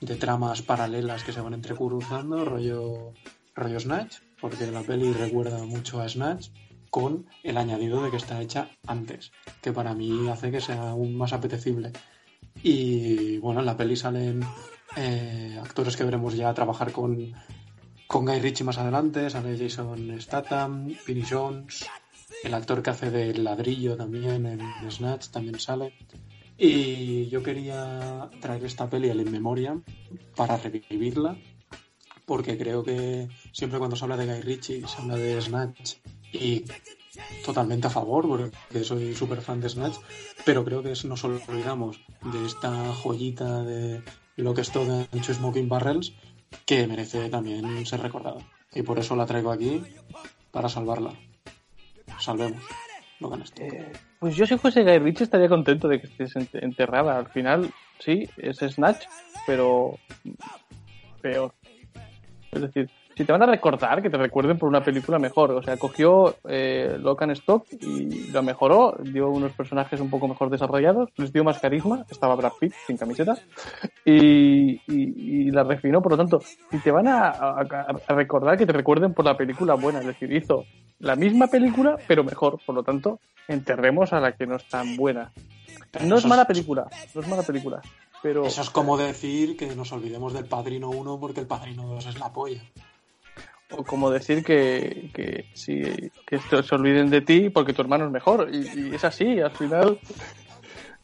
de 0.00 0.16
tramas 0.16 0.62
paralelas 0.62 1.24
que 1.24 1.32
se 1.32 1.40
van 1.40 1.54
entrecruzando, 1.54 2.44
rollo, 2.44 3.12
rollo 3.54 3.80
Snatch, 3.80 4.18
porque 4.40 4.66
la 4.70 4.82
peli 4.82 5.12
recuerda 5.12 5.64
mucho 5.64 6.00
a 6.00 6.08
Snatch, 6.08 6.48
con 6.90 7.26
el 7.42 7.56
añadido 7.56 8.02
de 8.02 8.10
que 8.10 8.16
está 8.16 8.40
hecha 8.40 8.70
antes, 8.86 9.32
que 9.62 9.72
para 9.72 9.94
mí 9.94 10.28
hace 10.28 10.50
que 10.50 10.60
sea 10.60 10.90
aún 10.90 11.16
más 11.16 11.32
apetecible. 11.32 11.92
Y 12.62 13.38
bueno, 13.38 13.60
en 13.60 13.66
la 13.66 13.76
peli 13.76 13.96
salen 13.96 14.42
eh, 14.96 15.58
actores 15.62 15.96
que 15.96 16.04
veremos 16.04 16.34
ya 16.34 16.54
trabajar 16.54 16.92
con, 16.92 17.34
con 18.06 18.24
Guy 18.24 18.40
Ritchie 18.40 18.64
más 18.64 18.78
adelante, 18.78 19.30
sale 19.30 19.58
Jason 19.58 20.20
Statham, 20.20 20.94
Vinnie 21.06 21.26
Jones, 21.28 21.86
el 22.42 22.54
actor 22.54 22.82
que 22.82 22.90
hace 22.90 23.10
del 23.10 23.44
ladrillo 23.44 23.96
también 23.96 24.46
en 24.46 24.90
Snatch 24.90 25.28
también 25.28 25.58
sale. 25.58 25.92
Y 26.58 27.28
yo 27.28 27.42
quería 27.42 28.30
traer 28.40 28.64
esta 28.64 28.88
peli 28.88 29.10
al 29.10 29.20
In 29.20 29.30
Memoriam 29.30 29.82
para 30.34 30.56
revivirla, 30.56 31.36
porque 32.24 32.56
creo 32.56 32.82
que 32.82 33.28
siempre 33.52 33.78
cuando 33.78 33.96
se 33.96 34.04
habla 34.04 34.16
de 34.16 34.26
Guy 34.26 34.40
Ritchie 34.40 34.88
se 34.88 35.02
habla 35.02 35.16
de 35.16 35.40
Snatch 35.40 35.94
y 36.32 36.64
totalmente 37.44 37.86
a 37.86 37.90
favor, 37.90 38.26
porque 38.26 38.84
soy 38.84 39.14
súper 39.14 39.40
fan 39.40 39.60
de 39.60 39.68
Snatch, 39.68 39.96
pero 40.44 40.64
creo 40.64 40.82
que 40.82 40.94
nos 41.04 41.24
olvidamos 41.24 42.00
de 42.32 42.46
esta 42.46 42.92
joyita 42.94 43.62
de 43.62 44.02
lo 44.36 44.54
que 44.54 44.60
es 44.60 44.70
todo 44.70 45.06
en 45.10 45.24
Smoking 45.24 45.68
Barrels, 45.68 46.12
que 46.64 46.86
merece 46.86 47.28
también 47.28 47.84
ser 47.86 48.00
recordada. 48.00 48.40
Y 48.72 48.82
por 48.82 48.98
eso 48.98 49.16
la 49.16 49.26
traigo 49.26 49.50
aquí, 49.52 49.82
para 50.50 50.68
salvarla. 50.68 51.12
Salvemos. 52.18 52.62
Lo 53.20 53.30
ganas 53.30 53.50
tú. 53.52 53.62
Pues 54.20 54.36
yo 54.36 54.46
si 54.46 54.58
fuese 54.58 54.82
Guy 54.82 54.98
Ritchie 54.98 55.24
estaría 55.24 55.48
contento 55.48 55.88
de 55.88 56.00
que 56.00 56.06
estés 56.06 56.36
ent- 56.36 56.62
enterrada. 56.62 57.16
Al 57.16 57.28
final, 57.28 57.70
sí, 57.98 58.28
es 58.36 58.58
Snatch, 58.58 59.04
pero 59.46 59.98
peor. 61.22 61.54
Es 62.52 62.60
decir, 62.60 62.90
si 63.16 63.24
te 63.24 63.32
van 63.32 63.42
a 63.42 63.46
recordar, 63.46 64.02
que 64.02 64.10
te 64.10 64.18
recuerden 64.18 64.58
por 64.58 64.68
una 64.68 64.82
película 64.84 65.18
mejor. 65.18 65.52
O 65.52 65.62
sea, 65.62 65.76
cogió 65.78 66.36
eh, 66.48 66.96
Lock 67.00 67.22
and 67.22 67.32
Stock 67.32 67.64
y 67.72 68.30
lo 68.30 68.42
mejoró, 68.42 68.94
dio 69.02 69.30
unos 69.30 69.52
personajes 69.52 70.00
un 70.00 70.10
poco 70.10 70.28
mejor 70.28 70.50
desarrollados, 70.50 71.08
les 71.16 71.32
dio 71.32 71.42
más 71.42 71.58
carisma, 71.58 72.04
estaba 72.10 72.34
Brad 72.34 72.52
Pitt 72.60 72.74
sin 72.86 72.96
camiseta, 72.98 73.36
y, 74.04 74.72
y, 74.72 74.80
y 75.46 75.50
la 75.50 75.64
refinó. 75.64 76.02
Por 76.02 76.12
lo 76.12 76.18
tanto, 76.18 76.40
si 76.70 76.78
te 76.78 76.90
van 76.90 77.08
a, 77.08 77.28
a- 77.28 77.96
a 78.06 78.14
recordar, 78.14 78.56
que 78.58 78.66
te 78.66 78.72
recuerden 78.72 79.14
por 79.14 79.24
la 79.24 79.36
película 79.36 79.74
buena. 79.74 80.00
Es 80.00 80.06
decir, 80.06 80.32
hizo 80.32 80.64
la 80.98 81.16
misma 81.16 81.46
película, 81.48 81.96
pero 82.06 82.22
mejor. 82.24 82.58
Por 82.64 82.74
lo 82.74 82.82
tanto, 82.82 83.20
enterremos 83.48 84.12
a 84.12 84.20
la 84.20 84.32
que 84.32 84.46
no 84.46 84.56
es 84.56 84.68
tan 84.68 84.96
buena. 84.96 85.32
No 86.04 86.16
es 86.16 86.26
mala 86.26 86.44
película, 86.46 86.86
no 87.14 87.20
es 87.22 87.28
mala 87.28 87.42
película. 87.42 87.80
Pero 88.22 88.44
Eso 88.44 88.60
es 88.62 88.70
como 88.70 88.96
decir 88.96 89.56
que 89.56 89.74
nos 89.76 89.92
olvidemos 89.92 90.32
del 90.32 90.46
Padrino 90.46 90.90
1 90.90 91.18
porque 91.20 91.40
el 91.40 91.46
Padrino 91.46 91.86
2 91.86 92.06
es 92.06 92.18
la 92.18 92.32
polla. 92.32 92.60
O 93.70 93.82
como 93.84 94.10
decir 94.10 94.44
que, 94.44 95.10
que, 95.14 95.46
sí, 95.54 95.82
que 96.26 96.38
se 96.38 96.74
olviden 96.74 97.10
de 97.10 97.20
ti 97.20 97.50
porque 97.50 97.72
tu 97.72 97.82
hermano 97.82 98.06
es 98.06 98.10
mejor. 98.12 98.48
Y, 98.52 98.90
y 98.90 98.94
es 98.94 99.04
así, 99.04 99.40
al 99.40 99.50
final. 99.52 99.98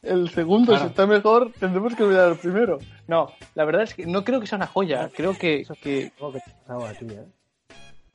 el 0.02 0.28
segundo, 0.30 0.72
Claro. 0.72 0.84
si 0.84 0.88
está 0.90 1.06
mejor, 1.06 1.52
tendremos 1.58 1.94
que 1.94 2.02
olvidar 2.04 2.28
el 2.32 2.38
primero. 2.38 2.78
No, 3.08 3.28
la 3.54 3.64
verdad 3.64 3.82
es 3.82 3.94
que 3.94 4.06
no 4.06 4.24
creo 4.24 4.40
que 4.40 4.46
sea 4.46 4.56
una 4.56 4.66
joya. 4.66 5.10
Creo 5.14 5.36
que. 5.36 5.64
que 5.80 6.02
¿eh? 6.04 6.12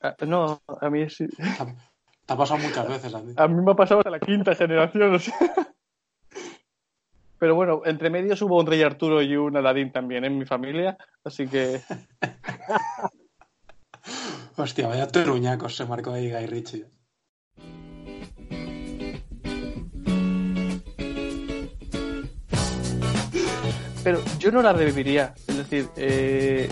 ah, 0.02 0.14
no, 0.26 0.60
a 0.80 0.90
mí, 0.90 1.08
sí- 1.10 1.26
Te 1.28 2.32
ha 2.34 2.36
pasado 2.36 2.60
muchas 2.60 2.88
veces 2.88 3.14
a 3.14 3.20
ti. 3.20 3.32
a 3.36 3.48
mí 3.48 3.62
me 3.62 3.72
ha 3.72 3.76
pasado 3.76 4.00
hasta 4.00 4.10
la 4.10 4.20
quinta 4.20 4.54
generación. 4.54 5.14
o 5.14 5.18
sea. 5.18 5.34
Pero 7.38 7.54
bueno, 7.54 7.82
entre 7.84 8.10
medios 8.10 8.42
hubo 8.42 8.58
un 8.58 8.66
Rey 8.66 8.82
Arturo 8.82 9.22
y 9.22 9.36
un 9.36 9.56
Aladín 9.56 9.92
también 9.92 10.24
en 10.24 10.36
mi 10.38 10.44
familia. 10.44 10.96
Así 11.24 11.46
que. 11.46 11.80
Hostia, 14.60 14.88
vaya 14.88 15.06
teruñacos 15.06 15.76
se 15.76 15.84
marcó 15.84 16.10
ahí 16.10 16.32
Guy 16.32 16.46
Ritchie. 16.46 16.86
Pero 24.02 24.20
yo 24.40 24.50
no 24.50 24.60
la 24.60 24.72
reviviría. 24.72 25.32
Es 25.46 25.56
decir, 25.58 25.88
eh, 25.96 26.68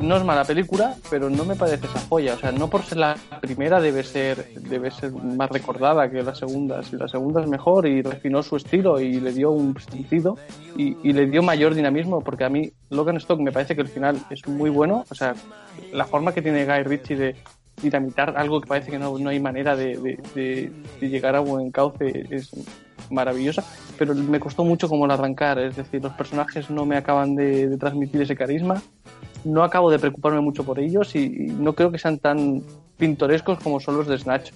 no 0.00 0.16
es 0.16 0.24
mala 0.24 0.44
película, 0.44 0.96
pero 1.08 1.30
no 1.30 1.44
me 1.44 1.56
parece 1.56 1.86
esa 1.86 2.00
joya. 2.08 2.34
O 2.34 2.38
sea, 2.38 2.52
no 2.52 2.68
por 2.68 2.82
ser 2.82 2.98
la 2.98 3.16
primera 3.40 3.80
debe 3.80 4.02
ser, 4.02 4.46
debe 4.54 4.90
ser 4.90 5.12
más 5.12 5.50
recordada 5.50 6.10
que 6.10 6.22
la 6.22 6.34
segunda. 6.34 6.82
Si 6.82 6.96
la 6.96 7.08
segunda 7.08 7.40
es 7.40 7.48
mejor 7.48 7.86
y 7.86 8.02
refinó 8.02 8.42
su 8.42 8.56
estilo 8.56 9.00
y 9.00 9.20
le 9.20 9.32
dio 9.32 9.50
un 9.50 9.78
sentido 9.80 10.36
y, 10.76 10.94
le 11.12 11.26
dio 11.26 11.42
mayor 11.42 11.74
dinamismo, 11.74 12.20
porque 12.20 12.44
a 12.44 12.48
mí 12.48 12.72
Logan 12.90 13.16
Stock 13.16 13.40
me 13.40 13.52
parece 13.52 13.74
que 13.74 13.82
el 13.82 13.88
final 13.88 14.18
es 14.30 14.46
muy 14.48 14.70
bueno. 14.70 15.04
O 15.10 15.14
sea, 15.14 15.34
la 15.92 16.04
forma 16.04 16.32
que 16.32 16.42
tiene 16.42 16.64
Guy 16.64 16.82
Ritchie 16.84 17.16
de 17.16 17.36
dinamitar 17.82 18.34
algo 18.36 18.60
que 18.60 18.68
parece 18.68 18.90
que 18.90 18.98
no, 18.98 19.18
no 19.18 19.30
hay 19.30 19.40
manera 19.40 19.74
de, 19.74 20.18
de- 20.34 20.70
llegar 21.08 21.34
a 21.34 21.40
buen 21.40 21.70
cauce 21.70 22.26
es 22.30 22.50
maravillosa, 23.10 23.64
pero 23.98 24.14
me 24.14 24.38
costó 24.38 24.64
mucho 24.64 24.88
como 24.88 25.06
el 25.06 25.10
arrancar, 25.10 25.58
es 25.58 25.76
decir, 25.76 26.02
los 26.02 26.12
personajes 26.12 26.70
no 26.70 26.84
me 26.86 26.96
acaban 26.96 27.34
de 27.34 27.76
transmitir 27.78 28.22
ese 28.22 28.36
carisma, 28.36 28.80
no 29.44 29.62
acabo 29.62 29.90
de 29.90 29.98
preocuparme 29.98 30.40
mucho 30.40 30.64
por 30.64 30.78
ellos 30.78 31.14
y, 31.14 31.28
no 31.28 31.74
creo 31.74 31.90
que 31.90 31.98
sean 31.98 32.18
tan 32.18 32.62
pintorescos 32.96 33.58
como 33.60 33.80
son 33.80 33.96
los 33.96 34.06
de 34.06 34.18
Snatch, 34.18 34.52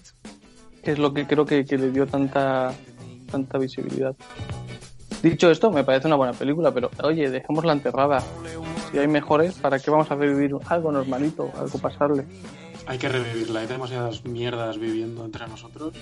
que 0.82 0.93
es 0.93 0.99
lo 0.99 1.14
que 1.14 1.26
creo 1.26 1.47
que, 1.47 1.64
que 1.64 1.78
le 1.78 1.91
dio 1.91 2.07
tanta, 2.07 2.74
tanta 3.30 3.59
visibilidad. 3.59 4.14
Dicho 5.22 5.51
esto, 5.51 5.70
me 5.70 5.85
parece 5.85 6.07
una 6.07 6.16
buena 6.16 6.35
película, 6.35 6.70
pero 6.72 6.91
oye, 7.03 7.30
dejémosla 7.30 7.72
enterrada. 7.72 8.22
Si 8.93 8.99
hay 8.99 9.09
mejores, 9.09 9.55
¿para 9.55 9.78
qué 9.78 9.91
vamos 9.91 10.11
a 10.11 10.16
revivir 10.16 10.55
algo 10.66 10.93
normalito, 10.93 11.51
algo 11.57 11.78
pasable? 11.78 12.26
Hay 12.87 12.99
que 12.99 13.09
revivirla. 13.09 13.61
Hay 13.61 13.66
demasiadas 13.66 14.24
mierdas 14.26 14.78
viviendo 14.78 15.24
entre 15.24 15.47
nosotros. 15.49 15.95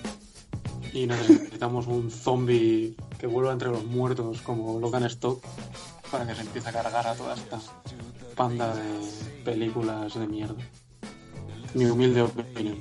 Y 0.92 1.06
necesitamos 1.06 1.86
un 1.86 2.10
zombie 2.10 2.96
que 3.18 3.28
vuelva 3.28 3.52
entre 3.52 3.68
los 3.68 3.84
muertos 3.84 4.42
como 4.42 4.80
Logan 4.80 5.04
Stock 5.04 5.40
para 6.10 6.26
que 6.26 6.34
se 6.34 6.42
empiece 6.42 6.68
a 6.68 6.72
cargar 6.72 7.06
a 7.06 7.14
toda 7.14 7.34
esta 7.34 7.60
panda 8.36 8.74
de 8.74 8.82
películas 9.44 10.14
de 10.18 10.26
mierda. 10.26 10.54
Mi 11.74 11.86
humilde 11.86 12.22
opinión. 12.22 12.76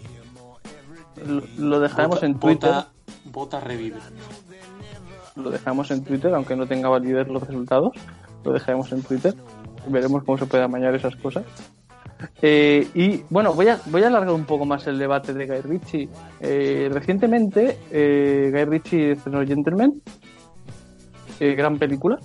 Lo, 1.26 1.42
lo 1.58 1.80
dejaremos 1.80 2.18
Vota- 2.18 2.26
en 2.26 2.40
Twitter. 2.40 2.70
Vota, 2.70 2.92
vota 3.26 3.60
revive. 3.60 3.98
lo 5.36 5.50
dejamos 5.50 5.92
en 5.92 6.04
Twitter, 6.04 6.34
aunque 6.34 6.56
no 6.56 6.68
tenga 6.68 6.90
validez 6.90 7.28
los 7.28 7.46
resultados, 7.48 7.94
lo 8.44 8.52
dejaremos 8.54 8.92
en 8.92 9.02
Twitter. 9.04 9.34
Veremos 9.88 10.24
cómo 10.24 10.38
se 10.38 10.46
puede 10.46 10.64
amañar 10.64 10.94
esas 10.96 11.16
cosas. 11.16 11.44
Eh, 12.42 12.88
y 12.94 13.24
bueno, 13.30 13.54
voy 13.54 13.68
a, 13.68 13.80
voy 13.88 14.04
a 14.04 14.08
alargar 14.08 14.34
un 14.36 14.46
poco 14.46 14.64
más 14.66 14.86
el 14.88 15.00
debate 15.00 15.34
de 15.34 15.48
Guy 15.48 15.62
Ritchie. 15.62 16.10
Eh, 16.40 16.90
recientemente, 16.94 17.80
eh, 17.90 18.50
Guy 18.54 18.66
Ritchie 18.66 19.12
estrenó 19.14 19.46
Gentleman, 19.46 20.02
gran 21.40 21.80
película. 21.80 22.20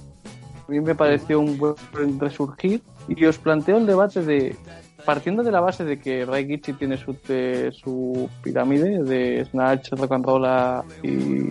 A 0.69 0.71
mí 0.71 0.81
me 0.81 0.95
pareció 0.95 1.41
un 1.41 1.57
buen 1.57 1.75
resurgir. 2.21 2.83
Y 3.09 3.25
os 3.25 3.39
planteo 3.39 3.79
el 3.79 3.87
debate 3.87 4.23
de, 4.23 4.57
partiendo 5.05 5.43
de 5.43 5.53
la 5.53 5.61
base 5.61 5.85
de 5.85 5.99
que 5.99 6.25
Guy 6.25 6.45
Ritchie 6.45 6.75
tiene 6.75 6.97
su, 6.97 7.17
eh, 7.29 7.71
su 7.73 8.29
pirámide 8.43 9.03
de 9.03 9.45
Snatch, 9.45 9.93
Rock 9.93 10.13
and 10.13 10.25
Roll 10.27 10.85
y 11.03 11.49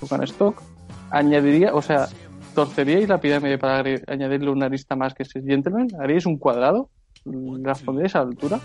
Rock 0.00 0.22
Stock, 0.24 0.62
añadiría, 1.10 1.74
o 1.74 1.80
sea, 1.80 2.08
torceríais 2.54 3.08
la 3.08 3.20
pirámide 3.20 3.58
para 3.58 3.82
añadirle 4.06 4.50
una 4.50 4.66
arista 4.66 4.96
más 4.96 5.14
que 5.14 5.22
es 5.22 5.32
Gentleman, 5.32 5.88
haríais 5.98 6.26
un 6.26 6.36
cuadrado, 6.36 6.90
las 7.24 7.80
pondríais 7.82 8.14
a 8.14 8.18
la 8.18 8.30
altura. 8.30 8.60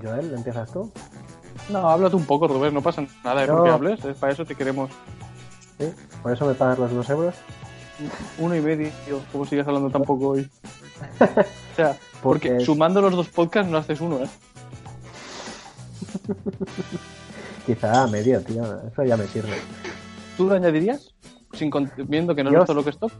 Joel, 0.00 0.34
¿empiezas 0.34 0.70
tú? 0.70 0.92
No, 1.70 1.88
háblate 1.88 2.16
un 2.16 2.24
poco, 2.24 2.46
Rubén, 2.46 2.74
no 2.74 2.82
pasa 2.82 3.04
nada 3.24 3.40
de 3.40 3.46
No. 3.46 3.56
porque 3.56 3.70
hables, 3.70 4.04
es 4.04 4.16
para 4.16 4.32
eso 4.32 4.44
te 4.44 4.54
queremos 4.54 4.90
¿Sí? 5.78 5.92
¿Por 6.22 6.32
eso 6.32 6.46
me 6.46 6.54
pagas 6.54 6.78
los 6.78 6.92
dos 6.92 7.08
euros? 7.10 7.34
Uno 8.38 8.56
y 8.56 8.60
medio, 8.60 8.90
como 9.32 9.44
sigues 9.46 9.66
hablando 9.66 9.90
tampoco 9.90 10.28
hoy. 10.30 10.48
O 10.98 11.76
sea, 11.76 11.96
porque 12.22 12.48
Porque- 12.50 12.64
sumando 12.64 13.00
los 13.00 13.14
dos 13.14 13.28
podcasts 13.28 13.70
no 13.70 13.78
haces 13.78 14.00
uno, 14.00 14.18
¿eh? 14.18 14.28
Quizá 17.66 18.02
a 18.02 18.06
medio, 18.06 18.40
tío. 18.42 18.64
Eso 18.90 19.04
ya 19.04 19.16
me 19.16 19.26
sirve. 19.28 19.56
¿Tú 20.36 20.46
lo 20.48 20.54
añadirías? 20.54 21.14
Sin 21.52 21.70
viendo 22.08 22.34
que 22.34 22.44
no 22.44 22.50
Yo- 22.50 22.60
es 22.60 22.64
todo 22.66 22.76
lo 22.76 22.84
que 22.84 22.90
es 22.90 22.98
top, 22.98 23.12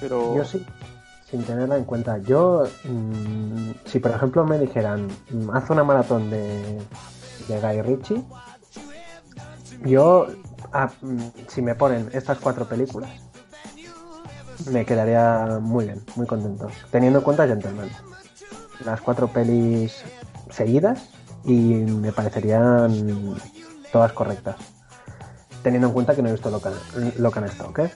pero 0.00 0.36
Yo 0.36 0.44
sí, 0.44 0.64
sin 1.30 1.42
tenerla 1.44 1.76
en 1.76 1.84
cuenta. 1.84 2.18
Yo, 2.18 2.64
mm, 2.84 3.70
si 3.84 3.98
por 3.98 4.10
ejemplo 4.12 4.44
me 4.44 4.58
dijeran, 4.58 5.08
mm, 5.30 5.50
haz 5.50 5.68
una 5.70 5.84
maratón 5.84 6.30
de, 6.30 6.78
de 7.48 7.60
Guy 7.60 7.82
Ritchie, 7.82 8.22
yo, 9.84 10.28
ah, 10.72 10.90
mm, 11.02 11.18
si 11.48 11.62
me 11.62 11.74
ponen 11.74 12.08
estas 12.12 12.38
cuatro 12.38 12.66
películas, 12.66 13.10
me 14.70 14.84
quedaría 14.84 15.58
muy 15.60 15.86
bien, 15.86 16.02
muy 16.16 16.26
contento. 16.26 16.68
Teniendo 16.90 17.18
en 17.20 17.24
cuenta 17.24 17.46
Gentleman. 17.46 17.88
Las 18.84 19.00
cuatro 19.00 19.28
pelis 19.28 20.04
seguidas 20.50 21.08
y 21.44 21.54
me 21.74 22.12
parecerían 22.12 23.36
todas 23.92 24.12
correctas. 24.12 24.56
Teniendo 25.62 25.88
en 25.88 25.94
cuenta 25.94 26.14
que 26.14 26.22
no 26.22 26.28
he 26.28 26.32
visto 26.32 26.50
Locan, 26.50 26.74
Locan 27.18 27.44
Stock, 27.44 27.78
¿eh? 27.80 27.90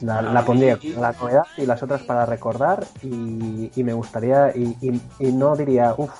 La, 0.00 0.22
la 0.22 0.44
pondría 0.46 0.78
la 0.98 1.12
novedad 1.12 1.42
y 1.58 1.66
las 1.66 1.82
otras 1.82 2.02
para 2.02 2.24
recordar 2.24 2.86
y, 3.02 3.70
y 3.76 3.84
me 3.84 3.92
gustaría 3.92 4.50
y, 4.56 4.76
y- 4.80 5.02
y 5.18 5.32
no 5.32 5.54
diría, 5.56 5.94
uff, 5.96 6.10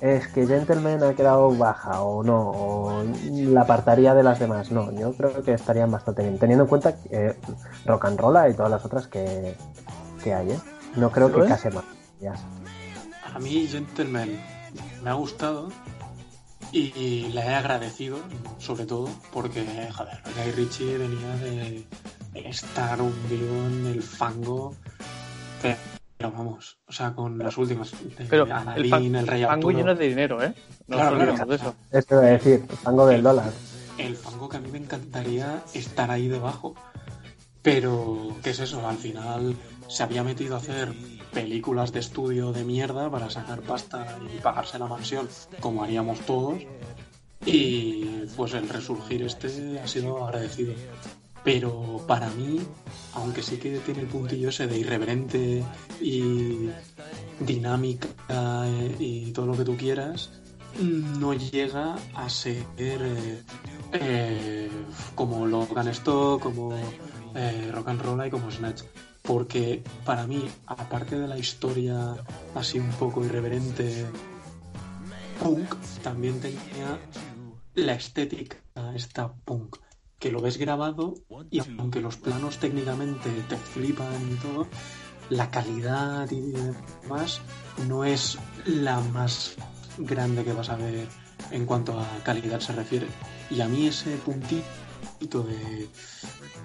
es 0.00 0.28
que 0.28 0.46
Gentleman 0.46 1.02
ha 1.02 1.14
quedado 1.14 1.50
baja 1.56 2.02
o 2.02 2.22
no, 2.22 2.50
o 2.50 3.04
la 3.30 3.62
apartaría 3.62 4.14
de 4.14 4.22
las 4.22 4.38
demás. 4.38 4.70
No, 4.70 4.92
yo 4.92 5.12
creo 5.14 5.42
que 5.42 5.52
estarían 5.52 5.90
bastante 5.90 6.22
bien, 6.22 6.38
teniendo 6.38 6.64
en 6.64 6.68
cuenta 6.68 6.94
que, 6.96 7.08
eh, 7.10 7.36
Rock 7.84 8.04
and 8.06 8.20
Roll 8.20 8.50
y 8.50 8.54
todas 8.54 8.70
las 8.70 8.84
otras 8.84 9.06
que, 9.06 9.54
que 10.22 10.34
hay, 10.34 10.50
¿eh? 10.50 10.58
No 10.96 11.10
creo 11.10 11.32
que 11.32 11.46
case 11.46 11.70
más. 11.70 11.84
Ya. 12.20 12.34
A 13.34 13.38
mí 13.38 13.66
Gentleman 13.66 14.30
me 15.02 15.10
ha 15.10 15.14
gustado 15.14 15.68
y, 16.72 16.92
y 16.98 17.32
la 17.32 17.44
he 17.44 17.54
agradecido, 17.54 18.18
sobre 18.58 18.86
todo, 18.86 19.08
porque, 19.32 19.64
joder, 19.94 20.22
Guy 20.36 20.52
Ritchie 20.52 20.98
venía 20.98 21.36
de 21.36 21.86
estar 22.34 23.00
hundido 23.00 23.66
en 23.66 23.86
el 23.86 24.02
fango, 24.02 24.74
pero, 25.62 25.76
pero 26.16 26.32
vamos, 26.32 26.78
o 26.86 26.92
sea, 26.92 27.12
con 27.14 27.38
las 27.38 27.56
últimas, 27.58 27.92
pero 28.30 28.46
el, 28.76 28.92
el 29.14 29.26
Rey 29.26 29.42
fango 29.42 29.52
Arturo, 29.68 29.76
lleno 29.76 29.94
de 29.94 30.08
dinero, 30.08 30.42
¿eh? 30.42 30.54
No 30.86 30.96
Claro, 30.96 31.18
claro. 31.18 31.46
de 31.46 31.56
eso. 31.56 31.74
Esto 31.90 32.16
a 32.16 32.20
decir, 32.22 32.66
fango 32.82 33.06
del 33.06 33.22
dólar. 33.22 33.52
el 33.98 34.16
fango 34.16 34.48
que 34.48 34.56
a 34.56 34.60
mí 34.60 34.70
me 34.70 34.78
encantaría 34.78 35.62
estar 35.74 36.10
ahí 36.10 36.28
debajo. 36.28 36.74
Pero, 37.62 38.36
¿qué 38.42 38.50
es 38.50 38.60
eso? 38.60 38.86
Al 38.86 38.96
final 38.96 39.56
se 39.88 40.02
había 40.04 40.22
metido 40.22 40.54
a 40.54 40.58
hacer 40.58 40.94
películas 41.32 41.92
de 41.92 42.00
estudio 42.00 42.52
de 42.52 42.64
mierda 42.64 43.10
para 43.10 43.28
sacar 43.28 43.60
pasta 43.60 44.18
y 44.34 44.38
pagarse 44.38 44.78
la 44.78 44.86
mansión, 44.86 45.28
como 45.60 45.82
haríamos 45.82 46.20
todos. 46.20 46.62
Y 47.44 48.04
pues 48.36 48.54
el 48.54 48.68
resurgir 48.68 49.22
este 49.22 49.80
ha 49.80 49.86
sido 49.86 50.24
agradecido. 50.24 50.74
Pero 51.46 52.04
para 52.08 52.28
mí, 52.30 52.58
aunque 53.14 53.40
sí 53.40 53.56
que 53.56 53.78
tiene 53.78 54.00
el 54.00 54.08
puntillo 54.08 54.48
ese 54.48 54.66
de 54.66 54.78
irreverente 54.80 55.62
y 56.00 56.68
dinámica 57.38 58.08
eh, 58.28 58.96
y 58.98 59.30
todo 59.30 59.46
lo 59.46 59.56
que 59.56 59.62
tú 59.64 59.76
quieras, 59.76 60.30
no 60.80 61.34
llega 61.34 61.96
a 62.14 62.28
ser 62.28 62.64
eh, 62.78 63.42
eh, 63.92 64.70
como 65.14 65.46
Logan 65.46 65.86
Stock, 65.88 66.42
como 66.42 66.74
eh, 67.36 67.70
Rock 67.72 67.88
and 67.90 68.02
Roll 68.02 68.26
y 68.26 68.30
como 68.30 68.50
Snatch. 68.50 68.82
Porque 69.22 69.84
para 70.04 70.26
mí, 70.26 70.48
aparte 70.66 71.16
de 71.16 71.28
la 71.28 71.38
historia 71.38 72.16
así 72.56 72.80
un 72.80 72.90
poco 72.90 73.24
irreverente, 73.24 74.04
punk, 75.40 75.76
también 76.02 76.40
tenía 76.40 76.98
la 77.76 77.94
estética 77.94 78.56
esta 78.96 79.32
punk. 79.32 79.76
Que 80.18 80.30
lo 80.30 80.40
ves 80.40 80.56
grabado 80.56 81.14
y 81.50 81.60
aunque 81.60 82.00
los 82.00 82.16
planos 82.16 82.58
técnicamente 82.58 83.30
te 83.48 83.56
flipan 83.56 84.32
y 84.32 84.34
todo, 84.36 84.66
la 85.30 85.50
calidad 85.50 86.30
y 86.30 86.40
demás 86.52 87.40
no 87.86 88.04
es 88.04 88.38
la 88.64 89.00
más 89.00 89.56
grande 89.98 90.44
que 90.44 90.52
vas 90.52 90.68
a 90.68 90.76
ver 90.76 91.08
en 91.50 91.66
cuanto 91.66 91.98
a 91.98 92.06
calidad 92.24 92.60
se 92.60 92.72
refiere. 92.72 93.06
Y 93.50 93.60
a 93.60 93.68
mí 93.68 93.86
ese 93.86 94.16
puntito 94.16 95.42
de, 95.42 95.88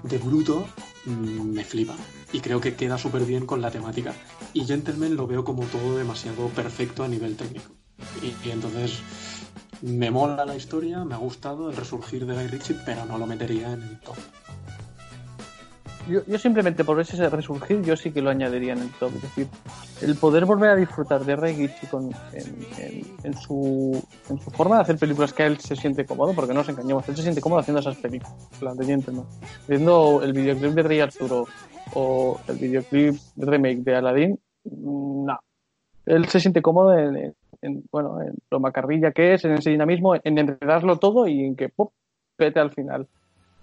de 0.04 0.18
bruto 0.18 0.68
mm, 1.06 1.54
me 1.54 1.64
flipa. 1.64 1.96
Y 2.34 2.40
creo 2.40 2.62
que 2.62 2.76
queda 2.76 2.98
súper 2.98 3.26
bien 3.26 3.46
con 3.46 3.62
la 3.62 3.72
temática. 3.72 4.14
Y 4.54 4.66
Gentleman 4.66 5.16
lo 5.16 5.28
veo 5.28 5.44
como 5.44 5.66
todo 5.66 5.98
demasiado 5.98 6.48
perfecto 6.50 7.04
a 7.04 7.08
nivel 7.08 7.36
técnico. 7.36 7.72
Y, 8.22 8.48
y 8.48 8.52
entonces 8.52 9.00
me 9.82 10.12
mola 10.12 10.46
la 10.46 10.56
historia, 10.56 11.04
me 11.04 11.16
ha 11.16 11.18
gustado 11.18 11.70
el 11.70 11.76
resurgir 11.76 12.26
de 12.26 12.36
Guy 12.36 12.48
Ritchie, 12.48 12.76
pero 12.86 13.06
no 13.06 13.18
lo 13.18 13.26
metería 13.26 13.72
en 13.74 13.82
el 13.82 14.00
top. 14.00 14.16
Yo, 16.10 16.26
yo 16.26 16.38
simplemente 16.40 16.84
por 16.84 17.00
ese 17.00 17.30
resurgir, 17.30 17.82
yo 17.84 17.96
sí 17.96 18.12
que 18.12 18.22
lo 18.22 18.32
añadiría 18.32 18.74
en 18.74 18.80
el 18.80 18.90
top. 18.92 19.12
Es 19.16 19.22
decir, 19.22 19.48
el 20.02 20.16
poder 20.16 20.46
volver 20.46 20.72
a 20.72 20.76
disfrutar 20.76 21.24
de 21.24 21.36
Ray 21.36 21.56
Ritchie 21.56 21.90
en, 23.24 23.34
su, 23.36 24.04
en 24.30 24.40
su 24.40 24.52
forma 24.52 24.78
de 24.78 24.82
hacer 24.82 24.98
películas 24.98 25.32
que 25.32 25.46
él 25.46 25.60
se 25.60 25.76
siente 25.76 26.06
cómodo, 26.06 26.34
porque 26.34 26.54
no 26.54 26.60
nos 26.60 26.70
engañemos, 26.70 27.08
él 27.08 27.16
se 27.16 27.22
siente 27.22 27.42
cómodo 27.42 27.60
haciendo 27.60 27.82
esas 27.82 27.98
películas, 27.98 28.34
las 28.62 28.78
de 28.78 28.86
Gentleman. 28.86 29.26
Viendo 29.68 30.22
el 30.24 30.34
videoclip 30.34 30.74
de 30.74 30.84
Rey 30.84 31.00
Arturo 31.00 31.48
o 31.94 32.40
el 32.48 32.58
videoclip 32.58 33.16
remake 33.38 33.84
de 33.84 33.96
Aladdin, 33.96 34.40
mm, 34.64 35.26
no. 35.26 35.40
Él 36.08 36.28
se 36.30 36.40
siente 36.40 36.64
cómodo 36.64 36.98
en, 36.98 37.36
en- 37.62 37.72
en, 37.78 37.84
bueno, 37.92 38.22
en 38.22 38.36
lo 38.50 38.60
macarrilla 38.60 39.12
que 39.12 39.34
es, 39.36 39.46
en 39.46 39.54
ese 39.54 39.70
dinamismo, 39.70 40.16
en 40.16 40.38
enredarlo 40.38 40.98
todo 40.98 41.28
y 41.28 41.44
en 41.46 41.56
que 41.56 41.70
¡pop! 41.70 41.92
pete 42.36 42.60
al 42.60 42.72
final. 42.72 43.08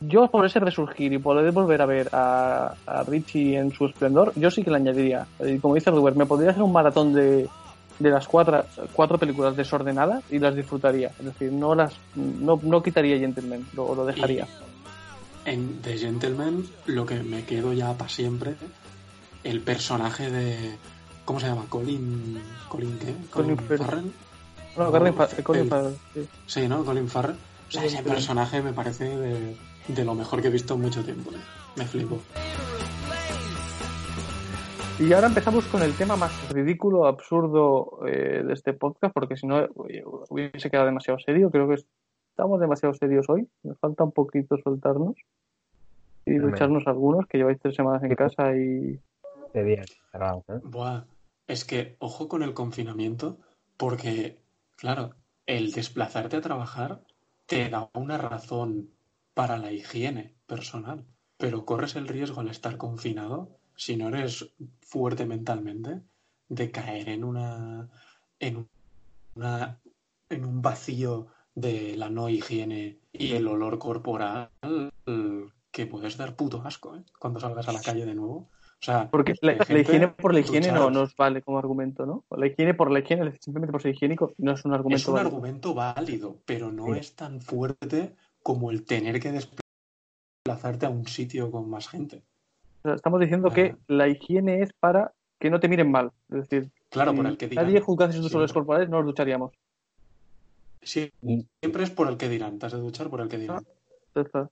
Yo 0.00 0.30
por 0.30 0.46
ese 0.46 0.60
resurgir 0.60 1.12
y 1.12 1.18
poder 1.18 1.50
volver 1.50 1.82
a 1.82 1.86
ver 1.86 2.08
a, 2.12 2.72
a 2.86 3.02
Richie 3.02 3.56
en 3.56 3.72
su 3.72 3.86
esplendor, 3.86 4.32
yo 4.36 4.50
sí 4.50 4.62
que 4.62 4.70
le 4.70 4.76
añadiría. 4.76 5.26
Y 5.44 5.58
como 5.58 5.74
dice 5.74 5.90
Ruber, 5.90 6.14
me 6.14 6.26
podría 6.26 6.50
hacer 6.50 6.62
un 6.62 6.70
maratón 6.72 7.12
de, 7.12 7.48
de 7.98 8.10
las 8.10 8.28
cuatro, 8.28 8.64
cuatro 8.92 9.18
películas 9.18 9.56
desordenadas 9.56 10.22
y 10.30 10.38
las 10.38 10.54
disfrutaría. 10.54 11.08
Es 11.18 11.24
decir, 11.24 11.50
no 11.52 11.74
las 11.74 11.98
no, 12.14 12.60
no 12.62 12.80
quitaría 12.82 13.18
Gentleman, 13.18 13.66
lo, 13.74 13.92
lo 13.96 14.04
dejaría. 14.06 14.46
En 15.44 15.80
The 15.82 15.98
Gentleman, 15.98 16.62
lo 16.86 17.04
que 17.04 17.20
me 17.24 17.44
quedo 17.44 17.72
ya 17.72 17.92
para 17.94 18.08
siempre, 18.10 18.54
el 19.42 19.60
personaje 19.62 20.30
de. 20.30 20.76
¿Cómo 21.28 21.38
se 21.40 21.46
llama? 21.46 21.66
Colin. 21.68 22.40
¿Colin 22.70 22.98
qué? 22.98 23.14
Colin 23.30 23.54
Farrell. 23.58 23.78
Farrell. 23.84 24.12
Bueno, 24.74 24.90
Colin 24.90 25.12
Fa- 25.14 25.28
el- 25.36 25.44
Colin 25.44 25.68
Farrell, 25.68 25.96
sí. 26.14 26.28
Sí, 26.46 26.66
¿no? 26.68 26.82
Colin 26.86 27.06
Farrell. 27.06 27.36
O 27.36 27.70
sea, 27.70 27.82
ese 27.84 27.96
Colin 27.96 27.96
Farrell. 27.96 28.14
personaje 28.14 28.62
me 28.62 28.72
parece 28.72 29.04
de, 29.04 29.54
de 29.88 30.04
lo 30.06 30.14
mejor 30.14 30.40
que 30.40 30.48
he 30.48 30.50
visto 30.50 30.72
en 30.72 30.80
mucho 30.80 31.04
tiempo. 31.04 31.30
¿eh? 31.32 31.40
Me 31.76 31.84
flipo. 31.84 32.18
Y 34.98 35.12
ahora 35.12 35.26
empezamos 35.26 35.66
con 35.66 35.82
el 35.82 35.92
tema 35.98 36.16
más 36.16 36.32
ridículo, 36.50 37.06
absurdo 37.06 38.00
eh, 38.06 38.42
de 38.46 38.54
este 38.54 38.72
podcast, 38.72 39.12
porque 39.12 39.36
si 39.36 39.46
no 39.46 39.60
eh, 39.60 40.02
hubiese 40.30 40.70
quedado 40.70 40.86
demasiado 40.86 41.18
serio. 41.20 41.50
Creo 41.50 41.68
que 41.68 41.74
estamos 42.30 42.58
demasiado 42.58 42.94
serios 42.94 43.26
hoy. 43.28 43.46
Nos 43.64 43.78
falta 43.78 44.02
un 44.02 44.12
poquito 44.12 44.56
soltarnos 44.64 45.14
y 46.24 46.36
Hombre. 46.36 46.52
ducharnos 46.52 46.86
algunos, 46.86 47.26
que 47.26 47.36
lleváis 47.36 47.60
tres 47.60 47.74
semanas 47.74 48.02
en 48.02 48.14
casa 48.14 48.56
y 48.56 48.98
De 49.52 49.62
día 49.64 49.84
cerrado, 50.10 50.42
¿eh? 50.48 50.58
Buah, 50.64 51.02
es 51.48 51.64
que 51.64 51.96
ojo 51.98 52.28
con 52.28 52.42
el 52.42 52.54
confinamiento, 52.54 53.40
porque, 53.76 54.40
claro, 54.76 55.14
el 55.46 55.72
desplazarte 55.72 56.36
a 56.36 56.40
trabajar 56.40 57.02
te 57.46 57.68
da 57.68 57.90
una 57.94 58.18
razón 58.18 58.90
para 59.34 59.56
la 59.56 59.72
higiene 59.72 60.34
personal, 60.46 61.04
pero 61.38 61.64
corres 61.64 61.96
el 61.96 62.06
riesgo 62.06 62.40
al 62.40 62.48
estar 62.48 62.76
confinado, 62.76 63.58
si 63.74 63.96
no 63.96 64.08
eres 64.08 64.52
fuerte 64.80 65.24
mentalmente, 65.24 66.02
de 66.48 66.70
caer 66.70 67.08
en 67.08 67.24
una, 67.24 67.88
en 68.38 68.68
una, 69.34 69.80
en 70.28 70.44
un 70.44 70.62
vacío 70.62 71.28
de 71.54 71.96
la 71.96 72.10
no 72.10 72.28
higiene 72.28 73.00
y 73.12 73.32
el 73.32 73.48
olor 73.48 73.78
corporal 73.78 74.50
que 75.70 75.86
puedes 75.86 76.16
dar 76.16 76.36
puto 76.36 76.62
asco, 76.64 76.96
¿eh? 76.96 77.04
Cuando 77.18 77.40
salgas 77.40 77.68
a 77.68 77.72
la 77.72 77.80
calle 77.80 78.04
de 78.04 78.14
nuevo. 78.14 78.50
O 78.80 78.84
sea, 78.84 79.10
Porque 79.10 79.34
la, 79.40 79.54
higiene 79.54 80.06
por 80.08 80.32
la 80.32 80.40
higiene 80.40 80.70
no 80.70 80.88
nos 80.90 81.16
vale 81.16 81.42
como 81.42 81.58
argumento, 81.58 82.06
¿no? 82.06 82.24
La 82.30 82.46
higiene 82.46 82.74
por 82.74 82.92
la 82.92 83.00
higiene, 83.00 83.36
simplemente 83.40 83.72
por 83.72 83.82
ser 83.82 83.92
higiénico, 83.94 84.32
no 84.38 84.52
es 84.52 84.64
un 84.64 84.72
argumento 84.72 84.96
Es 85.02 85.08
un 85.08 85.14
válido. 85.14 85.28
argumento 85.34 85.74
válido, 85.74 86.36
pero 86.46 86.70
no 86.70 86.86
Sí. 86.94 87.00
es 87.00 87.16
tan 87.16 87.40
fuerte 87.40 88.14
como 88.42 88.70
el 88.70 88.84
tener 88.84 89.18
que 89.18 89.32
desplazarte 89.32 90.86
a 90.86 90.90
un 90.90 91.06
sitio 91.08 91.50
con 91.50 91.68
más 91.68 91.88
gente. 91.88 92.22
O 92.78 92.82
sea, 92.82 92.94
Estamos 92.94 93.18
diciendo 93.20 93.50
que 93.50 93.74
Ah. 93.74 93.78
la 93.88 94.06
higiene 94.08 94.62
es 94.62 94.72
para 94.74 95.12
que 95.40 95.50
no 95.50 95.58
te 95.58 95.68
miren 95.68 95.90
mal. 95.90 96.12
Es 96.30 96.48
decir, 96.48 96.70
Claro, 96.90 97.12
por 97.14 97.24
si 97.26 97.30
el 97.32 97.36
que 97.36 97.48
dirán. 97.48 97.66
nadie 97.66 97.80
juzgase 97.80 98.16
sus 98.18 98.32
olores 98.32 98.52
corporales, 98.52 98.88
no 98.88 98.98
nos 98.98 99.06
ducharíamos. 99.06 99.52
Sí, 100.82 101.12
siempre 101.60 101.82
es 101.82 101.90
por 101.90 102.08
el 102.08 102.16
que 102.16 102.28
dirán. 102.28 102.60
Te 102.60 102.66
has 102.66 102.72
de 102.72 102.78
duchar 102.78 103.10
por 103.10 103.20
el 103.20 103.28
que 103.28 103.38
dirán. 103.38 103.66
Está. 104.14 104.48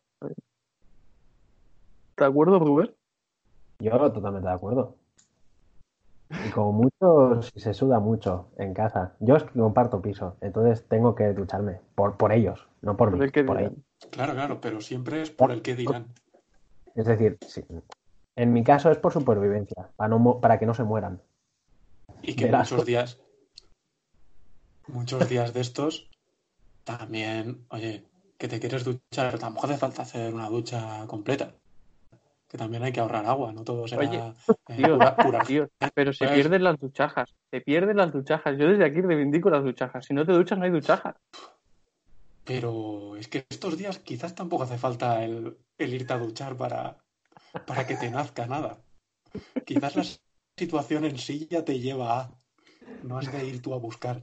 ¿De 2.16 2.24
acuerdo, 2.24 2.58
Rubén? 2.58 2.90
Yo 3.78 4.12
totalmente 4.12 4.48
de 4.48 4.54
acuerdo. 4.54 4.94
Y 6.28 6.50
como 6.50 6.72
mucho, 6.72 7.40
si 7.42 7.60
se 7.60 7.72
suda 7.72 8.00
mucho 8.00 8.48
en 8.58 8.74
casa. 8.74 9.14
Yo 9.20 9.36
es 9.36 9.44
que 9.44 9.58
comparto 9.58 10.02
piso, 10.02 10.36
entonces 10.40 10.86
tengo 10.88 11.14
que 11.14 11.32
ducharme. 11.32 11.80
Por, 11.94 12.16
por 12.16 12.32
ellos, 12.32 12.66
no 12.82 12.96
por 12.96 13.10
Por 13.10 13.18
mí, 13.18 13.24
el 13.24 13.32
que 13.32 13.44
por 13.44 13.58
dirán. 13.58 13.72
ellos. 13.72 13.84
Claro, 14.10 14.32
claro, 14.34 14.60
pero 14.60 14.80
siempre 14.80 15.22
es 15.22 15.30
por 15.30 15.52
el 15.52 15.62
que 15.62 15.76
dirán. 15.76 16.06
Es 16.94 17.06
decir, 17.06 17.38
sí. 17.46 17.64
en 18.36 18.52
mi 18.52 18.64
caso 18.64 18.90
es 18.90 18.98
por 18.98 19.12
supervivencia, 19.12 19.90
para, 19.96 20.08
no, 20.08 20.40
para 20.40 20.58
que 20.58 20.66
no 20.66 20.74
se 20.74 20.84
mueran. 20.84 21.20
Y 22.22 22.34
que 22.34 22.46
Verás. 22.46 22.72
muchos 22.72 22.86
días, 22.86 23.20
muchos 24.88 25.28
días 25.28 25.52
de 25.54 25.60
estos, 25.60 26.08
también, 26.84 27.66
oye, 27.70 28.04
que 28.38 28.48
te 28.48 28.58
quieres 28.60 28.84
duchar, 28.84 29.26
pero 29.28 29.38
tampoco 29.38 29.66
hace 29.66 29.76
falta 29.76 30.02
hacer 30.02 30.32
una 30.34 30.48
ducha 30.48 31.06
completa. 31.06 31.54
Que 32.48 32.56
también 32.58 32.82
hay 32.84 32.92
que 32.92 33.00
ahorrar 33.00 33.26
agua, 33.26 33.52
no 33.52 33.64
todo 33.64 33.88
será 33.88 34.08
Oye, 34.08 34.18
eh, 34.68 34.76
tío, 34.76 34.98
pura- 34.98 35.42
pero 35.94 36.12
se 36.12 36.26
Pues- 36.26 36.34
pierden 36.36 36.62
las 36.64 36.78
duchajas. 36.78 37.34
Se 37.50 37.60
pierden 37.60 37.96
las 37.96 38.12
duchajas. 38.12 38.56
Yo 38.58 38.68
desde 38.68 38.84
aquí 38.84 39.00
reivindico 39.00 39.50
las 39.50 39.64
duchajas. 39.64 40.04
Si 40.06 40.14
no 40.14 40.24
te 40.24 40.32
duchas, 40.32 40.58
no 40.58 40.64
hay 40.64 40.70
duchajas. 40.70 41.16
Pero 42.44 43.16
es 43.16 43.26
que 43.28 43.44
estos 43.48 43.76
días 43.76 43.98
quizás 43.98 44.34
tampoco 44.34 44.62
hace 44.62 44.78
falta 44.78 45.24
el, 45.24 45.56
el 45.78 45.94
irte 45.94 46.12
a 46.12 46.18
duchar 46.18 46.56
para, 46.56 46.98
para 47.66 47.86
que 47.86 47.96
te 47.96 48.10
nazca 48.10 48.46
nada. 48.46 48.78
Quizás 49.64 49.96
la 49.96 50.04
situación 50.56 51.04
en 51.04 51.18
sí 51.18 51.48
ya 51.50 51.64
te 51.64 51.80
lleva 51.80 52.20
a. 52.20 52.30
No 53.02 53.18
has 53.18 53.30
de 53.32 53.44
ir 53.44 53.60
tú 53.60 53.74
a 53.74 53.78
buscar. 53.78 54.22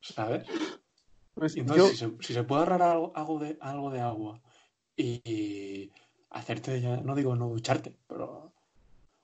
¿Sabes? 0.00 0.46
Pues 1.34 1.54
yo, 1.54 1.60
entonces, 1.62 1.90
si, 1.90 1.96
se, 1.98 2.10
si 2.20 2.32
se 2.32 2.44
puede 2.44 2.60
ahorrar 2.62 2.80
algo, 2.82 3.12
algo 3.14 3.38
de, 3.38 3.58
algo 3.60 3.90
de 3.90 4.00
agua 4.00 4.40
y, 4.96 5.20
y 5.30 5.92
hacerte, 6.34 6.80
ya, 6.80 6.98
no 6.98 7.14
digo 7.14 7.34
no 7.36 7.48
ducharte, 7.48 7.96
pero 8.08 8.52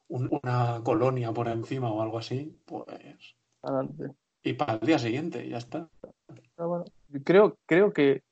un- 0.08 0.30
una 0.42 0.80
colonia 0.82 1.32
por 1.32 1.48
encima 1.48 1.92
o 1.92 2.02
algo 2.02 2.18
así, 2.18 2.56
pues. 2.64 2.84
adelante. 3.62 4.12
Y 4.42 4.54
para 4.54 4.74
el 4.74 4.80
día 4.80 4.98
siguiente, 4.98 5.46
ya 5.48 5.58
está. 5.58 5.88
Ah, 6.56 6.64
bueno. 6.66 6.84
Creo, 7.24 7.56
creo 7.66 7.92
que 7.92 8.22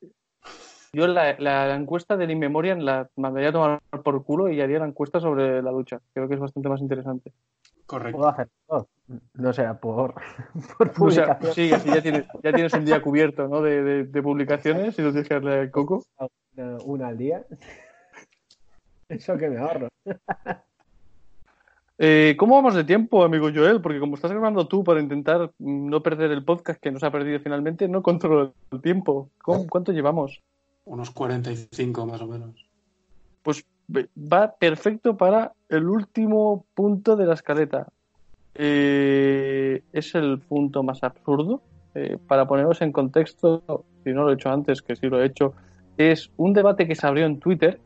yo 0.92 1.06
la, 1.06 1.38
la, 1.38 1.66
la 1.66 1.74
encuesta 1.74 2.16
del 2.16 2.30
Inmemorian 2.30 2.84
la 2.84 3.08
mandaría 3.16 3.50
a 3.50 3.52
tomar 3.52 3.80
por 4.02 4.24
culo 4.24 4.48
y 4.48 4.60
haría 4.60 4.78
la 4.78 4.86
encuesta 4.86 5.20
sobre 5.20 5.62
la 5.62 5.70
ducha. 5.70 6.00
Creo 6.14 6.28
que 6.28 6.34
es 6.34 6.40
bastante 6.40 6.68
más 6.68 6.80
interesante. 6.80 7.32
Correcto. 7.86 8.18
Puedo 8.18 8.30
hacer. 8.30 8.48
No 9.34 9.52
sea 9.52 9.78
por, 9.80 10.14
por 10.78 10.88
O 10.88 11.10
sea, 11.10 11.38
publicación. 11.38 11.52
sí, 11.54 11.72
así 11.72 11.88
ya 11.92 12.02
tienes, 12.02 12.26
ya 12.42 12.52
tienes 12.52 12.72
un 12.74 12.84
día 12.84 13.02
cubierto 13.02 13.48
¿no? 13.48 13.60
de, 13.62 13.82
de, 13.82 14.04
de 14.04 14.22
publicaciones 14.22 14.98
y 14.98 15.02
no 15.02 15.10
tienes 15.10 15.28
que 15.28 15.34
darle 15.34 15.60
al 15.60 15.70
coco. 15.70 16.04
Una, 16.56 16.76
una 16.84 17.08
al 17.08 17.18
día. 17.18 17.44
Eso 19.08 19.36
que 19.36 19.48
me 19.48 19.58
ahorro. 19.58 19.88
Eh, 22.00 22.36
¿Cómo 22.38 22.54
vamos 22.54 22.76
de 22.76 22.84
tiempo, 22.84 23.24
amigo 23.24 23.48
Joel? 23.52 23.80
Porque 23.80 23.98
como 23.98 24.14
estás 24.14 24.30
grabando 24.30 24.68
tú 24.68 24.84
para 24.84 25.00
intentar 25.00 25.50
no 25.58 26.00
perder 26.00 26.30
el 26.30 26.44
podcast 26.44 26.80
que 26.80 26.92
nos 26.92 27.02
ha 27.02 27.10
perdido 27.10 27.40
finalmente, 27.40 27.88
no 27.88 28.04
controlo 28.04 28.54
el 28.70 28.80
tiempo. 28.80 29.30
¿Cómo- 29.42 29.66
¿Cuánto 29.66 29.90
llevamos? 29.90 30.40
Unos 30.84 31.10
45 31.10 32.06
más 32.06 32.20
o 32.22 32.28
menos. 32.28 32.64
Pues 33.42 33.66
va 33.92 34.52
perfecto 34.54 35.16
para 35.16 35.54
el 35.68 35.88
último 35.88 36.64
punto 36.72 37.16
de 37.16 37.26
la 37.26 37.34
escaleta. 37.34 37.88
Eh, 38.54 39.82
es 39.92 40.14
el 40.14 40.38
punto 40.38 40.84
más 40.84 41.02
absurdo. 41.02 41.62
Eh, 41.96 42.16
para 42.28 42.46
poneros 42.46 42.80
en 42.80 42.92
contexto, 42.92 43.84
si 44.04 44.12
no 44.12 44.22
lo 44.22 44.30
he 44.30 44.34
hecho 44.34 44.50
antes, 44.50 44.82
que 44.82 44.94
sí 44.94 45.08
lo 45.08 45.20
he 45.20 45.26
hecho, 45.26 45.52
es 45.96 46.30
un 46.36 46.52
debate 46.52 46.86
que 46.86 46.94
se 46.94 47.04
abrió 47.08 47.26
en 47.26 47.40
Twitter, 47.40 47.80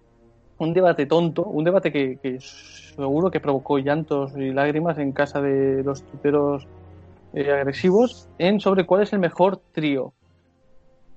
un 0.62 0.72
debate 0.72 1.06
tonto, 1.06 1.44
un 1.44 1.64
debate 1.64 1.92
que, 1.92 2.18
que 2.22 2.38
seguro 2.40 3.30
que 3.30 3.40
provocó 3.40 3.78
llantos 3.78 4.32
y 4.36 4.52
lágrimas 4.52 4.98
en 4.98 5.12
casa 5.12 5.40
de 5.40 5.82
los 5.82 6.02
tuiteros 6.04 6.66
eh, 7.34 7.50
agresivos, 7.50 8.28
en 8.38 8.60
sobre 8.60 8.86
cuál 8.86 9.02
es 9.02 9.12
el 9.12 9.18
mejor 9.18 9.60
trío. 9.72 10.12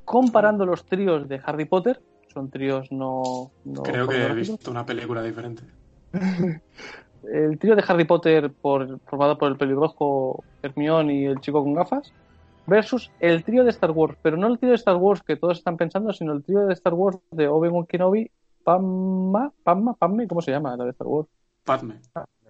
Comparando 0.04 0.66
los 0.66 0.86
tríos 0.86 1.28
de 1.28 1.42
Harry 1.44 1.66
Potter, 1.66 2.02
son 2.34 2.50
tríos 2.50 2.92
no... 2.92 3.52
no 3.64 3.84
Creo 3.84 4.08
que 4.08 4.24
he 4.24 4.34
visto 4.34 4.72
una 4.72 4.86
película 4.86 5.22
diferente. 5.22 5.64
el 7.32 7.58
trío 7.60 7.76
de 7.76 7.84
Harry 7.88 8.06
Potter 8.06 8.52
por, 8.52 9.00
formado 9.02 9.38
por 9.38 9.52
el 9.52 9.58
pelirrojo 9.58 10.44
Hermione 10.64 11.14
y 11.14 11.26
el 11.26 11.40
chico 11.40 11.64
con 11.64 11.74
gafas 11.74 12.12
versus 12.68 13.12
el 13.20 13.44
trío 13.44 13.64
de 13.64 13.70
Star 13.70 13.92
Wars, 13.92 14.18
pero 14.24 14.38
no 14.38 14.48
el 14.48 14.58
trío 14.58 14.72
de 14.72 14.78
Star 14.78 14.96
Wars 14.96 15.22
que 15.22 15.36
todos 15.36 15.60
están 15.60 15.78
pensando, 15.78 16.12
sino 16.14 16.34
el 16.34 16.44
trío 16.44 16.66
de 16.66 16.74
Star 16.74 16.94
Wars 16.94 17.20
de 17.32 17.48
Obi-Wan 17.48 17.86
Kenobi 17.86 18.32
Pamma, 18.66 19.54
Pamma, 19.64 19.94
Padme, 19.94 20.28
¿cómo 20.28 20.42
se 20.42 20.50
llama 20.50 20.76
la 20.76 20.86
de 20.86 20.90
Star 20.90 21.06
Wars? 21.08 21.30
Padme. 21.64 22.00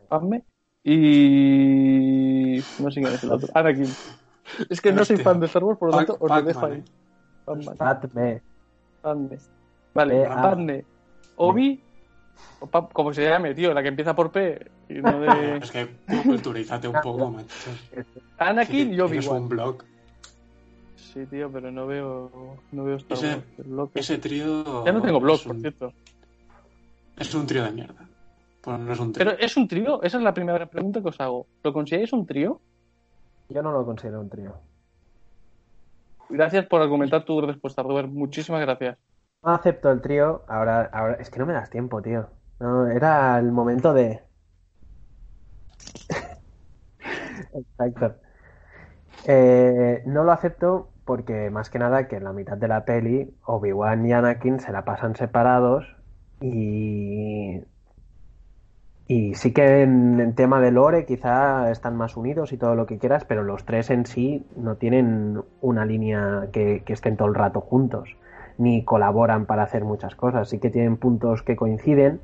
Padme. 0.08 0.46
Y. 0.84 2.64
No 2.80 2.90
sé 2.90 3.02
quién 3.02 3.14
es 3.14 3.24
el 3.24 3.32
otro. 3.34 3.50
Anakin. 3.54 3.88
Es 4.70 4.80
que 4.80 4.94
no 4.94 5.04
soy 5.04 5.18
fan 5.18 5.40
de 5.42 5.48
Star 5.48 5.64
Wars, 5.66 5.78
por 5.78 5.90
lo 5.92 5.98
tanto 5.98 6.18
os 6.20 6.30
lo 6.32 6.42
dejo 6.42 6.66
ahí. 6.68 6.84
Padme. 7.78 8.42
Padme. 9.02 9.38
Vale, 9.94 10.22
Eh, 10.22 10.28
ah. 10.30 10.42
Padme. 10.42 10.86
Obi. 11.36 11.82
como 12.94 13.14
se 13.14 13.28
llame, 13.30 13.54
tío, 13.54 13.74
la 13.74 13.82
que 13.84 13.90
empieza 13.90 14.16
por 14.16 14.32
P. 14.32 14.72
Y 14.88 14.94
no 15.02 15.20
de. 15.20 15.58
Es 15.58 15.72
que 15.72 15.98
culturízate 16.24 16.88
un 16.88 17.02
poco, 17.04 17.30
macho. 17.32 17.48
Anakin 18.38 18.94
y 18.94 18.96
Tienes 18.96 19.28
un 19.28 19.32
Obi-Wan. 19.34 19.50
blog. 19.50 19.84
Sí, 21.16 21.26
tío, 21.28 21.50
pero 21.50 21.72
no 21.72 21.88
veo. 21.88 22.30
No 22.74 22.84
veo 22.84 22.98
Star 22.98 23.18
Ese- 23.18 23.42
Wars. 23.70 23.92
Ese 23.96 24.18
trío. 24.18 24.84
Ya 24.86 24.92
no 24.92 25.02
tengo 25.02 25.22
blog, 25.22 25.42
por 25.46 25.56
cierto. 25.62 25.94
Es 27.18 27.34
un 27.34 27.48
trío 27.48 27.64
de 27.64 27.72
mierda. 27.72 28.06
Pues 28.62 28.78
no 28.80 28.92
es 28.92 29.00
un 29.00 29.14
trío. 29.14 29.26
Pero 29.26 29.40
¿es 29.40 29.56
un 29.56 29.66
trío? 29.70 30.04
Esa 30.04 30.18
es 30.18 30.24
la 30.24 30.34
primera 30.34 30.66
pregunta 30.66 31.02
que 31.02 31.08
os 31.08 31.22
hago. 31.22 31.48
¿Lo 31.64 31.72
consideráis 31.72 32.12
un 32.12 32.26
trío? 32.26 32.60
Yo 33.48 33.64
no 33.64 33.72
lo 33.72 33.86
considero 33.86 34.20
un 34.20 34.30
trío. 34.30 34.56
Gracias 36.28 36.66
por 36.68 36.82
argumentar 36.82 37.24
tu 37.24 37.40
respuesta, 37.40 37.82
Robert. 37.82 38.10
Muchísimas 38.10 38.60
gracias. 38.60 38.98
No 39.42 39.52
acepto 39.54 39.90
el 39.92 40.02
trío. 40.02 40.44
Ahora, 40.50 40.90
ahora, 40.92 41.14
es 41.14 41.30
que 41.30 41.40
no 41.40 41.46
me 41.46 41.54
das 41.54 41.70
tiempo, 41.70 42.02
tío. 42.02 42.28
No, 42.60 42.88
era 42.88 43.40
el 43.40 43.54
momento 43.54 43.94
de. 43.94 44.22
Exacto. 47.54 48.16
Eh, 49.28 50.04
no 50.08 50.26
lo 50.26 50.32
acepto 50.34 50.90
porque, 51.06 51.50
más 51.52 51.70
que 51.70 51.80
nada, 51.80 52.08
que 52.08 52.18
en 52.18 52.24
la 52.24 52.34
mitad 52.34 52.58
de 52.58 52.68
la 52.68 52.86
peli, 52.86 53.34
Obi-Wan 53.46 54.06
y 54.06 54.14
Anakin 54.14 54.60
se 54.60 54.72
la 54.72 54.84
pasan 54.86 55.16
separados 55.16 55.86
y. 56.42 57.62
Y 59.08 59.36
sí 59.36 59.54
que 59.54 59.84
en, 59.84 60.20
en 60.20 60.34
tema 60.34 60.60
de 60.60 60.72
lore 60.72 61.06
quizá 61.06 61.70
están 61.70 61.96
más 61.96 62.18
unidos 62.18 62.52
y 62.54 62.58
todo 62.58 62.74
lo 62.74 62.88
que 62.88 62.98
quieras, 62.98 63.24
pero 63.24 63.44
los 63.44 63.64
tres 63.64 63.92
en 63.92 64.08
sí 64.08 64.48
no 64.56 64.78
tienen 64.78 65.44
una 65.62 65.86
línea 65.86 66.50
que, 66.52 66.82
que 66.84 66.94
estén 66.94 67.16
todo 67.16 67.28
el 67.28 67.36
rato 67.36 67.62
juntos 67.62 68.18
ni 68.58 68.84
colaboran 68.84 69.46
para 69.46 69.62
hacer 69.62 69.84
muchas 69.84 70.16
cosas. 70.16 70.50
Sí 70.50 70.60
que 70.60 70.72
tienen 70.72 70.98
puntos 70.98 71.44
que 71.44 71.56
coinciden, 71.56 72.20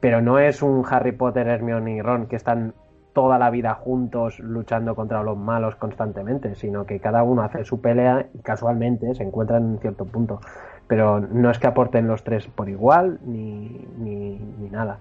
pero 0.00 0.20
no 0.20 0.38
es 0.38 0.62
un 0.62 0.84
Harry 0.88 1.12
Potter, 1.12 1.46
Hermione 1.48 1.96
y 1.96 2.02
Ron 2.02 2.26
que 2.26 2.36
están 2.36 2.74
toda 3.16 3.38
la 3.38 3.48
vida 3.48 3.72
juntos 3.72 4.38
luchando 4.40 4.94
contra 4.94 5.22
los 5.22 5.38
malos 5.38 5.74
constantemente, 5.76 6.54
sino 6.54 6.84
que 6.84 7.00
cada 7.00 7.22
uno 7.22 7.40
hace 7.40 7.64
su 7.64 7.80
pelea 7.80 8.26
y 8.34 8.40
casualmente 8.40 9.14
se 9.14 9.22
encuentran 9.22 9.72
en 9.72 9.78
cierto 9.78 10.04
punto. 10.04 10.42
Pero 10.86 11.20
no 11.20 11.50
es 11.50 11.58
que 11.58 11.66
aporten 11.66 12.08
los 12.08 12.24
tres 12.24 12.46
por 12.46 12.68
igual 12.68 13.18
ni, 13.24 13.86
ni, 13.96 14.38
ni 14.58 14.68
nada. 14.68 14.98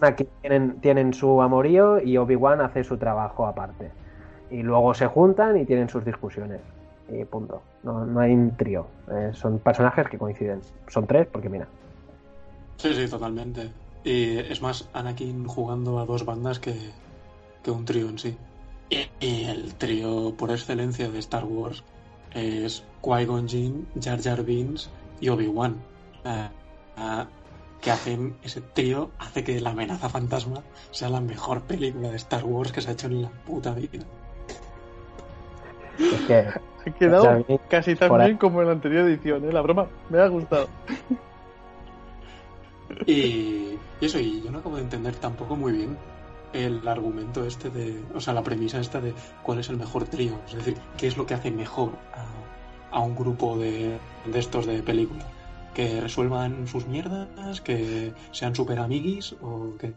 Aquí 0.00 0.26
tienen, 0.40 0.80
tienen 0.80 1.12
su 1.12 1.42
amorío 1.42 2.00
y 2.00 2.16
Obi-Wan 2.16 2.62
hace 2.62 2.82
su 2.82 2.96
trabajo 2.96 3.46
aparte. 3.46 3.90
Y 4.50 4.62
luego 4.62 4.94
se 4.94 5.06
juntan 5.06 5.58
y 5.58 5.66
tienen 5.66 5.90
sus 5.90 6.02
discusiones. 6.02 6.62
Y 7.10 7.26
punto. 7.26 7.60
No, 7.82 8.06
no 8.06 8.20
hay 8.20 8.32
un 8.32 8.56
trío. 8.56 8.86
Eh, 9.12 9.32
son 9.34 9.58
personajes 9.58 10.08
que 10.08 10.16
coinciden. 10.16 10.62
Son 10.88 11.06
tres 11.06 11.26
porque 11.30 11.50
mira. 11.50 11.66
Sí, 12.78 12.94
sí, 12.94 13.06
totalmente. 13.06 13.83
Y 14.04 14.36
es 14.38 14.60
más 14.60 14.88
Anakin 14.92 15.46
jugando 15.46 15.98
a 15.98 16.04
dos 16.06 16.24
bandas 16.24 16.58
que, 16.58 16.74
que 17.62 17.70
un 17.70 17.84
trío 17.84 18.08
en 18.08 18.18
sí. 18.18 18.36
Y, 18.90 19.08
y 19.18 19.44
el 19.44 19.74
trío 19.74 20.34
por 20.36 20.50
excelencia 20.50 21.10
de 21.10 21.18
Star 21.20 21.44
Wars 21.44 21.82
es 22.34 22.84
Qui-Gon 23.02 23.48
Jinn, 23.48 23.86
Jar 24.00 24.20
Jar 24.22 24.42
Binks 24.44 24.90
y 25.20 25.28
Obi-Wan. 25.30 25.76
Que 27.80 27.90
hacen 27.90 28.36
ese 28.42 28.60
trío 28.62 29.10
hace 29.18 29.44
que 29.44 29.60
La 29.60 29.70
amenaza 29.70 30.08
fantasma 30.08 30.62
sea 30.90 31.08
la 31.10 31.20
mejor 31.20 31.62
película 31.62 32.10
de 32.10 32.16
Star 32.16 32.44
Wars 32.44 32.72
que 32.72 32.80
se 32.80 32.90
ha 32.90 32.92
hecho 32.92 33.06
en 33.08 33.22
la 33.22 33.30
puta 33.30 33.72
vida. 33.74 34.04
Es 36.10 36.20
que 36.22 36.54
Ha 36.86 36.90
quedado 36.98 37.38
casi 37.68 37.96
tan 37.96 38.14
ahí. 38.16 38.24
bien 38.24 38.38
como 38.38 38.60
en 38.60 38.66
la 38.68 38.72
anterior 38.74 39.06
edición, 39.08 39.44
¿eh? 39.44 39.52
La 39.52 39.62
broma 39.62 39.88
me 40.08 40.18
ha 40.18 40.28
gustado. 40.28 40.68
Y, 43.06 43.78
y 44.00 44.06
eso, 44.06 44.18
y 44.18 44.42
yo 44.42 44.50
no 44.50 44.58
acabo 44.58 44.76
de 44.76 44.82
entender 44.82 45.16
tampoco 45.16 45.56
muy 45.56 45.72
bien 45.72 45.98
el 46.52 46.86
argumento 46.86 47.44
este 47.44 47.70
de, 47.70 48.02
o 48.14 48.20
sea, 48.20 48.32
la 48.34 48.42
premisa 48.42 48.78
esta 48.80 49.00
de 49.00 49.14
cuál 49.42 49.58
es 49.58 49.68
el 49.68 49.76
mejor 49.76 50.04
trío, 50.04 50.34
es 50.46 50.54
decir, 50.54 50.76
qué 50.96 51.06
es 51.08 51.16
lo 51.16 51.26
que 51.26 51.34
hace 51.34 51.50
mejor 51.50 51.92
a, 52.12 52.96
a 52.96 53.00
un 53.00 53.16
grupo 53.16 53.58
de, 53.58 53.98
de 54.24 54.38
estos 54.38 54.66
de 54.66 54.82
película, 54.82 55.24
que 55.74 56.00
resuelvan 56.00 56.66
sus 56.68 56.86
mierdas, 56.86 57.60
que 57.60 58.12
sean 58.32 58.54
super 58.54 58.78
amiguis 58.78 59.34
o 59.42 59.76
que... 59.78 59.94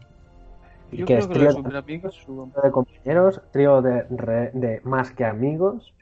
Yo 0.90 1.04
que 1.06 1.14
creo 1.14 1.18
es 1.18 1.26
que 1.28 1.34
trío 1.34 1.44
los 1.44 1.54
su- 1.54 2.52
de 2.62 2.70
compañeros, 2.70 3.42
trío 3.52 3.82
de, 3.82 4.02
re- 4.10 4.50
de 4.54 4.80
más 4.84 5.12
que 5.12 5.24
amigos. 5.24 5.94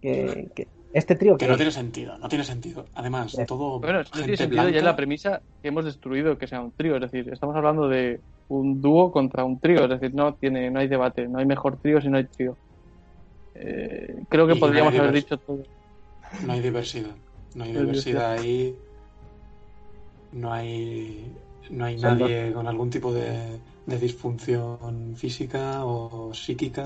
Que, 0.00 0.50
que- 0.54 0.68
este 0.92 1.14
trío 1.16 1.36
Que 1.36 1.44
que 1.46 1.50
no 1.50 1.56
tiene 1.56 1.70
sentido, 1.70 2.16
no 2.18 2.28
tiene 2.28 2.44
sentido. 2.44 2.86
Además, 2.94 3.38
Eh, 3.38 3.44
todo 3.46 3.78
Bueno, 3.80 3.98
no 3.98 4.04
tiene 4.04 4.36
sentido 4.36 4.62
ya 4.64 4.68
es 4.68 4.74
la 4.76 4.80
blanca, 4.80 4.96
premisa 4.96 5.42
que 5.62 5.68
hemos 5.68 5.84
destruido 5.84 6.38
que 6.38 6.46
sea 6.46 6.60
un 6.60 6.72
trío. 6.72 6.96
Es 6.96 7.02
decir, 7.02 7.28
estamos 7.32 7.54
hablando 7.56 7.88
de 7.88 8.20
un 8.48 8.80
dúo 8.80 9.12
contra 9.12 9.44
un 9.44 9.58
trío. 9.60 9.84
Es 9.84 9.90
decir, 9.90 10.14
no 10.14 10.34
tiene, 10.34 10.70
no 10.70 10.80
hay 10.80 10.88
debate. 10.88 11.28
No 11.28 11.38
hay 11.38 11.46
mejor 11.46 11.76
trío 11.78 12.00
si 12.00 12.08
no 12.08 12.16
hay 12.16 12.24
trío. 12.24 12.56
Eh, 13.54 14.22
creo 14.28 14.46
que 14.46 14.54
Y 14.54 14.58
podríamos 14.58 14.94
no 14.94 15.00
haber 15.00 15.12
dicho 15.14 15.36
todo. 15.36 15.62
No 16.46 16.52
hay 16.52 16.60
diversidad. 16.60 17.14
No 17.54 17.64
hay 17.64 17.72
diversidad 17.72 18.32
ahí. 18.32 18.74
No 20.32 20.52
hay. 20.52 21.32
No 21.70 21.84
hay 21.84 21.96
nadie 21.98 22.52
con 22.52 22.66
algún 22.66 22.88
tipo 22.88 23.12
de, 23.12 23.58
de 23.84 23.98
disfunción 23.98 25.14
física 25.16 25.84
o 25.84 26.32
psíquica. 26.32 26.82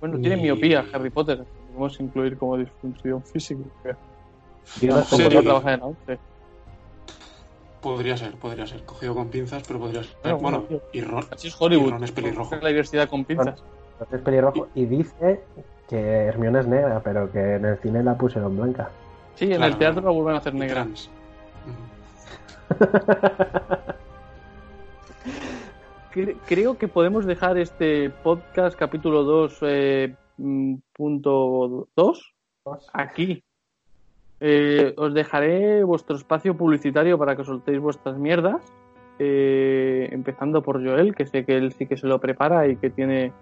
Bueno, 0.00 0.16
Ni- 0.16 0.22
tiene 0.22 0.42
miopía 0.42 0.84
Harry 0.92 1.10
Potter. 1.10 1.44
Podemos 1.74 1.98
incluir 2.00 2.38
como 2.38 2.56
disfunción 2.56 3.20
física. 3.22 3.62
trío 4.78 4.92
A 4.94 4.96
lo 4.98 5.02
es 5.02 5.12
mejor 5.12 5.18
Sí. 5.18 5.22
no 5.24 5.28
como- 5.30 5.42
trabaja 5.60 5.74
en. 5.74 6.18
Podría 7.82 8.16
ser, 8.16 8.34
podría 8.36 8.66
ser. 8.66 8.82
Cogido 8.84 9.14
con 9.14 9.28
pinzas, 9.28 9.62
pero 9.66 9.78
podría 9.80 10.02
ser. 10.04 10.16
Bueno, 10.22 10.38
Bueno, 10.38 10.60
bueno, 10.68 10.82
y 10.92 11.00
Ron, 11.02 11.24
Así 11.32 11.48
es 11.48 11.54
y 11.54 11.56
Hollywood. 11.58 11.90
Ron 11.90 12.04
es 12.04 12.12
pelirrojo. 12.12 12.56
La 12.56 12.68
diversidad 12.68 13.08
con 13.08 13.24
pinzas. 13.24 13.62
es 14.10 14.20
pelirrojo 14.20 14.68
y 14.74 14.86
dice 14.86 15.42
que 15.88 15.98
Hermione 15.98 16.60
es 16.60 16.66
negra, 16.66 17.00
pero 17.04 17.30
que 17.30 17.56
en 17.56 17.64
el 17.66 17.76
cine 17.78 18.02
la 18.02 18.16
pusieron 18.16 18.56
blanca. 18.56 18.88
Sí, 19.34 19.46
en 19.46 19.56
Claro, 19.56 19.72
el 19.72 19.78
teatro 19.78 20.02
la 20.02 20.10
vuelven 20.10 20.34
a 20.36 20.38
hacer 20.38 20.54
negra. 20.54 20.86
Creo 26.46 26.78
que 26.78 26.86
podemos 26.88 27.26
dejar 27.26 27.58
este 27.58 28.08
podcast 28.10 28.78
capítulo 28.78 29.24
2 29.24 29.58
eh, 29.62 30.14
mm, 30.14 30.23
punto 30.92 31.88
2 31.96 32.34
aquí. 32.92 33.42
Eh, 34.40 34.92
os 34.96 35.14
dejaré 35.14 35.84
vuestro 35.84 36.16
espacio 36.16 36.56
publicitario 36.56 37.16
para 37.18 37.36
que 37.36 37.44
soltéis 37.44 37.80
vuestras 37.80 38.18
mierdas. 38.18 38.62
eh, 39.18 40.08
empezando 40.10 40.62
por 40.62 40.84
Joel, 40.84 41.14
que 41.14 41.24
sé 41.26 41.44
que 41.44 41.56
él 41.56 41.72
sí 41.72 41.86
que 41.86 41.96
se 41.96 42.08
lo 42.08 42.18
prepara 42.20 42.66
y 42.66 42.76
que 42.76 42.90
tiene 42.90 43.32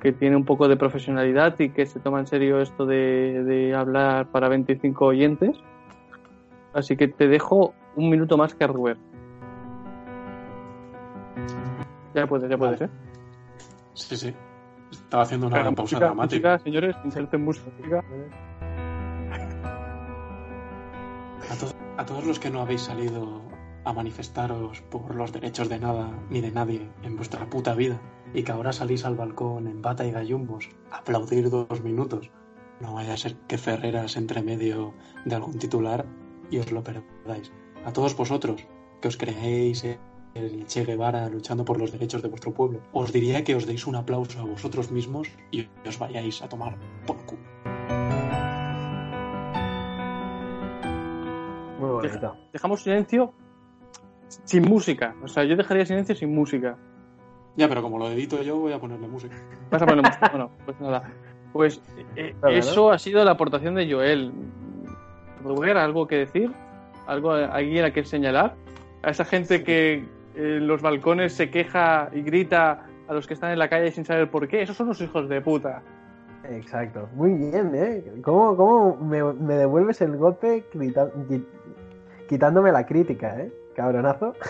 que 0.00 0.12
tiene 0.12 0.36
un 0.36 0.44
poco 0.44 0.68
de 0.68 0.76
profesionalidad 0.76 1.58
y 1.60 1.70
que 1.70 1.86
se 1.86 1.98
toma 1.98 2.20
en 2.20 2.26
serio 2.26 2.60
esto 2.60 2.84
de, 2.84 3.42
de 3.44 3.74
hablar 3.74 4.30
para 4.30 4.50
25 4.50 5.06
oyentes. 5.06 5.56
Así 6.74 6.94
que 6.96 7.08
te 7.08 7.26
dejo 7.26 7.72
un 7.96 8.10
minuto 8.10 8.36
más 8.36 8.54
que 8.54 8.64
a 8.64 8.66
Rubén. 8.66 8.98
Ya 12.14 12.26
puedes, 12.26 12.50
ya 12.50 12.58
puedes, 12.58 12.82
¿eh? 12.82 12.90
Sí, 13.94 14.16
sí. 14.16 14.34
Estaba 15.02 15.22
haciendo 15.24 15.46
una 15.46 15.58
gran 15.58 15.74
pausa 15.74 15.96
música, 15.96 16.06
dramática. 16.06 16.48
música, 16.52 16.64
señores, 16.64 16.96
inserten 17.04 17.44
música. 17.44 18.04
A, 21.50 21.54
to- 21.56 21.74
a 21.98 22.06
todos 22.06 22.24
los 22.24 22.38
que 22.38 22.50
no 22.50 22.60
habéis 22.60 22.82
salido 22.82 23.42
a 23.84 23.92
manifestaros 23.92 24.80
por 24.90 25.14
los 25.14 25.32
derechos 25.32 25.68
de 25.68 25.78
nada 25.78 26.10
ni 26.30 26.40
de 26.40 26.50
nadie 26.50 26.88
en 27.02 27.16
vuestra 27.16 27.44
puta 27.50 27.74
vida 27.74 28.00
y 28.32 28.42
que 28.42 28.52
ahora 28.52 28.72
salís 28.72 29.04
al 29.04 29.14
balcón 29.14 29.66
en 29.68 29.82
bata 29.82 30.06
y 30.06 30.10
gallumbos 30.10 30.70
a 30.90 30.98
aplaudir 30.98 31.50
dos 31.50 31.82
minutos, 31.82 32.30
no 32.80 32.94
vaya 32.94 33.12
a 33.12 33.16
ser 33.16 33.36
que 33.46 33.58
Ferreras 33.58 34.16
entre 34.16 34.42
medio 34.42 34.94
de 35.26 35.34
algún 35.34 35.58
titular 35.58 36.06
y 36.50 36.58
os 36.58 36.72
lo 36.72 36.82
perdáis. 36.82 37.52
A 37.84 37.92
todos 37.92 38.16
vosotros 38.16 38.66
que 39.02 39.08
os 39.08 39.16
creéis 39.18 39.84
el 40.34 40.66
Che 40.66 40.84
Guevara 40.84 41.28
luchando 41.28 41.64
por 41.64 41.78
los 41.78 41.92
derechos 41.92 42.22
de 42.22 42.28
vuestro 42.28 42.52
pueblo, 42.52 42.80
os 42.92 43.12
diría 43.12 43.44
que 43.44 43.54
os 43.54 43.66
deis 43.66 43.86
un 43.86 43.96
aplauso 43.96 44.40
a 44.40 44.44
vosotros 44.44 44.90
mismos 44.90 45.28
y 45.50 45.68
os 45.86 45.98
vayáis 45.98 46.42
a 46.42 46.48
tomar 46.48 46.76
por 47.06 47.16
culo. 47.24 47.42
Muy 51.78 51.90
bonito. 51.90 52.36
Dejamos 52.52 52.82
silencio 52.82 53.32
sin 54.44 54.62
música. 54.62 55.14
O 55.22 55.28
sea, 55.28 55.44
yo 55.44 55.56
dejaría 55.56 55.86
silencio 55.86 56.14
sin 56.14 56.34
música. 56.34 56.76
Ya, 57.56 57.68
pero 57.68 57.82
como 57.82 57.98
lo 57.98 58.10
edito 58.10 58.42
yo, 58.42 58.56
voy 58.58 58.72
a 58.72 58.80
ponerle 58.80 59.06
música. 59.06 59.36
Vas 59.70 59.82
a 59.82 59.86
ponerle 59.86 60.08
música. 60.08 60.28
Bueno, 60.30 60.50
pues 60.64 60.80
nada. 60.80 61.12
Pues 61.52 61.80
eh, 62.16 62.34
eso 62.50 62.90
ha 62.90 62.98
sido 62.98 63.24
la 63.24 63.32
aportación 63.32 63.76
de 63.76 63.90
Joel. 63.90 64.32
Rubén, 65.44 65.76
¿algo 65.76 66.06
que 66.08 66.16
decir? 66.16 66.50
¿Algo 67.06 67.32
alguien 67.32 67.84
a 67.84 67.92
que 67.92 68.04
señalar? 68.04 68.56
A 69.02 69.10
esa 69.10 69.24
gente 69.24 69.62
que 69.62 70.04
en 70.34 70.66
los 70.66 70.82
balcones 70.82 71.32
se 71.32 71.50
queja 71.50 72.08
y 72.12 72.22
grita 72.22 72.86
a 73.08 73.12
los 73.14 73.26
que 73.26 73.34
están 73.34 73.50
en 73.52 73.58
la 73.58 73.68
calle 73.68 73.90
sin 73.90 74.04
saber 74.04 74.30
por 74.30 74.48
qué. 74.48 74.62
Esos 74.62 74.76
son 74.76 74.88
los 74.88 75.00
hijos 75.00 75.28
de 75.28 75.40
puta. 75.40 75.82
Exacto. 76.50 77.08
Muy 77.14 77.32
bien, 77.34 77.72
¿eh? 77.74 78.04
¿Cómo, 78.22 78.56
cómo 78.56 78.96
me, 78.96 79.22
me 79.34 79.54
devuelves 79.54 80.00
el 80.02 80.16
golpe 80.16 80.64
grita- 80.74 81.10
qui- 81.28 81.44
quitándome 82.28 82.70
la 82.72 82.84
crítica, 82.86 83.38
¿eh? 83.40 83.52
Cabronazo. 83.74 84.34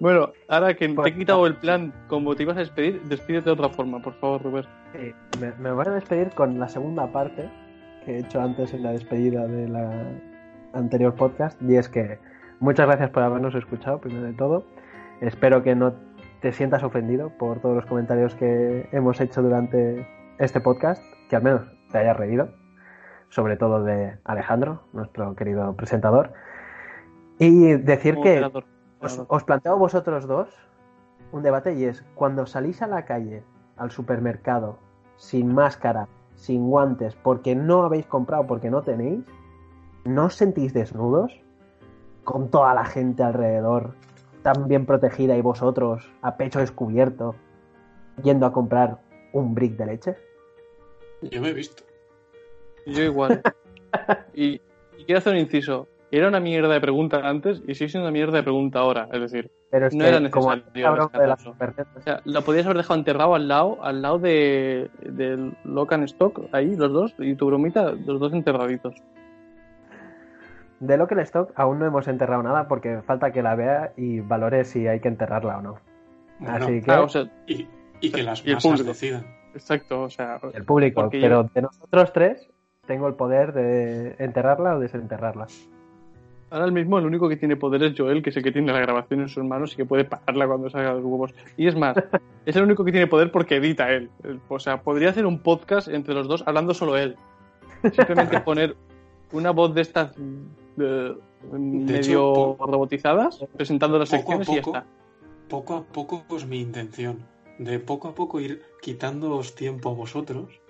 Bueno, 0.00 0.30
ahora 0.46 0.74
que 0.74 0.88
te 0.88 1.08
he 1.08 1.14
quitado 1.14 1.44
el 1.48 1.56
plan 1.56 1.92
como 2.06 2.36
te 2.36 2.44
ibas 2.44 2.56
a 2.56 2.60
despedir, 2.60 3.02
despídete 3.08 3.46
de 3.46 3.50
otra 3.50 3.68
forma, 3.68 4.00
por 4.00 4.14
favor. 4.14 4.64
Sí, 4.92 5.12
me, 5.40 5.52
me 5.58 5.72
voy 5.72 5.84
a 5.88 5.90
despedir 5.90 6.30
con 6.30 6.58
la 6.60 6.68
segunda 6.68 7.10
parte 7.10 7.50
que 8.04 8.12
he 8.14 8.18
hecho 8.20 8.40
antes 8.40 8.72
en 8.74 8.84
la 8.84 8.92
despedida 8.92 9.44
de 9.48 9.68
la 9.68 9.90
anterior 10.72 11.14
podcast 11.16 11.60
y 11.62 11.74
es 11.76 11.88
que 11.88 12.18
muchas 12.60 12.86
gracias 12.86 13.10
por 13.10 13.22
habernos 13.22 13.54
escuchado 13.54 13.98
primero 13.98 14.26
de 14.26 14.32
todo. 14.32 14.64
Espero 15.20 15.62
que 15.62 15.74
no 15.74 15.94
te 16.40 16.52
sientas 16.52 16.82
ofendido 16.82 17.30
por 17.38 17.60
todos 17.60 17.74
los 17.74 17.86
comentarios 17.86 18.34
que 18.34 18.88
hemos 18.92 19.20
hecho 19.20 19.42
durante 19.42 20.06
este 20.38 20.60
podcast 20.60 21.02
que 21.28 21.36
al 21.36 21.42
menos 21.42 21.62
te 21.90 21.98
hayas 21.98 22.16
reído 22.16 22.48
sobre 23.30 23.56
todo 23.56 23.82
de 23.84 24.18
Alejandro 24.24 24.82
nuestro 24.92 25.34
querido 25.34 25.74
presentador. 25.74 26.32
Y 27.38 27.74
decir 27.74 28.16
que 28.22 28.50
os, 29.00 29.24
os 29.28 29.44
planteo 29.44 29.76
vosotros 29.76 30.26
dos 30.26 30.48
un 31.30 31.42
debate 31.42 31.74
y 31.74 31.84
es 31.84 32.02
cuando 32.14 32.46
salís 32.46 32.82
a 32.82 32.86
la 32.86 33.04
calle, 33.04 33.44
al 33.76 33.90
supermercado, 33.90 34.78
sin 35.16 35.54
máscara, 35.54 36.08
sin 36.34 36.68
guantes, 36.68 37.14
porque 37.16 37.54
no 37.54 37.82
habéis 37.82 38.06
comprado, 38.06 38.46
porque 38.46 38.70
no 38.70 38.82
tenéis, 38.82 39.24
¿no 40.04 40.26
os 40.26 40.34
sentís 40.34 40.72
desnudos? 40.72 41.38
Con 42.28 42.50
toda 42.50 42.74
la 42.74 42.84
gente 42.84 43.22
alrededor, 43.22 43.94
tan 44.42 44.68
bien 44.68 44.84
protegida 44.84 45.34
y 45.34 45.40
vosotros 45.40 46.12
a 46.20 46.36
pecho 46.36 46.58
descubierto, 46.58 47.34
yendo 48.22 48.44
a 48.44 48.52
comprar 48.52 48.98
un 49.32 49.54
brick 49.54 49.78
de 49.78 49.86
leche. 49.86 50.14
Yo 51.22 51.40
me 51.40 51.48
he 51.48 51.52
visto. 51.54 51.84
Yo 52.84 53.02
igual. 53.02 53.40
y, 54.34 54.60
y 54.98 55.04
quiero 55.06 55.20
hacer 55.20 55.32
un 55.32 55.38
inciso. 55.38 55.88
Era 56.10 56.28
una 56.28 56.38
mierda 56.38 56.74
de 56.74 56.82
pregunta 56.82 57.26
antes 57.26 57.62
y 57.66 57.74
sigue 57.74 57.88
siendo 57.88 58.06
una 58.08 58.12
mierda 58.12 58.36
de 58.36 58.42
pregunta 58.42 58.80
ahora. 58.80 59.08
Es 59.10 59.22
decir, 59.22 59.50
Pero 59.70 59.86
es 59.86 59.94
No 59.94 60.04
que 60.04 60.10
era 60.10 60.30
como 60.30 60.54
necesario 60.54 61.10
de 61.10 61.36
supernetas, 61.38 61.96
o 61.96 62.00
sea, 62.02 62.20
lo 62.26 62.42
podías 62.42 62.66
haber 62.66 62.76
dejado 62.76 62.98
enterrado 62.98 63.34
al 63.36 63.48
lado, 63.48 63.82
al 63.82 64.02
lado 64.02 64.18
de 64.18 64.90
del 65.00 65.56
Lock 65.64 65.94
and 65.94 66.04
Stock, 66.04 66.42
ahí, 66.52 66.76
los 66.76 66.92
dos, 66.92 67.14
y 67.18 67.34
tu 67.36 67.46
bromita, 67.46 67.92
los 67.92 68.20
dos 68.20 68.34
enterraditos. 68.34 68.96
De 70.80 70.96
lo 70.96 71.06
que 71.08 71.14
el 71.14 71.20
stock 71.20 71.52
aún 71.56 71.78
no 71.78 71.86
hemos 71.86 72.06
enterrado 72.08 72.42
nada 72.42 72.68
porque 72.68 73.02
falta 73.02 73.32
que 73.32 73.42
la 73.42 73.54
vea 73.56 73.92
y 73.96 74.20
valore 74.20 74.64
si 74.64 74.86
hay 74.86 75.00
que 75.00 75.08
enterrarla 75.08 75.58
o 75.58 75.62
no. 75.62 75.78
Bueno, 76.38 76.66
Así 76.66 76.80
que 76.82 76.90
Ah, 76.92 77.02
o 77.02 77.08
sea, 77.08 77.24
y, 77.46 77.66
y 78.00 78.10
que 78.12 78.22
las 78.22 78.44
Y 78.46 78.50
el 78.50 78.54
masas 78.56 78.70
público. 78.70 78.88
decidan. 78.88 79.26
exacto, 79.54 80.02
o 80.02 80.10
sea, 80.10 80.38
el 80.54 80.64
público, 80.64 81.02
Porque 81.02 81.20
pero 81.20 81.50
de 81.52 81.62
nosotros 81.62 82.12
tres 82.12 82.48
tengo 82.86 83.08
el 83.08 83.14
poder 83.14 83.52
de 83.52 84.14
enterrarla 84.18 84.76
o 84.76 84.80
desenterrarla. 84.80 85.46
ahora 86.50 86.70
mismo 86.70 86.98
el 86.98 87.04
único 87.06 87.28
que 87.28 87.36
tiene 87.36 87.56
poder 87.56 87.82
es 87.82 87.94
Joel, 87.98 88.22
que 88.22 88.30
es 88.30 88.36
el 88.36 88.42
que 88.42 88.52
tiene 88.52 88.72
la 88.72 88.80
grabación 88.80 89.20
en 89.20 89.28
sus 89.28 89.44
manos 89.44 89.72
y 89.74 89.76
que 89.76 89.84
puede 89.84 90.04
pararla 90.04 90.46
cuando 90.46 90.70
salga 90.70 90.94
los 90.94 91.04
huevos. 91.04 91.34
Y 91.56 91.66
es 91.66 91.76
más, 91.76 91.96
es 92.46 92.56
el 92.56 92.62
único 92.62 92.84
que 92.84 92.92
tiene 92.92 93.06
poder 93.08 93.30
porque 93.32 93.56
edita 93.56 93.90
él. 93.90 94.10
O 94.48 94.58
sea, 94.58 94.80
podría 94.82 95.10
hacer 95.10 95.26
un 95.26 95.40
podcast 95.40 95.88
entre 95.88 96.14
los 96.14 96.28
dos 96.28 96.42
hablando 96.46 96.72
solo 96.72 96.96
él. 96.96 97.16
Simplemente 97.92 98.40
poner 98.44 98.76
una 99.32 99.50
voz 99.50 99.74
de 99.74 99.82
estas 99.82 100.14
eh, 100.80 101.14
medio 101.52 101.98
hecho, 101.98 102.56
po- 102.58 102.66
robotizadas, 102.66 103.44
presentando 103.56 103.98
las 103.98 104.10
poco 104.10 104.32
a 104.32 104.36
secciones 104.44 104.48
y 104.48 104.54
ya 104.56 104.62
poco, 104.62 104.76
está. 104.78 104.86
poco 105.48 105.74
a 105.76 105.84
poco 105.84 106.36
es 106.36 106.46
mi 106.46 106.60
intención. 106.60 107.26
De 107.58 107.78
poco 107.80 108.08
a 108.08 108.14
poco 108.14 108.40
ir 108.40 108.62
quitándoos 108.80 109.54
tiempo 109.54 109.90
a 109.90 109.94
vosotros, 109.94 110.60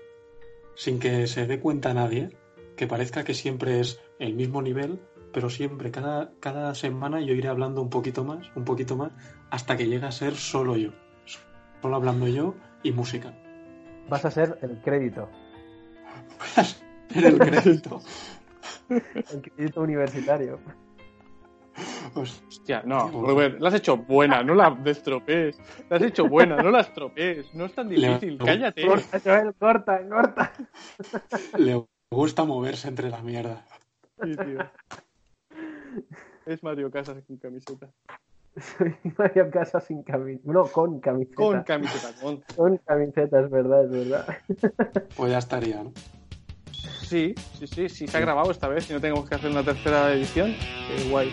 sin 0.75 0.99
que 0.99 1.27
se 1.27 1.47
dé 1.47 1.61
cuenta 1.61 1.93
nadie, 1.93 2.31
que 2.77 2.87
parezca 2.87 3.25
que 3.25 3.35
siempre 3.35 3.81
es 3.81 4.01
el 4.19 4.35
mismo 4.35 4.63
nivel, 4.63 5.01
pero 5.33 5.51
siempre, 5.51 5.91
cada, 5.91 6.33
cada 6.41 6.75
semana 6.75 7.21
yo 7.21 7.35
iré 7.35 7.49
hablando 7.49 7.83
un 7.83 7.91
poquito 7.91 8.25
más, 8.25 8.47
un 8.57 8.65
poquito 8.65 8.97
más, 8.97 9.13
hasta 9.51 9.77
que 9.77 9.87
llegue 9.87 10.07
a 10.07 10.13
ser 10.13 10.35
solo 10.35 10.77
yo. 10.77 10.91
Solo 11.83 11.97
hablando 11.97 12.27
yo 12.27 12.55
y 12.83 12.93
música. 12.93 13.35
Vas 14.09 14.25
a 14.25 14.31
ser 14.31 14.59
el 14.63 14.81
crédito, 14.81 15.29
En 17.15 17.25
el 17.25 17.39
crédito. 17.39 18.01
el 18.89 19.43
crédito 19.43 19.81
universitario. 19.81 20.59
Pues, 22.12 22.43
Hostia, 22.49 22.83
no, 22.85 23.11
la 23.61 23.69
has 23.69 23.75
hecho 23.75 23.97
buena, 23.97 24.43
no 24.43 24.55
la 24.55 24.71
destropees. 24.71 25.61
La 25.89 25.97
has 25.97 26.03
hecho 26.03 26.27
buena, 26.29 26.57
no 26.61 26.71
la 26.71 26.81
estropees. 26.81 27.55
No 27.55 27.66
es 27.66 27.75
tan 27.75 27.89
difícil, 27.89 28.37
Le- 28.39 28.45
cállate. 28.45 28.87
Corta, 28.87 29.21
Joel, 29.23 29.55
corta, 29.55 30.09
corta. 30.09 30.53
le 31.59 31.85
gusta 32.11 32.45
moverse 32.45 32.89
entre 32.89 33.11
la 33.11 33.21
mierda. 33.23 33.64
Sí, 34.23 34.35
tío. 34.37 34.59
Es 36.47 36.62
Mario 36.64 36.91
Casas 36.91 37.23
sin 37.27 37.37
camiseta. 37.37 37.89
Soy 38.57 38.97
Mario 39.16 39.49
Casas 39.51 39.85
sin 39.85 40.03
camiseta. 40.03 40.51
No, 40.53 40.64
con 40.64 40.99
camiseta. 40.99 41.37
Con 41.37 41.62
camiseta, 41.62 42.21
con. 42.21 42.43
Con 42.57 42.79
camiseta, 42.79 43.41
es 43.41 43.51
verdad, 43.51 43.85
es 43.85 43.91
verdad. 43.91 44.27
Pues 45.16 45.31
ya 45.31 45.39
estaría, 45.39 45.85
¿no? 45.85 45.93
Sí, 47.09 47.35
sí, 47.59 47.67
sí, 47.67 47.89
sí, 47.89 48.07
se 48.07 48.17
ha 48.17 48.21
grabado 48.21 48.51
esta 48.51 48.69
vez 48.69 48.89
y 48.91 48.93
no 48.93 49.01
tenemos 49.01 49.29
que 49.29 49.35
hacer 49.35 49.51
una 49.51 49.63
tercera 49.63 50.13
edición. 50.13 50.55
Qué 50.55 51.05
guay. 51.09 51.31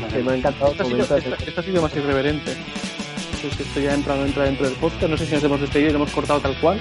Vale. 0.00 0.22
Me 0.22 0.32
ha 0.32 0.36
encantado 0.36 0.72
Esta 0.72 0.82
ha 0.82 0.86
sido, 0.86 1.06
comentar. 1.06 1.18
esta- 1.32 1.44
esta 1.46 1.60
ha 1.60 1.64
sido 1.64 1.82
más 1.82 1.96
irreverente. 1.96 2.52
Es 2.52 3.56
que 3.56 3.62
esto 3.64 3.80
ya 3.80 3.90
ha 3.92 3.94
entrado 3.94 4.24
entra 4.24 4.44
dentro 4.44 4.66
del 4.66 4.74
podcast. 4.76 5.02
No 5.08 5.16
sé 5.16 5.26
si 5.26 5.34
nos 5.34 5.44
hemos 5.44 5.60
despedido 5.60 5.90
y 5.90 5.92
lo 5.92 5.98
hemos 5.98 6.12
cortado 6.12 6.40
tal 6.40 6.56
cual. 6.60 6.78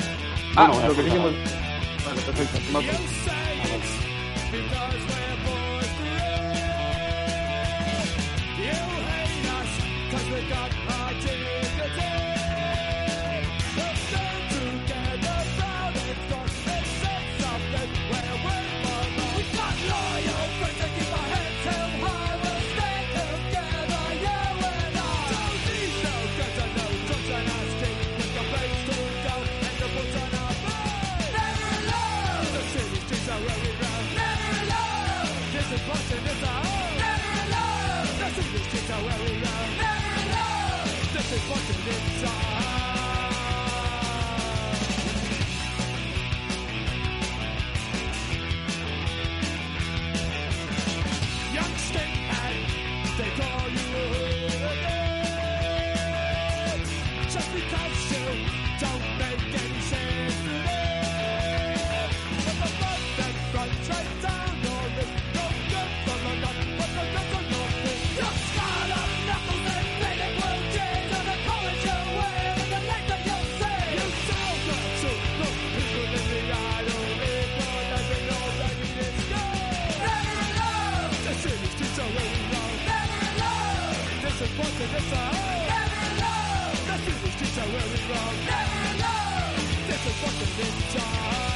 Ah, 0.56 0.68
Bueno, 0.68 0.88
lo 0.90 0.96
que 0.96 1.04
sí 1.04 1.10
cortado. 1.10 1.30
hemos... 1.30 2.06
Vale, 2.06 2.22
perfecto. 2.22 3.21
the 90.62 90.98
dark. 90.98 91.51